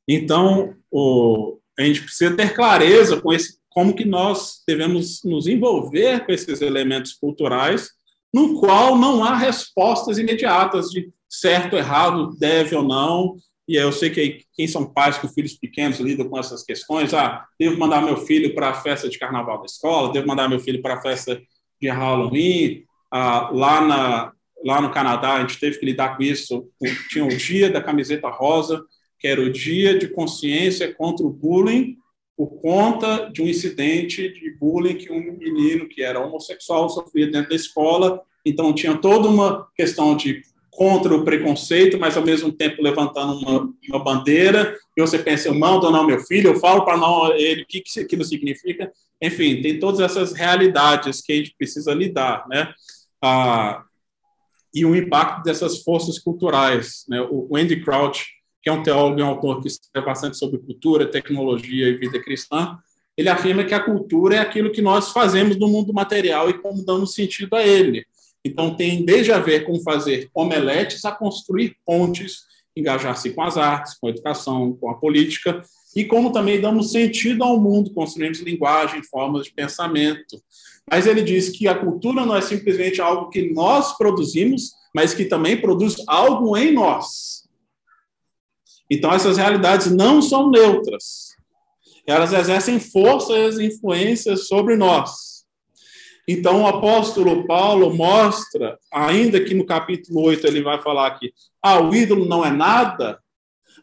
Então, 0.09 0.77
o, 0.91 1.59
a 1.79 1.83
gente 1.83 2.03
precisa 2.03 2.37
ter 2.37 2.55
clareza 2.55 3.21
com 3.21 3.33
esse, 3.33 3.59
como 3.69 3.95
que 3.95 4.05
nós 4.05 4.63
devemos 4.67 5.23
nos 5.25 5.47
envolver 5.47 6.25
com 6.25 6.33
esses 6.33 6.61
elementos 6.61 7.13
culturais, 7.13 7.91
no 8.33 8.61
qual 8.61 8.97
não 8.97 9.25
há 9.25 9.37
respostas 9.37 10.19
imediatas 10.19 10.91
de 10.91 11.13
certo, 11.29 11.77
errado, 11.77 12.37
deve 12.39 12.75
ou 12.77 12.83
não. 12.83 13.37
E 13.69 13.75
eu 13.75 13.91
sei 13.91 14.11
que 14.11 14.45
quem 14.55 14.69
são 14.69 14.87
pais 14.87 15.19
com 15.19 15.29
filhos 15.29 15.55
pequenos 15.55 15.99
lidam 15.99 16.29
com 16.29 16.39
essas 16.39 16.63
questões. 16.63 17.13
Ah, 17.13 17.45
devo 17.59 17.79
mandar 17.79 18.01
meu 18.01 18.17
filho 18.17 18.55
para 18.55 18.71
a 18.71 18.75
festa 18.75 19.09
de 19.09 19.19
carnaval 19.19 19.59
da 19.59 19.67
escola, 19.67 20.13
devo 20.13 20.27
mandar 20.27 20.49
meu 20.49 20.61
filho 20.61 20.81
para 20.81 20.95
a 20.95 21.03
festa 21.03 21.41
de 21.81 21.89
Halloween, 21.89 22.85
ah, 23.11 23.51
lá, 23.53 23.81
na, 23.81 24.33
lá 24.65 24.81
no 24.81 24.91
Canadá, 24.91 25.35
a 25.35 25.41
gente 25.41 25.59
teve 25.59 25.79
que 25.79 25.87
lidar 25.87 26.17
com 26.17 26.23
isso. 26.23 26.69
Tinha 27.11 27.25
o 27.25 27.29
dia 27.29 27.71
da 27.71 27.83
camiseta 27.83 28.29
rosa, 28.29 28.85
que 29.19 29.27
era 29.27 29.41
o 29.41 29.51
dia 29.51 29.99
de 29.99 30.09
consciência 30.09 30.93
contra 30.95 31.25
o 31.27 31.31
bullying, 31.31 31.97
por 32.37 32.61
conta 32.61 33.31
de 33.33 33.43
um 33.43 33.49
incidente 33.49 34.29
de 34.29 34.51
bullying 34.59 34.97
que 34.97 35.11
um 35.11 35.39
menino 35.39 35.89
que 35.89 36.03
era 36.03 36.21
homossexual 36.21 36.89
sofria 36.91 37.31
dentro 37.31 37.51
da 37.51 37.57
escola. 37.57 38.21
Então, 38.45 38.75
tinha 38.75 38.95
toda 38.97 39.29
uma 39.29 39.67
questão 39.75 40.15
de 40.15 40.43
contra 40.77 41.15
o 41.15 41.25
preconceito, 41.25 41.99
mas 41.99 42.17
ao 42.19 42.25
mesmo 42.25 42.53
tempo 42.53 42.83
levantando 42.83 43.39
uma, 43.39 43.73
uma 43.89 44.05
bandeira. 44.05 44.77
E 44.95 45.01
você 45.01 45.19
pensa, 45.19 45.49
eu 45.49 45.55
mando 45.55 45.87
ou 45.87 45.93
não 45.93 46.07
meu 46.07 46.21
filho, 46.21 46.51
eu 46.51 46.61
falo 46.61 46.85
para 46.85 46.99
não 46.99 47.33
ele 47.33 47.63
o 47.63 47.67
que, 47.67 47.81
que 47.81 48.01
aquilo 48.01 48.23
significa. 48.23 48.93
Enfim, 49.21 49.63
tem 49.63 49.79
todas 49.79 50.01
essas 50.01 50.35
realidades 50.35 51.23
que 51.23 51.33
a 51.33 51.37
gente 51.37 51.55
precisa 51.57 51.95
lidar, 51.95 52.47
né? 52.49 52.73
E 54.75 54.85
o 54.85 54.95
impacto 54.95 55.43
dessas 55.43 55.83
forças 55.83 56.19
culturais. 56.19 57.05
Né? 57.09 57.21
O 57.31 57.57
Andy 57.57 57.81
Crouch, 57.83 58.27
que 58.63 58.69
é 58.69 58.73
um 58.73 58.83
teólogo 58.83 59.21
e 59.21 59.23
um 59.23 59.29
autor 59.29 59.63
que 59.63 59.69
escreve 59.69 60.07
bastante 60.07 60.37
sobre 60.37 60.59
cultura, 60.59 61.11
tecnologia 61.11 61.89
e 61.89 61.97
vida 61.97 62.21
cristã, 62.21 62.79
ele 63.17 63.29
afirma 63.29 63.65
que 63.65 63.73
a 63.73 63.81
cultura 63.81 64.37
é 64.37 64.39
aquilo 64.39 64.71
que 64.71 64.83
nós 64.83 65.11
fazemos 65.11 65.57
no 65.57 65.69
mundo 65.69 65.93
material 65.93 66.51
e 66.51 66.59
como 66.59 66.85
damos 66.85 67.15
sentido 67.15 67.55
a 67.55 67.67
ele. 67.67 68.05
Então, 68.45 68.77
tem 68.77 69.05
desde 69.05 69.33
a 69.33 69.39
ver 69.39 69.65
com 69.65 69.81
fazer 69.81 70.29
omeletes 70.35 71.05
a 71.05 71.11
construir 71.11 71.77
pontes, 71.85 72.43
engajar-se 72.77 73.31
com 73.31 73.43
as 73.43 73.57
artes, 73.57 73.95
com 73.99 74.07
a 74.07 74.11
educação, 74.11 74.75
com 74.75 74.91
a 74.91 74.95
política, 74.95 75.63
e 75.97 76.05
como 76.05 76.31
também 76.31 76.61
damos 76.61 76.93
sentido 76.93 77.43
ao 77.43 77.59
mundo, 77.59 77.93
construímos 77.95 78.41
linguagem, 78.41 79.03
formas 79.03 79.47
de 79.47 79.53
pensamento. 79.53 80.37
Mas 80.91 81.07
ele 81.07 81.23
diz 81.23 81.49
que 81.49 81.67
a 81.67 81.75
cultura 81.75 82.25
não 82.25 82.37
é 82.37 82.41
simplesmente 82.41 83.01
algo 83.01 83.29
que 83.29 83.53
nós 83.53 83.97
produzimos, 83.97 84.73
mas 84.95 85.13
que 85.13 85.25
também 85.25 85.61
produz 85.61 85.97
algo 86.07 86.57
em 86.57 86.73
nós. 86.73 87.47
Então, 88.91 89.13
essas 89.13 89.37
realidades 89.37 89.91
não 89.91 90.23
são 90.23 90.49
neutras. 90.49 91.35
Elas 92.07 92.33
exercem 92.33 92.79
forças 92.79 93.59
e 93.59 93.67
influências 93.67 94.47
sobre 94.47 94.77
nós. 94.77 95.45
Então, 96.29 96.63
o 96.63 96.67
apóstolo 96.67 97.47
Paulo 97.47 97.95
mostra, 97.95 98.79
ainda 98.93 99.43
que 99.43 99.55
no 99.55 99.67
capítulo 99.67 100.23
8 100.23 100.47
ele 100.47 100.63
vai 100.63 100.81
falar 100.81 101.19
que 101.19 101.33
ah, 101.63 101.81
o 101.81 101.95
ídolo 101.95 102.25
não 102.25 102.45
é 102.45 102.51
nada, 102.51 103.19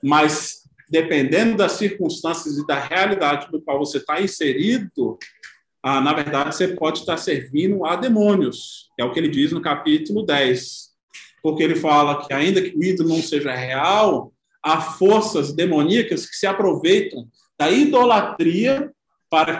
mas 0.01 0.63
dependendo 0.89 1.57
das 1.57 1.73
circunstâncias 1.73 2.57
e 2.57 2.67
da 2.67 2.77
realidade 2.77 3.47
no 3.51 3.61
qual 3.61 3.79
você 3.79 3.97
está 3.97 4.21
inserido, 4.21 5.17
ah, 5.83 5.99
na 5.99 6.13
verdade, 6.13 6.55
você 6.55 6.69
pode 6.69 6.99
estar 6.99 7.17
servindo 7.17 7.85
a 7.85 7.97
demônios, 7.97 8.89
é 8.97 9.03
o 9.03 9.11
que 9.11 9.19
ele 9.19 9.27
diz 9.27 9.51
no 9.51 9.61
capítulo 9.61 10.25
10. 10.25 10.93
Porque 11.41 11.61
ele 11.61 11.75
fala 11.75 12.25
que, 12.25 12.33
ainda 12.33 12.61
que 12.61 12.73
o 12.77 12.81
ídolo 12.81 13.09
não 13.09 13.21
seja 13.21 13.53
real, 13.53 14.31
há 14.63 14.79
forças 14.79 15.53
demoníacas 15.53 16.25
que 16.25 16.37
se 16.37 16.47
aproveitam 16.47 17.27
da 17.59 17.69
idolatria 17.69 18.89
para 19.29 19.59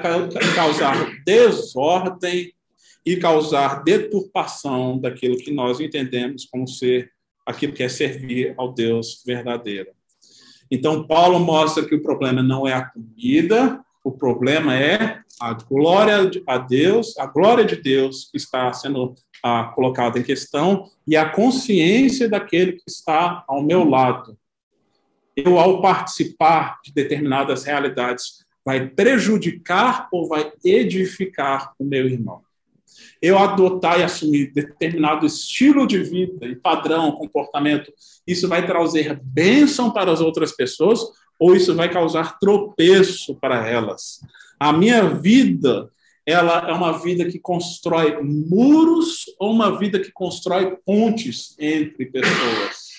causar 0.56 1.24
desordem 1.26 2.54
e 3.06 3.18
causar 3.18 3.84
deturpação 3.84 4.98
daquilo 4.98 5.36
que 5.36 5.52
nós 5.52 5.82
entendemos 5.82 6.46
como 6.46 6.66
ser 6.66 7.12
aquilo 7.46 7.74
que 7.74 7.84
é 7.84 7.90
servir 7.90 8.54
ao 8.56 8.72
Deus 8.72 9.22
verdadeiro. 9.26 9.90
Então, 10.72 11.06
Paulo 11.06 11.38
mostra 11.38 11.86
que 11.86 11.96
o 11.96 12.02
problema 12.02 12.42
não 12.42 12.66
é 12.66 12.72
a 12.72 12.86
comida, 12.86 13.84
o 14.04 14.12
problema 14.12 14.78
é 14.78 15.22
a 15.40 15.54
glória 15.54 16.30
a 16.46 16.58
Deus, 16.58 17.18
a 17.18 17.26
glória 17.26 17.64
de 17.64 17.76
Deus 17.76 18.30
que 18.30 18.38
está 18.38 18.72
sendo 18.74 19.16
ah, 19.42 19.72
colocada 19.74 20.20
em 20.20 20.24
questão 20.24 20.90
e 21.08 21.16
a 21.16 21.30
consciência 21.30 22.30
daquele 22.30 22.74
que 22.74 22.84
está 22.88 23.44
ao 23.48 23.64
meu 23.64 23.84
lado. 23.84 24.38
Eu, 25.36 25.58
ao 25.58 25.82
participar 25.82 26.80
de 26.84 26.94
determinadas 26.94 27.64
realidades, 27.64 28.44
vai 28.64 28.88
prejudicar 28.88 30.08
ou 30.12 30.28
vai 30.28 30.52
edificar 30.64 31.74
o 31.80 31.84
meu 31.84 32.08
irmão? 32.08 32.43
Eu 33.24 33.40
adotar 33.40 34.02
e 34.02 34.04
assumir 34.04 34.52
determinado 34.52 35.26
estilo 35.26 35.88
de 35.88 36.04
vida 36.04 36.46
e 36.46 36.58
padrão, 36.58 37.14
comportamento, 37.14 37.90
isso 38.28 38.50
vai 38.50 38.68
trazer 38.68 39.18
bênção 39.24 39.90
para 39.92 40.12
as 40.12 40.20
outras 40.20 40.52
pessoas 40.52 41.00
ou 41.40 41.56
isso 41.56 41.74
vai 41.74 41.90
causar 41.90 42.38
tropeço 42.38 43.34
para 43.36 43.66
elas. 43.66 44.20
A 44.60 44.74
minha 44.74 45.08
vida, 45.08 45.90
ela 46.26 46.70
é 46.70 46.74
uma 46.74 47.00
vida 47.00 47.24
que 47.26 47.40
constrói 47.40 48.22
muros 48.22 49.26
ou 49.40 49.52
uma 49.52 49.80
vida 49.80 50.00
que 50.00 50.12
constrói 50.12 50.78
pontes 50.86 51.56
entre 51.58 52.06
pessoas? 52.06 52.92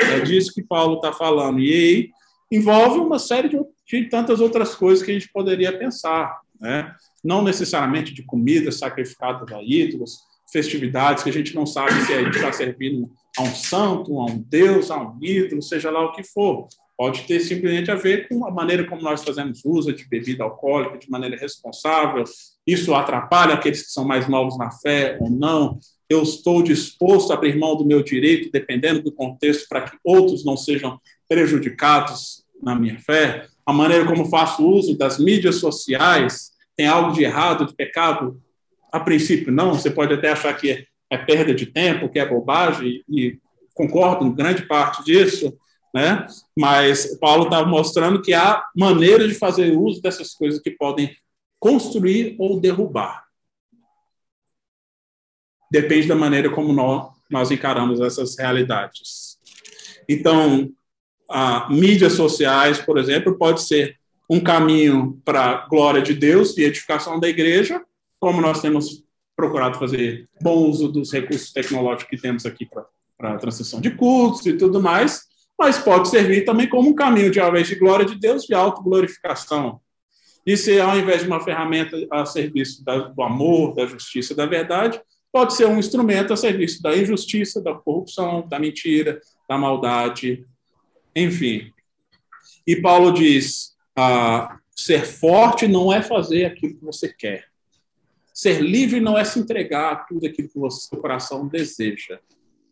É 0.00 0.20
disso 0.20 0.54
que 0.54 0.62
Paulo 0.62 0.96
está 0.96 1.12
falando. 1.12 1.60
E 1.60 1.70
aí 1.70 2.10
envolve 2.50 2.98
uma 2.98 3.18
série 3.18 3.48
de, 3.48 3.58
de, 3.86 4.08
tantas 4.08 4.40
outras 4.40 4.74
coisas 4.74 5.04
que 5.04 5.10
a 5.10 5.14
gente 5.14 5.30
poderia 5.30 5.76
pensar. 5.76 6.40
Né? 6.58 6.94
Não 7.24 7.42
necessariamente 7.42 8.12
de 8.12 8.22
comida 8.22 8.70
sacrificada 8.70 9.56
a 9.56 9.62
ídolos, 9.62 10.18
festividades 10.52 11.24
que 11.24 11.30
a 11.30 11.32
gente 11.32 11.54
não 11.54 11.66
sabe 11.66 11.92
se 12.02 12.12
a 12.12 12.22
gente 12.22 12.36
está 12.36 12.52
servindo 12.52 13.10
a 13.36 13.42
um 13.42 13.54
santo, 13.54 14.20
a 14.20 14.26
um 14.26 14.38
deus, 14.38 14.90
a 14.90 15.00
um 15.00 15.18
ídolo, 15.20 15.62
seja 15.62 15.90
lá 15.90 16.04
o 16.04 16.12
que 16.12 16.22
for. 16.22 16.68
Pode 16.96 17.22
ter 17.22 17.40
simplesmente 17.40 17.90
a 17.90 17.96
ver 17.96 18.28
com 18.28 18.46
a 18.46 18.50
maneira 18.52 18.86
como 18.86 19.02
nós 19.02 19.24
fazemos 19.24 19.64
uso 19.64 19.92
de 19.92 20.08
bebida 20.08 20.44
alcoólica 20.44 20.96
de 20.96 21.10
maneira 21.10 21.36
responsável. 21.36 22.22
Isso 22.64 22.94
atrapalha 22.94 23.54
aqueles 23.54 23.82
que 23.82 23.90
são 23.90 24.04
mais 24.04 24.28
novos 24.28 24.56
na 24.56 24.70
fé 24.70 25.18
ou 25.20 25.28
não. 25.28 25.80
Eu 26.08 26.22
estou 26.22 26.62
disposto 26.62 27.32
a 27.32 27.34
abrir 27.34 27.58
mão 27.58 27.74
do 27.76 27.84
meu 27.84 28.00
direito, 28.02 28.52
dependendo 28.52 29.02
do 29.02 29.10
contexto, 29.10 29.66
para 29.68 29.80
que 29.80 29.96
outros 30.04 30.44
não 30.44 30.56
sejam 30.56 31.00
prejudicados 31.28 32.44
na 32.62 32.76
minha 32.76 33.00
fé. 33.00 33.48
A 33.66 33.72
maneira 33.72 34.06
como 34.06 34.26
faço 34.26 34.64
uso 34.64 34.96
das 34.96 35.18
mídias 35.18 35.56
sociais 35.56 36.53
tem 36.76 36.86
algo 36.86 37.12
de 37.12 37.22
errado, 37.22 37.66
de 37.66 37.74
pecado? 37.74 38.40
A 38.92 39.00
princípio, 39.00 39.52
não. 39.52 39.74
Você 39.74 39.90
pode 39.90 40.14
até 40.14 40.30
achar 40.30 40.54
que 40.54 40.70
é, 40.70 40.84
é 41.10 41.18
perda 41.18 41.54
de 41.54 41.66
tempo, 41.66 42.08
que 42.08 42.18
é 42.18 42.26
bobagem, 42.26 43.04
e 43.08 43.38
concordo 43.74 44.24
em 44.24 44.34
grande 44.34 44.66
parte 44.66 45.04
disso 45.04 45.56
né? 45.94 46.26
Mas 46.58 47.16
Paulo 47.20 47.44
está 47.44 47.64
mostrando 47.64 48.20
que 48.20 48.34
há 48.34 48.64
maneiras 48.74 49.28
de 49.28 49.34
fazer 49.36 49.76
uso 49.76 50.02
dessas 50.02 50.34
coisas 50.34 50.60
que 50.60 50.72
podem 50.72 51.16
construir 51.60 52.34
ou 52.36 52.60
derrubar. 52.60 53.24
Depende 55.70 56.08
da 56.08 56.16
maneira 56.16 56.50
como 56.50 56.72
nós, 56.72 57.12
nós 57.30 57.50
encaramos 57.52 58.00
essas 58.00 58.36
realidades. 58.36 59.38
Então, 60.08 60.68
a, 61.30 61.70
mídias 61.70 62.14
sociais, 62.14 62.80
por 62.80 62.98
exemplo, 62.98 63.38
pode 63.38 63.62
ser 63.62 63.96
um 64.28 64.40
caminho 64.40 65.20
para 65.24 65.66
glória 65.68 66.02
de 66.02 66.14
Deus 66.14 66.56
e 66.56 66.62
edificação 66.62 67.20
da 67.20 67.28
igreja, 67.28 67.82
como 68.18 68.40
nós 68.40 68.60
temos 68.60 69.04
procurado 69.36 69.78
fazer 69.78 70.28
bom 70.40 70.68
uso 70.68 70.88
dos 70.88 71.12
recursos 71.12 71.52
tecnológicos 71.52 72.08
que 72.08 72.22
temos 72.22 72.46
aqui 72.46 72.66
para 72.66 73.34
a 73.34 73.36
transição 73.36 73.80
de 73.80 73.90
cultos 73.90 74.46
e 74.46 74.54
tudo 74.54 74.80
mais, 74.80 75.22
mas 75.58 75.78
pode 75.78 76.08
servir 76.08 76.44
também 76.44 76.68
como 76.68 76.88
um 76.88 76.94
caminho 76.94 77.30
de, 77.30 77.40
ao 77.40 77.50
invés 77.50 77.68
de 77.68 77.74
glória 77.74 78.04
de 78.04 78.18
Deus, 78.18 78.44
de 78.44 78.54
autoglorificação. 78.54 79.80
E 80.46 80.56
se, 80.56 80.78
ao 80.80 80.98
invés 80.98 81.22
de 81.22 81.26
uma 81.26 81.40
ferramenta 81.40 81.96
a 82.10 82.26
serviço 82.26 82.84
do 82.84 83.22
amor, 83.22 83.74
da 83.74 83.86
justiça, 83.86 84.34
da 84.34 84.46
verdade, 84.46 85.00
pode 85.32 85.54
ser 85.54 85.66
um 85.66 85.78
instrumento 85.78 86.32
a 86.32 86.36
serviço 86.36 86.82
da 86.82 86.96
injustiça, 86.96 87.60
da 87.60 87.74
corrupção, 87.74 88.46
da 88.46 88.58
mentira, 88.58 89.20
da 89.48 89.56
maldade, 89.56 90.46
enfim. 91.16 91.72
E 92.66 92.76
Paulo 92.76 93.12
diz: 93.12 93.73
ah, 93.96 94.58
ser 94.74 95.04
forte 95.06 95.66
não 95.68 95.92
é 95.92 96.02
fazer 96.02 96.46
aquilo 96.46 96.74
que 96.74 96.84
você 96.84 97.08
quer. 97.08 97.46
Ser 98.32 98.60
livre 98.60 99.00
não 99.00 99.16
é 99.16 99.24
se 99.24 99.38
entregar 99.38 99.92
a 99.92 99.96
tudo 99.96 100.26
aquilo 100.26 100.48
que 100.48 100.58
o 100.58 100.70
seu 100.70 100.98
coração 100.98 101.46
deseja. 101.46 102.18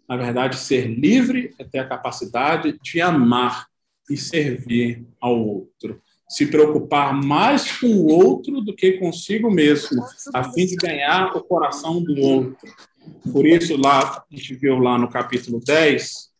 Na 0.08 0.16
verdade, 0.16 0.56
ser 0.56 0.86
livre 0.86 1.54
é 1.58 1.64
ter 1.64 1.78
a 1.78 1.88
capacidade 1.88 2.78
de 2.82 3.00
amar 3.00 3.66
e 4.10 4.16
servir 4.16 5.06
ao 5.20 5.38
outro. 5.38 6.02
Se 6.28 6.46
preocupar 6.46 7.14
mais 7.14 7.70
com 7.78 7.86
o 7.86 8.06
outro 8.08 8.60
do 8.60 8.74
que 8.74 8.92
consigo 8.92 9.50
mesmo, 9.50 10.02
a 10.34 10.44
fim 10.44 10.66
de 10.66 10.76
ganhar 10.76 11.36
o 11.36 11.42
coração 11.42 12.02
do 12.02 12.18
outro. 12.20 12.74
Por 13.32 13.46
isso, 13.46 13.76
lá, 13.76 14.24
a 14.30 14.34
gente 14.34 14.54
viu 14.54 14.78
lá 14.78 14.98
no 14.98 15.08
capítulo 15.08 15.60
10, 15.60 16.30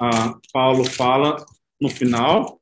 ah, 0.00 0.34
Paulo 0.52 0.84
fala 0.84 1.44
no 1.80 1.88
final, 1.88 2.57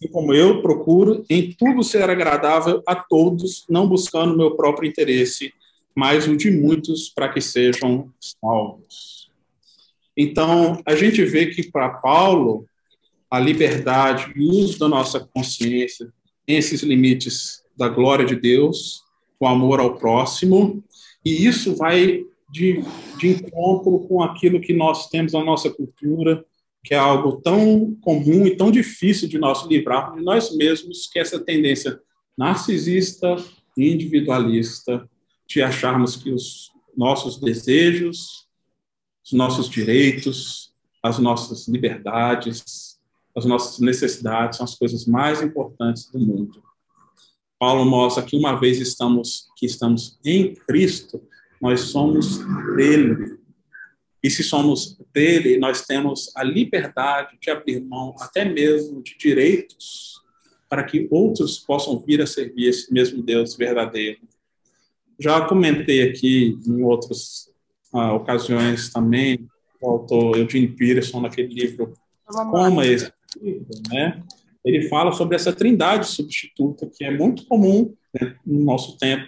assim 0.00 0.10
como 0.10 0.32
eu 0.32 0.62
procuro 0.62 1.24
em 1.28 1.52
tudo 1.52 1.84
ser 1.84 2.08
agradável 2.08 2.82
a 2.86 2.94
todos, 2.96 3.66
não 3.68 3.86
buscando 3.86 4.36
meu 4.36 4.56
próprio 4.56 4.88
interesse, 4.88 5.52
mas 5.94 6.26
o 6.26 6.36
de 6.36 6.50
muitos 6.50 7.10
para 7.10 7.28
que 7.28 7.40
sejam 7.40 8.10
salvos. 8.18 9.30
Então, 10.16 10.80
a 10.86 10.94
gente 10.94 11.22
vê 11.24 11.46
que 11.46 11.70
para 11.70 11.90
Paulo, 11.90 12.66
a 13.30 13.38
liberdade 13.38 14.32
e 14.34 14.44
o 14.44 14.50
uso 14.50 14.78
da 14.78 14.88
nossa 14.88 15.20
consciência, 15.20 16.12
esses 16.46 16.82
limites 16.82 17.62
da 17.76 17.88
glória 17.88 18.24
de 18.24 18.34
Deus, 18.34 19.04
o 19.38 19.46
amor 19.46 19.80
ao 19.80 19.96
próximo, 19.96 20.82
e 21.24 21.46
isso 21.46 21.76
vai 21.76 22.24
de, 22.50 22.82
de 23.18 23.28
encontro 23.28 24.00
com 24.08 24.22
aquilo 24.22 24.60
que 24.60 24.72
nós 24.72 25.08
temos 25.08 25.32
na 25.32 25.44
nossa 25.44 25.70
cultura, 25.70 26.44
que 26.82 26.94
é 26.94 26.98
algo 26.98 27.40
tão 27.40 27.94
comum 28.00 28.46
e 28.46 28.56
tão 28.56 28.70
difícil 28.70 29.28
de 29.28 29.38
nós 29.38 29.66
livrar 29.66 30.14
de 30.14 30.22
nós 30.22 30.54
mesmos, 30.56 31.06
que 31.06 31.18
é 31.18 31.22
essa 31.22 31.38
tendência 31.38 32.00
narcisista, 32.36 33.36
individualista, 33.76 35.08
de 35.46 35.62
acharmos 35.62 36.16
que 36.16 36.30
os 36.30 36.70
nossos 36.96 37.38
desejos, 37.38 38.46
os 39.24 39.32
nossos 39.32 39.68
direitos, 39.68 40.72
as 41.02 41.18
nossas 41.18 41.68
liberdades, 41.68 42.98
as 43.36 43.44
nossas 43.44 43.78
necessidades 43.78 44.58
são 44.58 44.64
as 44.64 44.74
coisas 44.74 45.06
mais 45.06 45.42
importantes 45.42 46.10
do 46.10 46.18
mundo. 46.18 46.62
Paulo 47.58 47.84
mostra 47.84 48.22
que 48.22 48.36
uma 48.36 48.58
vez 48.58 48.80
estamos 48.80 49.48
que 49.56 49.66
estamos 49.66 50.18
em 50.24 50.54
Cristo, 50.54 51.22
nós 51.60 51.80
somos 51.80 52.38
dele. 52.74 53.38
E 54.22 54.30
se 54.30 54.42
somos 54.42 54.98
dele, 55.12 55.58
nós 55.58 55.86
temos 55.86 56.30
a 56.36 56.42
liberdade 56.42 57.38
de 57.40 57.50
abrir 57.50 57.80
mão 57.80 58.14
até 58.20 58.44
mesmo 58.44 59.02
de 59.02 59.16
direitos 59.16 60.20
para 60.68 60.84
que 60.84 61.08
outros 61.10 61.58
possam 61.58 61.98
vir 61.98 62.20
a 62.20 62.26
servir 62.26 62.68
esse 62.68 62.92
mesmo 62.92 63.22
Deus 63.22 63.56
verdadeiro 63.56 64.20
já 65.20 65.42
comentei 65.42 66.08
aqui 66.08 66.58
em 66.66 66.82
outras 66.82 67.50
ah, 67.92 68.14
ocasiões 68.14 68.90
também, 68.90 69.46
o 69.80 69.90
autor 69.90 70.38
Eugene 70.38 70.68
Peterson, 70.68 71.20
naquele 71.20 71.52
livro 71.52 71.92
Como 72.26 72.82
esse 72.82 73.12
livro, 73.40 73.66
né? 73.90 74.22
Ele 74.64 74.88
fala 74.88 75.12
sobre 75.12 75.36
essa 75.36 75.52
trindade 75.52 76.06
substituta, 76.06 76.86
que 76.86 77.04
é 77.04 77.10
muito 77.10 77.46
comum 77.46 77.94
né, 78.14 78.34
no 78.46 78.64
nosso 78.64 78.96
tempo, 78.98 79.26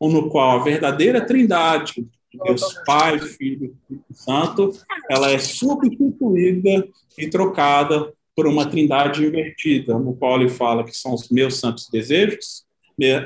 no 0.00 0.30
qual 0.30 0.58
a 0.58 0.64
verdadeira 0.64 1.24
trindade 1.24 2.06
de 2.32 2.38
Deus 2.44 2.62
Pai, 2.84 3.18
Filho 3.18 3.76
e 3.90 4.14
Santo, 4.14 4.72
ela 5.10 5.30
é 5.30 5.38
substituída 5.38 6.86
e 7.16 7.28
trocada 7.28 8.12
por 8.36 8.46
uma 8.46 8.66
trindade 8.66 9.24
invertida, 9.24 9.98
no 9.98 10.14
qual 10.14 10.40
ele 10.40 10.48
fala 10.48 10.84
que 10.84 10.96
são 10.96 11.14
os 11.14 11.28
meus 11.28 11.56
santos 11.56 11.88
desejos, 11.90 12.64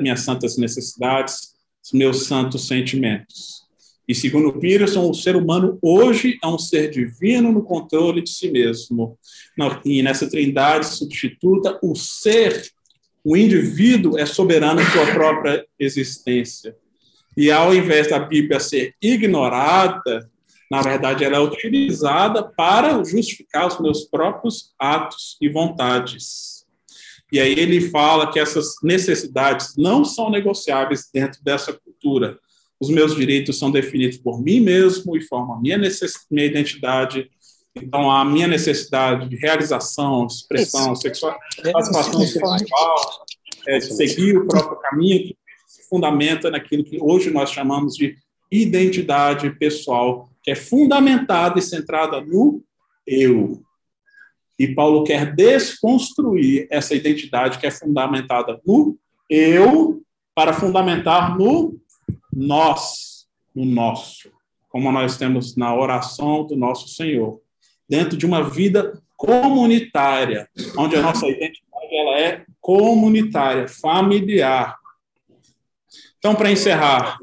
minhas 0.00 0.20
santas 0.20 0.56
necessidades, 0.56 1.52
os 1.84 1.92
meus 1.92 2.24
santos 2.24 2.66
sentimentos. 2.66 3.62
E 4.06 4.14
segundo 4.14 4.58
Peterson, 4.58 5.08
o 5.08 5.14
ser 5.14 5.36
humano 5.36 5.78
hoje 5.80 6.38
é 6.42 6.46
um 6.46 6.58
ser 6.58 6.90
divino 6.90 7.52
no 7.52 7.62
controle 7.62 8.22
de 8.22 8.30
si 8.30 8.50
mesmo. 8.50 9.18
E 9.84 10.02
nessa 10.02 10.28
trindade 10.28 10.86
substituta, 10.86 11.78
o 11.82 11.94
ser, 11.94 12.70
o 13.24 13.36
indivíduo, 13.36 14.18
é 14.18 14.26
soberano 14.26 14.80
em 14.80 14.86
sua 14.86 15.06
própria 15.12 15.64
existência. 15.78 16.76
E 17.36 17.50
ao 17.50 17.74
invés 17.74 18.08
da 18.10 18.18
Bíblia 18.18 18.60
ser 18.60 18.94
ignorada, 19.00 20.30
na 20.70 20.80
verdade, 20.80 21.22
ela 21.22 21.36
é 21.36 21.40
utilizada 21.40 22.42
para 22.42 23.04
justificar 23.04 23.66
os 23.66 23.78
meus 23.78 24.04
próprios 24.04 24.72
atos 24.78 25.36
e 25.40 25.48
vontades. 25.48 26.64
E 27.30 27.38
aí 27.38 27.52
ele 27.52 27.90
fala 27.90 28.30
que 28.30 28.38
essas 28.38 28.76
necessidades 28.82 29.74
não 29.76 30.04
são 30.04 30.30
negociáveis 30.30 31.10
dentro 31.12 31.42
dessa 31.42 31.72
cultura. 31.72 32.38
Os 32.80 32.88
meus 32.88 33.14
direitos 33.14 33.58
são 33.58 33.70
definidos 33.70 34.18
por 34.18 34.42
mim 34.42 34.60
mesmo 34.60 35.16
e 35.16 35.20
formam 35.22 35.56
a 35.56 35.60
minha, 35.60 35.78
minha 35.78 36.46
identidade. 36.46 37.30
Então, 37.76 38.10
a 38.10 38.24
minha 38.24 38.46
necessidade 38.46 39.28
de 39.28 39.36
realização, 39.36 40.26
expressão 40.26 40.92
Isso. 40.92 41.02
sexual, 41.02 41.38
participação 41.72 42.20
sexual, 42.20 42.96
é, 43.66 43.78
de 43.78 43.94
seguir 43.94 44.36
o 44.36 44.46
próprio 44.46 44.78
caminho, 44.80 45.28
que 45.28 45.36
fundamenta 45.92 46.50
naquilo 46.50 46.82
que 46.82 46.96
hoje 46.98 47.30
nós 47.30 47.50
chamamos 47.50 47.94
de 47.94 48.16
identidade 48.50 49.50
pessoal, 49.50 50.30
que 50.42 50.50
é 50.50 50.54
fundamentada 50.54 51.58
e 51.58 51.62
centrada 51.62 52.18
no 52.18 52.64
eu. 53.06 53.60
E 54.58 54.74
Paulo 54.74 55.04
quer 55.04 55.34
desconstruir 55.34 56.66
essa 56.70 56.94
identidade 56.94 57.58
que 57.58 57.66
é 57.66 57.70
fundamentada 57.70 58.58
no 58.66 58.96
eu 59.28 60.02
para 60.34 60.54
fundamentar 60.54 61.36
no 61.36 61.78
nós, 62.32 63.26
no 63.54 63.66
nosso, 63.66 64.32
como 64.70 64.90
nós 64.90 65.18
temos 65.18 65.54
na 65.56 65.74
oração 65.74 66.46
do 66.46 66.56
nosso 66.56 66.88
Senhor, 66.88 67.38
dentro 67.86 68.16
de 68.16 68.24
uma 68.24 68.42
vida 68.42 68.98
comunitária, 69.14 70.48
onde 70.74 70.96
a 70.96 71.02
nossa 71.02 71.26
identidade 71.26 71.94
ela 71.94 72.18
é 72.18 72.46
comunitária, 72.62 73.68
familiar. 73.68 74.81
Então, 76.22 76.36
para 76.36 76.52
encerrar, 76.52 77.18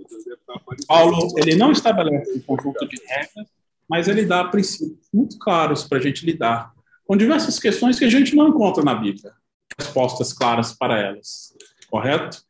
Paulo 0.85 1.33
ele 1.37 1.55
não 1.55 1.71
estabelece 1.71 2.33
um 2.33 2.41
conjunto 2.41 2.85
de 2.85 2.97
regras, 3.07 3.47
mas 3.87 4.09
ele 4.09 4.25
dá 4.25 4.43
princípios 4.43 5.07
muito 5.13 5.39
claros 5.39 5.85
para 5.85 5.99
a 5.99 6.01
gente 6.01 6.25
lidar 6.25 6.73
com 7.07 7.15
diversas 7.15 7.57
questões 7.57 7.97
que 7.97 8.03
a 8.03 8.09
gente 8.09 8.35
não 8.35 8.49
encontra 8.49 8.83
na 8.83 8.93
Bíblia, 8.93 9.31
respostas 9.79 10.33
claras 10.33 10.73
para 10.73 10.99
elas, 10.99 11.55
correto? 11.89 12.43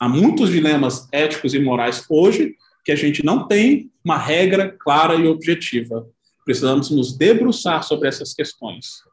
Há 0.00 0.08
muitos 0.08 0.50
dilemas 0.50 1.06
éticos 1.12 1.54
e 1.54 1.60
morais 1.60 2.04
hoje 2.10 2.56
que 2.84 2.90
a 2.90 2.96
gente 2.96 3.24
não 3.24 3.46
tem 3.46 3.92
uma 4.04 4.18
regra 4.18 4.76
clara 4.76 5.14
e 5.14 5.28
objetiva. 5.28 6.04
Precisamos 6.44 6.90
nos 6.90 7.16
debruçar 7.16 7.84
sobre 7.84 8.08
essas 8.08 8.34
questões. 8.34 9.04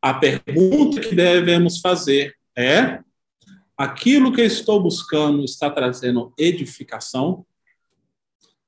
A 0.00 0.14
pergunta 0.14 0.98
que 0.98 1.14
devemos 1.14 1.78
fazer 1.78 2.34
é: 2.56 3.00
aquilo 3.76 4.32
que 4.32 4.42
estou 4.42 4.82
buscando 4.82 5.44
está 5.44 5.70
trazendo 5.70 6.32
edificação? 6.38 7.44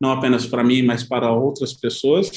Não 0.00 0.12
apenas 0.12 0.46
para 0.46 0.62
mim, 0.62 0.82
mas 0.82 1.02
para 1.02 1.32
outras 1.32 1.72
pessoas? 1.72 2.30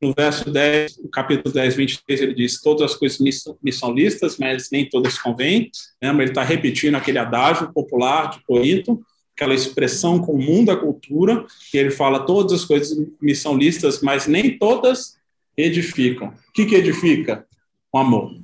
No 0.00 0.14
verso 0.16 0.48
10, 0.48 0.98
no 0.98 1.08
capítulo 1.08 1.52
10, 1.52 1.74
23, 1.74 2.20
ele 2.20 2.34
diz: 2.34 2.60
Todas 2.60 2.92
as 2.92 2.96
coisas 2.96 3.18
me 3.18 3.72
são 3.72 3.92
listas, 3.92 4.38
mas 4.38 4.70
nem 4.70 4.88
todas 4.88 5.18
convêm. 5.18 5.70
Lembra? 6.00 6.22
Ele 6.22 6.30
está 6.30 6.44
repetindo 6.44 6.94
aquele 6.94 7.18
adágio 7.18 7.72
popular 7.72 8.30
de 8.30 8.40
Corinto 8.44 9.04
aquela 9.38 9.54
expressão 9.54 10.18
comum 10.18 10.64
da 10.64 10.76
cultura, 10.76 11.46
que 11.70 11.78
ele 11.78 11.92
fala 11.92 12.26
todas 12.26 12.52
as 12.52 12.64
coisas 12.64 12.98
me 13.22 13.36
são 13.36 13.56
listas, 13.56 14.02
mas 14.02 14.26
nem 14.26 14.58
todas 14.58 15.16
edificam. 15.56 16.28
O 16.48 16.52
que, 16.52 16.66
que 16.66 16.74
edifica? 16.74 17.46
O 17.92 17.98
amor. 17.98 18.34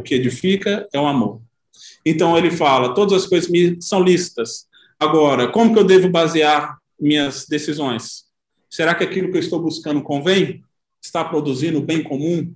O 0.00 0.02
que 0.02 0.14
edifica 0.14 0.88
é 0.94 0.98
o 0.98 1.06
amor. 1.06 1.42
Então 2.06 2.34
ele 2.34 2.50
fala, 2.50 2.94
todas 2.94 3.22
as 3.22 3.28
coisas 3.28 3.50
me 3.50 3.76
são 3.82 4.02
listas. 4.02 4.66
Agora, 4.98 5.48
como 5.48 5.74
que 5.74 5.78
eu 5.78 5.84
devo 5.84 6.08
basear 6.08 6.78
minhas 6.98 7.44
decisões? 7.46 8.24
Será 8.70 8.94
que 8.94 9.04
aquilo 9.04 9.30
que 9.30 9.36
eu 9.36 9.42
estou 9.42 9.60
buscando 9.60 10.00
convém? 10.02 10.64
Está 11.02 11.22
produzindo 11.22 11.82
bem 11.82 12.02
comum? 12.02 12.50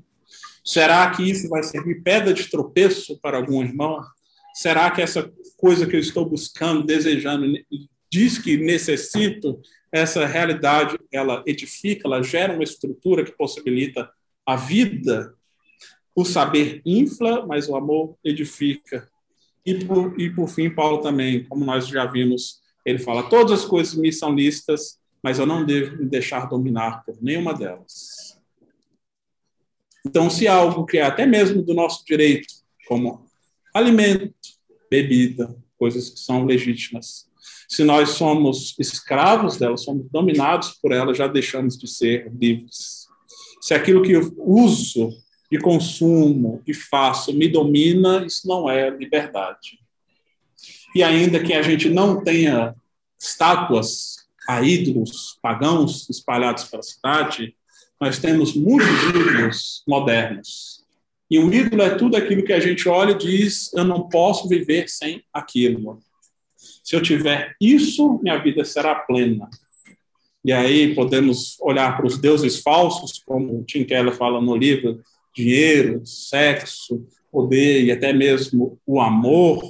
Será 0.65 1.11
que 1.11 1.23
isso 1.23 1.47
vai 1.51 1.63
servir 1.63 2.03
pedra 2.03 2.33
de 2.33 2.49
tropeço 2.49 3.19
para 3.21 3.37
algum 3.37 3.63
irmão? 3.63 4.01
Será 4.55 4.91
que 4.91 5.03
essa 5.03 5.31
coisa 5.59 5.87
que 5.87 5.97
eu 5.97 6.01
estou 6.01 6.25
buscando, 6.25 6.83
desejando, 6.83 7.45
diz 8.11 8.39
que 8.39 8.57
necessito, 8.57 9.61
essa 9.93 10.25
realidade, 10.25 10.99
ela 11.13 11.45
edifica, 11.47 12.09
ela 12.09 12.23
gera 12.23 12.55
uma 12.55 12.65
estrutura 12.65 13.23
que 13.23 13.37
possibilita 13.37 14.11
a 14.47 14.57
vida? 14.57 15.35
O 16.15 16.25
saber 16.25 16.81
infla, 16.85 17.45
mas 17.47 17.69
o 17.69 17.77
amor 17.77 18.17
edifica. 18.25 19.09
E 19.67 19.85
por, 19.85 20.21
e 20.21 20.31
por 20.31 20.49
fim, 20.49 20.71
Paulo 20.71 20.99
também, 21.01 21.45
como 21.45 21.65
nós 21.65 21.87
já 21.87 22.07
vimos, 22.07 22.61
ele 22.85 22.99
fala: 22.99 23.29
todas 23.29 23.61
as 23.61 23.65
coisas 23.65 23.95
me 23.95 24.13
são 24.13 24.35
listas, 24.35 24.99
mas 25.23 25.39
eu 25.39 25.47
não 25.47 25.65
devo 25.65 25.97
me 25.97 26.07
deixar 26.07 26.49
dominar 26.49 27.05
por 27.05 27.17
nenhuma 27.23 27.55
delas. 27.55 28.39
Então, 30.07 30.29
se 30.29 30.47
algo 30.47 30.85
que 30.85 30.99
é 30.99 31.03
até 31.03 31.25
mesmo 31.25 31.63
do 31.63 31.73
nosso 31.73 32.05
direito, 32.05 32.53
como 32.87 33.25
alimento, 33.73 34.35
bebida, 34.91 35.57
coisas 35.79 36.11
que 36.11 36.21
são 36.21 36.45
legítimas. 36.45 37.27
Se 37.69 37.83
nós 37.83 38.11
somos 38.11 38.77
escravos 38.79 39.57
delas, 39.57 39.83
somos 39.83 40.07
dominados 40.11 40.71
por 40.81 40.93
elas, 40.93 41.17
já 41.17 41.27
deixamos 41.27 41.77
de 41.77 41.89
ser 41.89 42.31
livres. 42.33 43.07
Se 43.61 43.75
aquilo 43.75 44.03
que 44.03 44.13
eu 44.13 44.35
uso 44.39 45.11
e 45.55 45.59
consumo 45.59 46.61
e 46.67 46.75
faço 46.75 47.33
me 47.33 47.47
domina, 47.47 48.25
isso 48.27 48.49
não 48.49 48.69
é 48.69 48.91
liberdade. 48.91 49.79
E 50.95 51.03
ainda 51.03 51.41
que 51.41 51.53
a 51.53 51.63
gente 51.63 51.89
não 51.89 52.25
tenha 52.25 52.75
estátuas 53.19 54.27
a 54.49 54.63
ídolos 54.63 55.39
pagãos 55.41 56.11
espalhados 56.11 56.65
pela 56.65 56.83
cidade, 56.83 57.55
nós 58.01 58.19
temos 58.19 58.55
muitos 58.55 58.89
ídolos 59.11 59.85
modernos 59.87 60.85
e 61.31 61.39
um 61.39 61.53
ídolo 61.53 61.83
é 61.83 61.95
tudo 61.97 62.17
aquilo 62.17 62.45
que 62.45 62.53
a 62.53 62.61
gente 62.61 62.89
olha 62.89 63.13
e 63.13 63.19
diz: 63.19 63.73
eu 63.75 63.85
não 63.85 64.09
posso 64.09 64.49
viver 64.49 64.89
sem 64.89 65.23
aquilo. 65.33 66.01
Se 66.57 66.97
eu 66.97 67.03
tiver 67.03 67.55
isso, 67.61 68.19
minha 68.23 68.39
vida 68.39 68.65
será 68.65 68.95
plena. 68.95 69.49
E 70.45 70.53
aí 70.53 70.95
podemos 70.95 71.57
olhar 71.61 71.97
para 71.97 72.07
os 72.07 72.19
deuses 72.19 72.61
falsos, 72.61 73.23
como 73.25 73.61
o 73.61 73.65
Tim 73.65 73.85
Keller 73.85 74.15
fala 74.15 74.41
no 74.41 74.57
livro: 74.57 75.01
dinheiro, 75.35 76.07
sexo, 76.07 77.07
poder 77.31 77.83
e 77.85 77.91
até 77.91 78.13
mesmo 78.13 78.79
o 78.87 79.01
amor, 79.01 79.63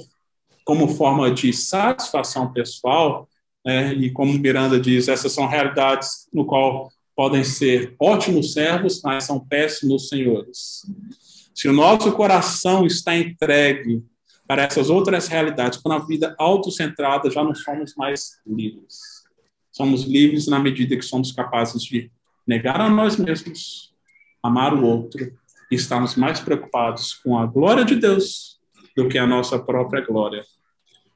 como 0.63 0.87
forma 0.87 1.31
de 1.31 1.51
satisfação 1.51 2.53
pessoal. 2.53 3.27
Né? 3.65 3.93
E 3.95 4.11
como 4.11 4.37
Miranda 4.37 4.79
diz, 4.79 5.07
essas 5.07 5.31
são 5.31 5.47
realidades 5.47 6.27
no 6.31 6.45
qual 6.45 6.91
podem 7.15 7.43
ser 7.43 7.95
ótimos 7.99 8.53
servos, 8.53 9.01
mas 9.03 9.23
são 9.23 9.39
péssimos 9.39 10.09
senhores. 10.09 10.81
Se 11.55 11.67
o 11.67 11.73
nosso 11.73 12.11
coração 12.11 12.85
está 12.85 13.15
entregue 13.15 14.03
para 14.47 14.63
essas 14.63 14.89
outras 14.89 15.27
realidades, 15.27 15.81
para 15.81 15.95
uma 15.95 16.05
vida 16.05 16.35
autocentrada, 16.37 17.31
já 17.31 17.43
não 17.43 17.55
somos 17.55 17.95
mais 17.95 18.37
livres. 18.45 18.99
Somos 19.71 20.03
livres 20.03 20.47
na 20.47 20.59
medida 20.59 20.95
que 20.95 21.01
somos 21.01 21.31
capazes 21.31 21.81
de 21.83 22.11
negar 22.45 22.79
a 22.79 22.89
nós 22.89 23.17
mesmos, 23.17 23.91
amar 24.43 24.73
o 24.73 24.85
outro 24.85 25.33
e 25.75 25.77
estarmos 25.77 26.15
mais 26.15 26.39
preocupados 26.39 27.13
com 27.13 27.37
a 27.37 27.45
glória 27.45 27.85
de 27.85 27.95
Deus 27.95 28.59
do 28.95 29.07
que 29.07 29.17
a 29.17 29.27
nossa 29.27 29.59
própria 29.59 30.01
glória. 30.01 30.43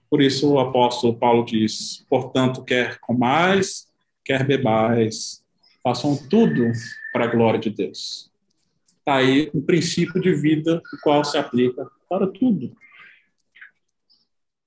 Por 0.10 0.22
isso 0.22 0.52
o 0.52 0.60
apóstolo 0.60 1.18
Paulo 1.18 1.46
diz: 1.46 2.06
portanto, 2.10 2.64
quer 2.64 3.00
comais, 3.00 3.88
quer 4.24 4.46
bebais, 4.46 5.44
façam 5.84 6.16
tudo 6.30 6.72
para 7.14 7.26
a 7.26 7.28
glória 7.28 7.60
de 7.60 7.70
Deus 7.70 8.30
está 9.10 9.16
aí 9.16 9.50
um 9.56 9.62
princípio 9.62 10.22
de 10.22 10.34
vida 10.36 10.82
o 10.94 10.98
qual 11.02 11.26
se 11.26 11.36
aplica 11.36 11.90
para 12.08 12.28
tudo. 12.28 12.72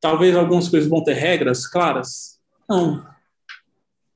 Talvez 0.00 0.34
algumas 0.36 0.68
coisas 0.68 0.90
vão 0.90 1.04
ter 1.04 1.14
regras 1.14 1.66
claras? 1.66 2.40
Não. 2.68 3.06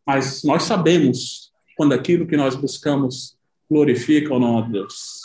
Mas 0.05 0.43
nós 0.43 0.65
sabemos 0.65 1.53
quando 1.77 1.93
aquilo 1.93 2.27
que 2.27 2.37
nós 2.37 2.57
buscamos 2.57 3.39
glorifica 3.71 4.35
ou 4.35 4.41
não 4.41 4.59
a 4.59 4.63
Deus. 4.63 5.21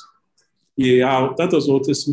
E 0.83 1.03
há 1.03 1.27
tantas 1.35 1.67
outras 1.67 2.03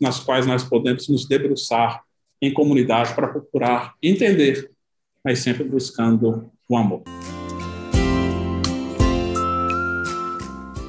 nas 0.00 0.18
quais 0.18 0.44
nós 0.46 0.64
podemos 0.64 1.08
nos 1.08 1.28
debruçar 1.28 2.02
em 2.42 2.52
comunidade 2.52 3.14
para 3.14 3.28
procurar 3.28 3.94
entender, 4.02 4.68
mas 5.24 5.38
sempre 5.38 5.62
buscando 5.62 6.50
o 6.68 6.76
amor. 6.76 7.04